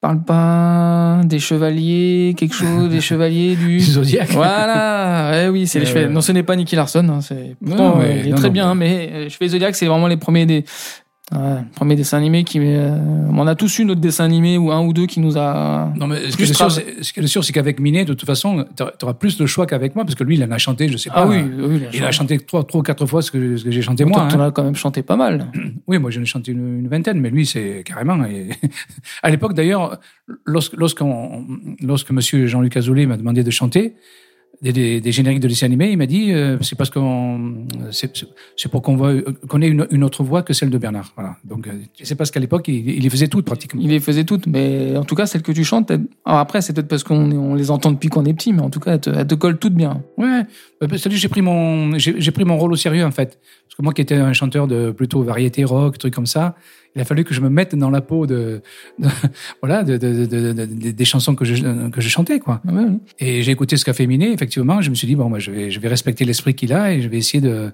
parle 0.00 0.22
pas 0.24 1.20
des 1.24 1.38
chevaliers, 1.38 2.34
quelque 2.36 2.54
chose, 2.54 2.88
des 2.90 3.00
chevaliers 3.10 3.56
du. 3.56 3.80
Zodiac. 3.80 4.30
Voilà, 4.30 5.30
ouais, 5.32 5.48
oui, 5.48 5.66
c'est 5.66 5.80
les 5.80 5.86
Euh, 5.86 5.88
chevaliers. 5.88 6.08
Non, 6.12 6.20
ce 6.20 6.32
n'est 6.32 6.42
pas 6.42 6.56
Nicky 6.56 6.76
Larson. 6.76 7.08
hein, 7.08 7.20
c'est 7.20 7.56
Non, 7.62 7.68
pourtant, 7.76 7.88
non, 7.96 8.00
euh, 8.00 8.02
mais- 8.06 8.20
il 8.20 8.26
est 8.26 8.30
non, 8.30 8.36
très 8.36 8.48
non, 8.48 8.52
bien, 8.52 8.74
mais 8.74 9.10
euh, 9.12 9.28
Chevaliers 9.30 9.52
Zodiac, 9.52 9.74
c'est 9.76 9.86
vraiment 9.86 10.06
les 10.08 10.16
premiers 10.18 10.44
des 10.46 10.64
ouais, 11.32 11.38
premiers 11.74 11.96
dessins 11.96 12.16
animés 12.18 12.44
qui. 12.44 12.58
euh, 12.60 12.96
on 13.30 13.46
a 13.46 13.54
tous 13.54 13.78
eu 13.78 13.84
notre 13.84 14.00
dessin 14.00 14.24
animé 14.24 14.56
ou 14.58 14.70
un 14.72 14.80
ou 14.84 14.92
deux 14.92 15.06
qui 15.06 15.20
nous 15.20 15.36
a. 15.38 15.92
Non, 15.96 16.06
mais 16.06 16.30
ce 16.30 16.36
qui 16.36 16.42
est 16.44 16.52
sûr, 16.54 16.70
c'est- 16.70 17.02
ce 17.02 17.12
qui 17.12 17.20
est 17.20 17.26
sûr, 17.26 17.44
c'est 17.44 17.52
qu'avec 17.52 17.80
Minet, 17.80 18.04
de 18.04 18.14
toute 18.14 18.26
façon, 18.26 18.64
tu 18.76 18.82
auras 19.04 19.14
plus 19.14 19.36
de 19.38 19.46
choix 19.46 19.66
qu'avec 19.66 19.94
moi, 19.94 20.04
parce 20.04 20.14
que 20.14 20.24
lui, 20.24 20.36
il 20.36 20.44
en 20.44 20.50
a 20.50 20.58
chanté, 20.58 20.88
je 20.88 20.96
sais 20.96 21.10
pas. 21.10 21.16
Ah 21.22 21.26
oui, 21.26 21.38
oui, 21.58 21.82
Il 21.92 22.04
a 22.04 22.10
chanté 22.10 22.38
trois, 22.38 22.64
trois 22.64 22.80
ou 22.80 22.82
quatre 22.82 23.06
fois 23.06 23.22
ce 23.22 23.30
que, 23.30 23.56
j'ai 23.56 23.82
chanté 23.82 24.04
moi. 24.04 24.26
t'en 24.30 24.40
hein. 24.40 24.46
as 24.48 24.50
quand 24.50 24.64
même 24.64 24.74
chanté 24.76 25.02
pas 25.02 25.16
mal. 25.16 25.46
Oui, 25.86 25.98
moi 25.98 26.10
j'en 26.10 26.20
ai 26.20 26.26
chanté 26.26 26.52
une, 26.52 26.80
une 26.80 26.88
vingtaine, 26.88 27.18
mais 27.20 27.30
lui 27.30 27.46
c'est 27.46 27.82
carrément. 27.84 28.22
et- 28.24 28.48
à 29.22 29.30
l'époque 29.30 29.54
d'ailleurs, 29.54 29.98
lorsque, 30.44 30.74
lorsqu'on- 30.76 31.46
lorsque 31.82 32.10
Monsieur 32.10 32.46
Jean-Luc 32.46 32.76
Azoulay 32.76 33.06
m'a 33.06 33.16
demandé 33.16 33.42
de 33.42 33.50
chanter 33.50 33.94
des, 34.60 34.72
des- 34.72 35.00
des 35.00 35.12
génériques 35.12 35.40
de 35.40 35.46
dessins 35.48 35.66
animés, 35.66 35.90
il 35.92 35.98
m'a 35.98 36.06
dit 36.06 36.32
euh, 36.32 36.58
c'est 36.62 36.76
parce 36.76 36.90
qu'on 36.90 37.66
c'est, 37.92 38.16
c'est- 38.16 38.26
c'est 38.56 38.68
pour 38.68 38.82
qu'on 38.82 38.96
voit 38.96 39.12
qu'on 39.48 39.62
ait 39.62 39.68
une, 39.68 39.86
une 39.90 40.02
autre 40.02 40.24
voix 40.24 40.42
que 40.42 40.52
celle 40.52 40.70
de 40.70 40.78
Bernard. 40.78 41.12
Voilà. 41.16 41.36
Donc 41.44 41.68
euh, 41.68 41.72
c'est 42.02 42.16
parce 42.16 42.30
qu'à 42.32 42.40
l'époque 42.40 42.66
il, 42.68 42.88
il 42.90 43.02
les 43.02 43.10
faisait 43.10 43.28
toutes 43.28 43.44
pratiquement. 43.44 43.80
Il 43.82 43.90
les 43.90 44.00
faisait 44.00 44.24
toutes, 44.24 44.46
mais 44.48 44.96
en 44.96 45.04
tout 45.04 45.14
cas, 45.14 45.26
celles 45.26 45.42
que 45.42 45.52
tu 45.52 45.62
chantes, 45.64 45.90
alors 46.24 46.40
après, 46.40 46.60
c'est 46.60 46.72
peut-être 46.72 46.88
parce 46.88 47.04
qu'on 47.04 47.30
on 47.30 47.54
les 47.54 47.70
entend 47.70 47.92
depuis 47.92 48.08
qu'on 48.08 48.24
est 48.24 48.34
petit, 48.34 48.52
mais 48.52 48.62
en 48.62 48.70
tout 48.70 48.80
cas, 48.80 48.94
elles 48.94 49.00
te, 49.00 49.10
elles 49.10 49.26
te 49.26 49.34
collent 49.36 49.58
toutes 49.58 49.74
bien. 49.74 50.02
Ouais, 50.16 50.42
euh, 50.82 50.88
parce 50.88 51.02
que 51.04 51.10
j'ai 51.10 51.28
pris 51.28 51.42
mon 51.42 51.96
j'ai, 51.98 52.20
j'ai 52.20 52.30
pris 52.32 52.44
mon 52.44 52.58
rôle 52.58 52.72
au 52.72 52.76
sérieux 52.76 53.04
en 53.04 53.12
fait. 53.12 53.38
Parce 53.66 53.76
que 53.76 53.82
moi 53.82 53.92
qui 53.92 54.00
étais 54.00 54.16
un 54.16 54.32
chanteur 54.32 54.66
de 54.66 54.90
plutôt 54.90 55.22
variété 55.22 55.62
rock, 55.64 55.98
trucs 55.98 56.14
comme 56.14 56.26
ça, 56.26 56.56
il 56.98 57.00
a 57.00 57.04
fallu 57.04 57.22
que 57.24 57.32
je 57.32 57.40
me 57.40 57.48
mette 57.48 57.74
dans 57.76 57.90
la 57.90 58.00
peau 58.00 58.26
de, 58.26 58.60
de- 58.98 59.08
voilà 59.62 59.84
de, 59.84 59.96
de- 59.96 60.26
de- 60.26 60.52
de- 60.52 60.66
de- 60.66 60.90
des 60.90 61.04
chansons 61.04 61.34
que 61.36 61.44
je 61.44 61.88
que 61.90 62.00
je 62.00 62.08
chantais 62.08 62.40
quoi. 62.40 62.60
Ouais, 62.66 62.72
ouais. 62.74 62.90
Et 63.20 63.42
j'ai 63.42 63.52
écouté 63.52 63.76
ce 63.76 63.84
qu'a 63.84 63.92
fait 63.92 64.06
Minet, 64.06 64.32
effectivement, 64.32 64.80
je 64.82 64.90
me 64.90 64.94
suis 64.96 65.06
dit 65.06 65.14
bon 65.14 65.30
bah, 65.30 65.38
je 65.38 65.50
vais 65.52 65.70
je 65.70 65.78
vais 65.80 65.88
respecter 65.88 66.24
l'esprit 66.24 66.54
qu'il 66.54 66.72
a 66.72 66.92
et 66.92 67.00
je 67.00 67.08
vais 67.08 67.18
essayer 67.18 67.40
de 67.40 67.70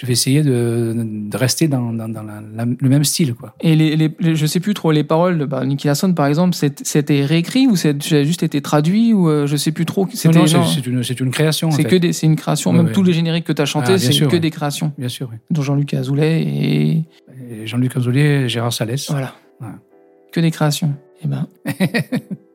je 0.00 0.06
vais 0.06 0.12
essayer 0.12 0.44
de, 0.44 0.94
de 0.96 1.36
rester 1.36 1.66
dans, 1.66 1.92
dans, 1.92 2.08
dans 2.08 2.22
la- 2.22 2.40
la- 2.54 2.66
le 2.78 2.88
même 2.88 3.02
style 3.02 3.34
quoi. 3.34 3.56
Et 3.60 3.74
les, 3.74 3.96
les, 3.96 4.08
les- 4.20 4.36
je 4.36 4.46
sais 4.46 4.60
plus 4.60 4.72
trop 4.72 4.92
les 4.92 5.02
paroles 5.02 5.38
de 5.38 5.44
bah, 5.44 5.66
Nicky 5.66 5.88
Larson, 5.88 6.12
par 6.14 6.26
exemple, 6.28 6.54
c'était 6.84 7.24
réécrit 7.24 7.66
ou 7.66 7.74
c'est 7.74 8.00
ça 8.00 8.14
a 8.18 8.22
juste 8.22 8.44
été 8.44 8.60
traduit 8.60 9.12
ou 9.12 9.28
euh, 9.28 9.48
je 9.48 9.56
sais 9.56 9.72
plus 9.72 9.86
trop. 9.86 10.06
Non, 10.26 10.30
non, 10.32 10.46
c'est, 10.46 10.86
une 10.86 11.02
une 11.26 11.30
création. 11.32 11.72
c'est 11.72 11.82
que 11.82 11.96
des, 11.96 12.12
c'est 12.12 12.26
une 12.28 12.36
création. 12.36 12.72
Même 12.72 12.92
tous 12.92 13.02
les 13.02 13.12
génériques 13.12 13.42
que 13.44 13.52
tu 13.52 13.60
as 13.60 13.64
chantés, 13.66 13.94
Ah, 13.94 13.98
c'est 13.98 14.26
que 14.28 14.36
des 14.36 14.50
créations. 14.52 14.92
bien 14.96 15.08
sûr. 15.08 15.30
Dont 15.50 15.62
Jean-Luc 15.62 15.92
Azoulay 15.94 16.42
Et 16.42 17.04
Jean-Luc 17.66 17.96
Azoulay, 17.96 18.44
et 18.44 18.48
Gérard 18.48 18.72
Salès. 18.72 19.10
voilà. 19.10 19.34
Ouais. 19.60 19.68
Que 20.32 20.40
des 20.40 20.50
créations. 20.50 20.94
Eh 21.24 21.28
ben. 21.28 21.46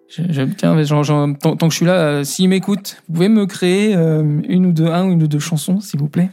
je, 0.10 0.23
je- 0.29 0.41
tiens, 0.58 0.75
mais 0.75 0.86
genre, 0.86 1.03
genre, 1.03 1.27
tant, 1.41 1.56
tant 1.56 1.67
que 1.67 1.71
je 1.73 1.77
suis 1.77 1.86
là, 1.86 1.95
euh, 1.95 2.23
s'il 2.23 2.49
m'écoute, 2.49 3.01
vous 3.08 3.15
pouvez 3.15 3.29
me 3.29 3.45
créer 3.45 3.95
euh, 3.95 4.41
une 4.47 4.65
ou 4.67 4.71
deux, 4.71 4.88
un 4.88 5.08
ou 5.08 5.12
une 5.12 5.23
ou 5.23 5.27
deux 5.27 5.39
chansons, 5.39 5.79
s'il 5.79 5.99
vous 5.99 6.10
plaît. 6.10 6.29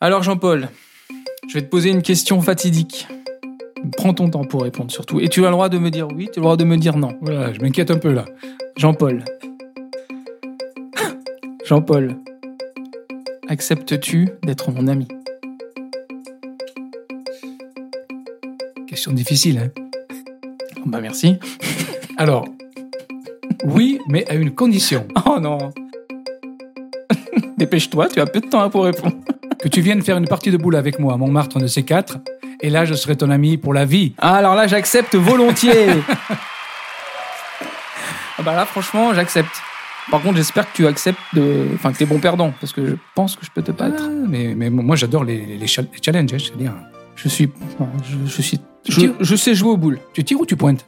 Alors 0.00 0.22
Jean-Paul, 0.22 0.68
je 1.48 1.54
vais 1.54 1.62
te 1.62 1.68
poser 1.68 1.90
une 1.90 2.02
question 2.02 2.40
fatidique. 2.40 3.08
Prends 3.96 4.14
ton 4.14 4.28
temps 4.30 4.44
pour 4.44 4.62
répondre 4.62 4.90
surtout. 4.90 5.20
Et 5.20 5.28
tu 5.28 5.42
as 5.44 5.48
le 5.48 5.52
droit 5.52 5.68
de 5.68 5.78
me 5.78 5.90
dire 5.90 6.08
oui, 6.14 6.24
tu 6.32 6.38
as 6.38 6.40
le 6.40 6.42
droit 6.42 6.56
de 6.56 6.64
me 6.64 6.76
dire 6.76 6.96
non. 6.96 7.16
Voilà, 7.22 7.52
je 7.52 7.60
m'inquiète 7.60 7.90
un 7.90 7.98
peu 7.98 8.12
là. 8.12 8.24
Jean-Paul. 8.76 9.24
Jean-Paul. 11.64 12.16
Acceptes-tu 13.48 14.28
d'être 14.44 14.70
mon 14.70 14.86
ami? 14.88 15.06
Question 18.96 19.12
difficile. 19.12 19.58
Hein. 19.58 19.68
Bah 20.86 21.00
merci. 21.02 21.36
Alors, 22.16 22.46
oui, 23.66 23.98
mais 24.08 24.26
à 24.26 24.32
une 24.34 24.54
condition. 24.54 25.06
Oh 25.26 25.38
non. 25.38 25.58
Dépêche-toi, 27.58 28.08
tu 28.08 28.20
as 28.22 28.26
peu 28.26 28.40
de 28.40 28.46
temps 28.46 28.70
pour 28.70 28.84
répondre. 28.84 29.14
Que 29.58 29.68
tu 29.68 29.82
viennes 29.82 30.00
faire 30.00 30.16
une 30.16 30.26
partie 30.28 30.50
de 30.50 30.56
boule 30.56 30.76
avec 30.76 30.98
moi 30.98 31.12
à 31.12 31.16
Montmartre, 31.18 31.58
de 31.58 31.66
ces 31.66 31.82
quatre, 31.82 32.18
et 32.62 32.70
là, 32.70 32.84
je 32.86 32.94
serai 32.94 33.16
ton 33.16 33.30
ami 33.30 33.58
pour 33.58 33.74
la 33.74 33.84
vie. 33.84 34.14
Ah, 34.18 34.36
alors 34.36 34.54
là, 34.54 34.66
j'accepte 34.66 35.14
volontiers. 35.14 35.88
ah 38.38 38.42
bah 38.42 38.54
là, 38.54 38.64
franchement, 38.64 39.12
j'accepte. 39.12 39.60
Par 40.10 40.22
contre, 40.22 40.36
j'espère 40.36 40.70
que 40.72 40.76
tu 40.76 40.86
acceptes 40.86 41.18
de... 41.34 41.66
Enfin, 41.74 41.92
que 41.92 41.98
t'es 41.98 42.06
bon 42.06 42.18
perdant, 42.20 42.52
parce 42.60 42.72
que 42.72 42.86
je 42.86 42.94
pense 43.14 43.34
que 43.36 43.44
je 43.44 43.50
peux 43.50 43.62
te 43.62 43.72
battre. 43.72 44.04
Ah, 44.06 44.10
mais, 44.28 44.54
mais 44.54 44.70
moi, 44.70 44.94
j'adore 44.96 45.24
les, 45.24 45.36
les, 45.44 45.56
les 45.58 45.66
chal- 45.66 45.88
les 45.92 46.02
challenges, 46.02 46.32
hein, 46.32 46.38
c'est-à-dire. 46.38 46.72
Je 47.16 47.28
suis... 47.28 47.50
Je, 48.04 48.30
je 48.30 48.42
suis... 48.42 48.60
Je, 49.20 49.36
sais 49.36 49.54
jouer 49.54 49.70
aux 49.70 49.76
boules. 49.76 49.98
Tu 50.12 50.22
tires 50.22 50.40
ou 50.40 50.46
tu 50.46 50.54
pointes 50.56 50.86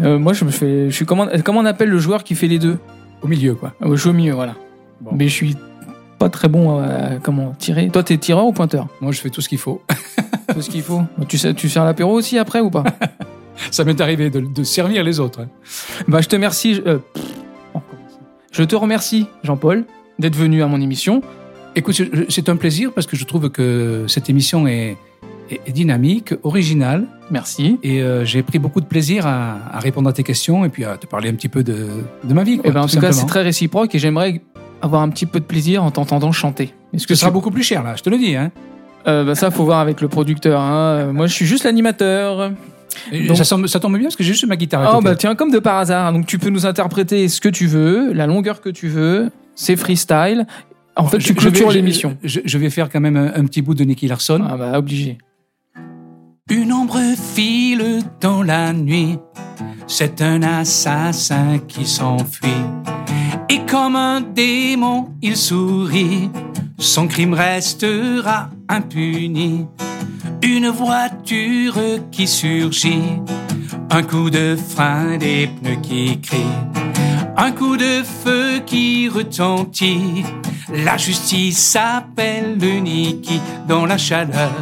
Euh, 0.00 0.18
moi, 0.18 0.32
je 0.32 0.44
me 0.44 0.50
fais... 0.50 0.90
Je 0.90 0.94
suis... 0.94 1.06
Comment... 1.06 1.26
comment 1.44 1.60
on 1.60 1.64
appelle 1.64 1.90
le 1.90 1.98
joueur 1.98 2.24
qui 2.24 2.34
fait 2.34 2.48
les 2.48 2.58
deux 2.58 2.78
Au 3.22 3.28
milieu, 3.28 3.54
quoi. 3.54 3.72
Euh, 3.82 3.90
Je 3.90 3.96
joue 3.96 4.10
au 4.10 4.14
milieu, 4.14 4.32
voilà. 4.34 4.54
Bon. 5.00 5.12
Mais 5.14 5.28
je 5.28 5.32
suis 5.34 5.56
pas 6.18 6.28
très 6.28 6.48
bon 6.48 6.78
à... 6.80 7.16
Comment 7.22 7.52
tirer 7.52 7.88
Toi, 7.90 8.02
t'es 8.02 8.16
tireur 8.18 8.46
ou 8.46 8.52
pointeur? 8.52 8.88
Moi, 9.00 9.12
je 9.12 9.20
fais 9.20 9.30
tout 9.30 9.40
ce 9.40 9.48
qu'il 9.48 9.58
faut. 9.58 9.82
Tout 10.52 10.60
ce 10.60 10.68
qu'il 10.68 10.82
faut? 10.82 11.00
Tu 11.26 11.38
sais, 11.38 11.54
tu 11.54 11.70
sers 11.70 11.84
l'apéro 11.86 12.12
aussi 12.12 12.36
après 12.38 12.60
ou 12.60 12.68
pas? 12.70 12.84
Ça 13.70 13.82
m'est 13.82 13.98
arrivé 14.00 14.28
de, 14.28 14.40
de 14.40 14.62
servir 14.62 15.02
les 15.02 15.18
autres. 15.18 15.40
hein. 15.40 15.48
Bah, 16.06 16.20
je 16.20 16.28
te 16.28 16.36
remercie. 16.36 16.82
euh, 16.86 16.98
je 18.52 18.62
te 18.62 18.76
remercie, 18.76 19.26
Jean-Paul, 19.42 19.84
d'être 20.18 20.36
venu 20.36 20.62
à 20.62 20.66
mon 20.66 20.80
émission. 20.82 21.22
Écoute, 21.74 21.98
c'est 22.28 22.48
un 22.50 22.56
plaisir 22.56 22.92
parce 22.92 23.06
que 23.06 23.16
je 23.16 23.24
trouve 23.24 23.48
que 23.50 24.04
cette 24.06 24.28
émission 24.30 24.66
est, 24.68 24.96
est 25.50 25.70
dynamique, 25.72 26.34
originale, 26.42 27.04
Merci. 27.30 27.78
et 27.82 28.02
euh, 28.02 28.24
j'ai 28.24 28.42
pris 28.42 28.58
beaucoup 28.58 28.80
de 28.80 28.86
plaisir 28.86 29.26
à, 29.26 29.58
à 29.72 29.78
répondre 29.78 30.08
à 30.08 30.12
tes 30.12 30.22
questions 30.22 30.64
et 30.64 30.68
puis 30.68 30.84
à 30.84 30.96
te 30.96 31.06
parler 31.06 31.28
un 31.28 31.34
petit 31.34 31.48
peu 31.48 31.62
de, 31.62 31.86
de 32.24 32.34
ma 32.34 32.44
vie. 32.44 32.58
Quoi, 32.58 32.70
Et 32.70 32.72
ben, 32.72 32.82
en 32.82 32.86
tout 32.86 32.94
tout 32.96 33.00
cas, 33.00 33.12
c'est 33.12 33.26
très 33.26 33.42
réciproque 33.42 33.94
et 33.94 33.98
j'aimerais 33.98 34.40
avoir 34.82 35.02
un 35.02 35.08
petit 35.08 35.26
peu 35.26 35.40
de 35.40 35.44
plaisir 35.44 35.82
en 35.84 35.90
t'entendant 35.90 36.32
chanter. 36.32 36.72
Est-ce 36.92 37.06
que 37.06 37.14
Ce 37.14 37.20
sera 37.22 37.30
beaucoup 37.30 37.50
plus 37.50 37.62
cher, 37.62 37.82
là, 37.82 37.94
je 37.96 38.02
te 38.02 38.10
le 38.10 38.18
dis. 38.18 38.36
Hein. 38.36 38.50
Euh, 39.06 39.24
bah, 39.24 39.34
ça, 39.34 39.50
faut 39.50 39.64
voir 39.64 39.80
avec 39.80 40.00
le 40.00 40.08
producteur. 40.08 40.60
hein. 40.60 40.74
Euh, 40.76 41.12
Moi, 41.12 41.26
je 41.26 41.34
suis 41.34 41.46
juste 41.46 41.64
l'animateur. 41.64 42.52
Et 43.12 43.26
Donc- 43.26 43.36
ça, 43.36 43.44
ça 43.44 43.80
tombe 43.80 43.94
bien 43.98 44.04
parce 44.04 44.16
que 44.16 44.22
j'ai 44.24 44.32
juste 44.32 44.46
ma 44.46 44.56
guitare 44.56 44.82
à 44.82 44.96
Oh, 44.98 45.02
bah, 45.02 45.14
tiens, 45.16 45.34
comme 45.34 45.50
de 45.50 45.58
par 45.58 45.76
hasard. 45.78 46.12
Donc, 46.12 46.26
tu 46.26 46.38
peux 46.38 46.48
nous 46.50 46.64
interpréter 46.64 47.28
ce 47.28 47.40
que 47.40 47.48
tu 47.48 47.66
veux, 47.66 48.12
la 48.12 48.26
longueur 48.26 48.60
que 48.60 48.70
tu 48.70 48.88
veux. 48.88 49.30
C'est 49.54 49.76
freestyle. 49.76 50.46
En 50.96 51.06
fait, 51.06 51.18
Je- 51.20 51.26
tu 51.26 51.34
je 51.34 51.38
clôtures 51.38 51.70
l'émission. 51.72 52.16
Je, 52.22 52.40
je 52.44 52.58
vais 52.58 52.70
faire 52.70 52.88
quand 52.88 53.00
même 53.00 53.16
un, 53.16 53.32
un 53.34 53.44
petit 53.46 53.62
bout 53.62 53.74
de 53.74 53.84
Nicky 53.84 54.06
Larson. 54.08 54.42
Ah, 54.48 54.56
bah, 54.56 54.78
obligé. 54.78 55.18
Une 56.50 56.74
ombre 56.74 57.00
file 57.16 58.02
dans 58.20 58.42
la 58.42 58.74
nuit, 58.74 59.18
c'est 59.86 60.20
un 60.20 60.42
assassin 60.42 61.58
qui 61.66 61.86
s'enfuit. 61.86 62.50
Et 63.48 63.60
comme 63.60 63.96
un 63.96 64.20
démon, 64.20 65.08
il 65.22 65.38
sourit, 65.38 66.28
son 66.78 67.08
crime 67.08 67.32
restera 67.32 68.50
impuni. 68.68 69.66
Une 70.42 70.68
voiture 70.68 71.78
qui 72.10 72.26
surgit, 72.26 73.22
un 73.88 74.02
coup 74.02 74.28
de 74.28 74.54
frein, 74.54 75.16
des 75.16 75.46
pneus 75.46 75.80
qui 75.80 76.20
crient. 76.20 76.58
Un 77.38 77.52
coup 77.52 77.78
de 77.78 78.02
feu 78.02 78.58
qui 78.66 79.08
retentit, 79.08 80.22
la 80.84 80.98
justice 80.98 81.70
s'appelle 81.70 82.58
le 82.60 82.80
Niki 82.80 83.40
dans 83.66 83.86
la 83.86 83.96
chaleur 83.96 84.52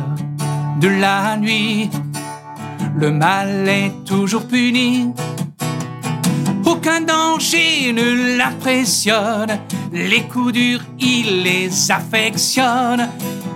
de 0.81 0.89
la 0.89 1.37
nuit. 1.37 1.91
Le 2.97 3.11
mal 3.11 3.69
est 3.69 4.05
toujours 4.05 4.47
puni. 4.47 5.13
Aucun 6.65 7.01
danger 7.01 7.93
ne 7.93 8.37
l'impressionne. 8.37 9.59
Les 9.93 10.23
coups 10.23 10.53
durs, 10.53 10.85
il 10.99 11.43
les 11.43 11.91
affectionne. 11.91 13.09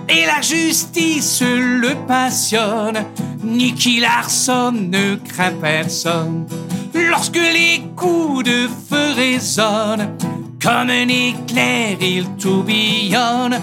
Et 0.09 0.25
la 0.25 0.41
justice 0.41 1.41
le 1.41 1.93
passionne. 2.07 3.05
Nicky 3.43 3.99
Larson 3.99 4.73
ne 4.73 5.15
craint 5.15 5.53
personne. 5.61 6.45
Lorsque 6.93 7.37
les 7.37 7.81
coups 7.95 8.43
de 8.43 8.67
feu 8.89 9.13
résonnent, 9.15 10.15
comme 10.61 10.89
un 10.89 11.07
éclair, 11.07 11.97
il 12.01 12.25
tourbillonne. 12.37 13.59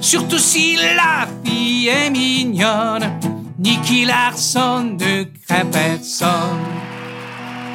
Surtout 0.00 0.38
si 0.38 0.76
la 0.76 1.27
fille 1.48 1.88
est 1.88 2.10
mignonne. 2.10 3.10
Nicky 3.58 4.04
Larson 4.04 4.96
ne 5.00 5.24
craint 5.46 5.64
personne. 5.72 6.28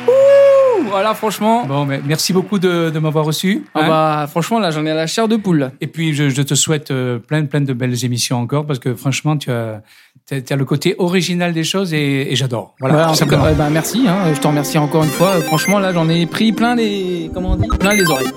Ouh, 0.07 0.83
voilà, 0.89 1.13
franchement. 1.13 1.65
Bon, 1.65 1.85
mais 1.85 2.01
merci 2.05 2.33
beaucoup 2.33 2.59
de, 2.59 2.89
de 2.89 2.99
m'avoir 2.99 3.25
reçu. 3.25 3.65
Ah 3.73 3.79
hein. 3.81 3.87
bah, 3.87 4.27
franchement, 4.29 4.59
là, 4.59 4.71
j'en 4.71 4.85
ai 4.85 4.93
la 4.93 5.07
chair 5.07 5.27
de 5.27 5.35
poule. 5.35 5.71
Et 5.81 5.87
puis, 5.87 6.13
je, 6.13 6.29
je 6.29 6.41
te 6.41 6.53
souhaite 6.55 6.91
euh, 6.91 7.19
plein, 7.19 7.45
plein 7.45 7.61
de 7.61 7.73
belles 7.73 8.05
émissions 8.05 8.37
encore 8.39 8.65
parce 8.65 8.79
que 8.79 8.93
franchement, 8.95 9.37
tu 9.37 9.49
as, 9.51 9.81
t'as- 10.27 10.41
t'as 10.41 10.55
le 10.55 10.65
côté 10.65 10.95
original 10.99 11.53
des 11.53 11.63
choses 11.63 11.93
et, 11.93 12.31
et 12.31 12.35
j'adore. 12.35 12.75
Voilà, 12.79 12.95
Ouais, 12.95 13.01
tout 13.03 13.09
en 13.09 13.11
tout 13.13 13.17
cas, 13.17 13.19
simplement. 13.25 13.43
ouais, 13.45 13.55
bah, 13.55 13.69
merci. 13.71 14.05
Hein, 14.07 14.33
je 14.33 14.39
te 14.39 14.47
remercie 14.47 14.77
encore 14.77 15.03
une 15.03 15.09
fois. 15.09 15.41
Franchement, 15.41 15.79
là, 15.79 15.93
j'en 15.93 16.07
ai 16.09 16.25
pris 16.25 16.51
plein 16.51 16.75
les, 16.75 17.29
comment 17.33 17.51
on 17.51 17.55
dit, 17.55 17.67
plein 17.79 17.93
les 17.93 18.09
oreilles. 18.09 18.27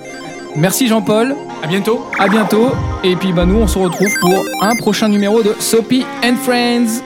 Merci 0.55 0.87
Jean-Paul. 0.87 1.35
À 1.63 1.67
bientôt. 1.67 2.05
À 2.17 2.27
bientôt. 2.27 2.71
Et 3.03 3.15
puis, 3.15 3.33
bah, 3.33 3.45
nous, 3.45 3.57
on 3.57 3.67
se 3.67 3.77
retrouve 3.77 4.13
pour 4.19 4.45
un 4.61 4.75
prochain 4.75 5.09
numéro 5.09 5.43
de 5.43 5.53
Soapy 5.59 6.05
and 6.23 6.35
Friends. 6.37 7.01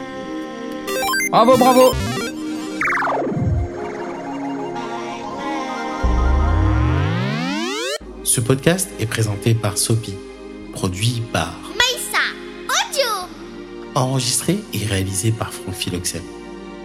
Bravo, 1.31 1.57
bravo. 1.57 1.91
Ce 8.23 8.39
podcast 8.39 8.89
est 8.99 9.07
présenté 9.07 9.53
par 9.53 9.77
Sopi, 9.77 10.13
produit 10.71 11.21
par 11.33 11.59
Maïssa 11.77 12.23
Audio 12.69 13.27
enregistré 13.95 14.59
et 14.73 14.85
réalisé 14.85 15.31
par 15.31 15.53
Franck 15.53 15.75
Philoxène. 15.75 16.21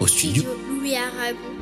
Au 0.01 0.07
studio, 0.07 0.42
Studio 0.42 0.59
Louis 0.69 0.97
Aragon 0.97 1.56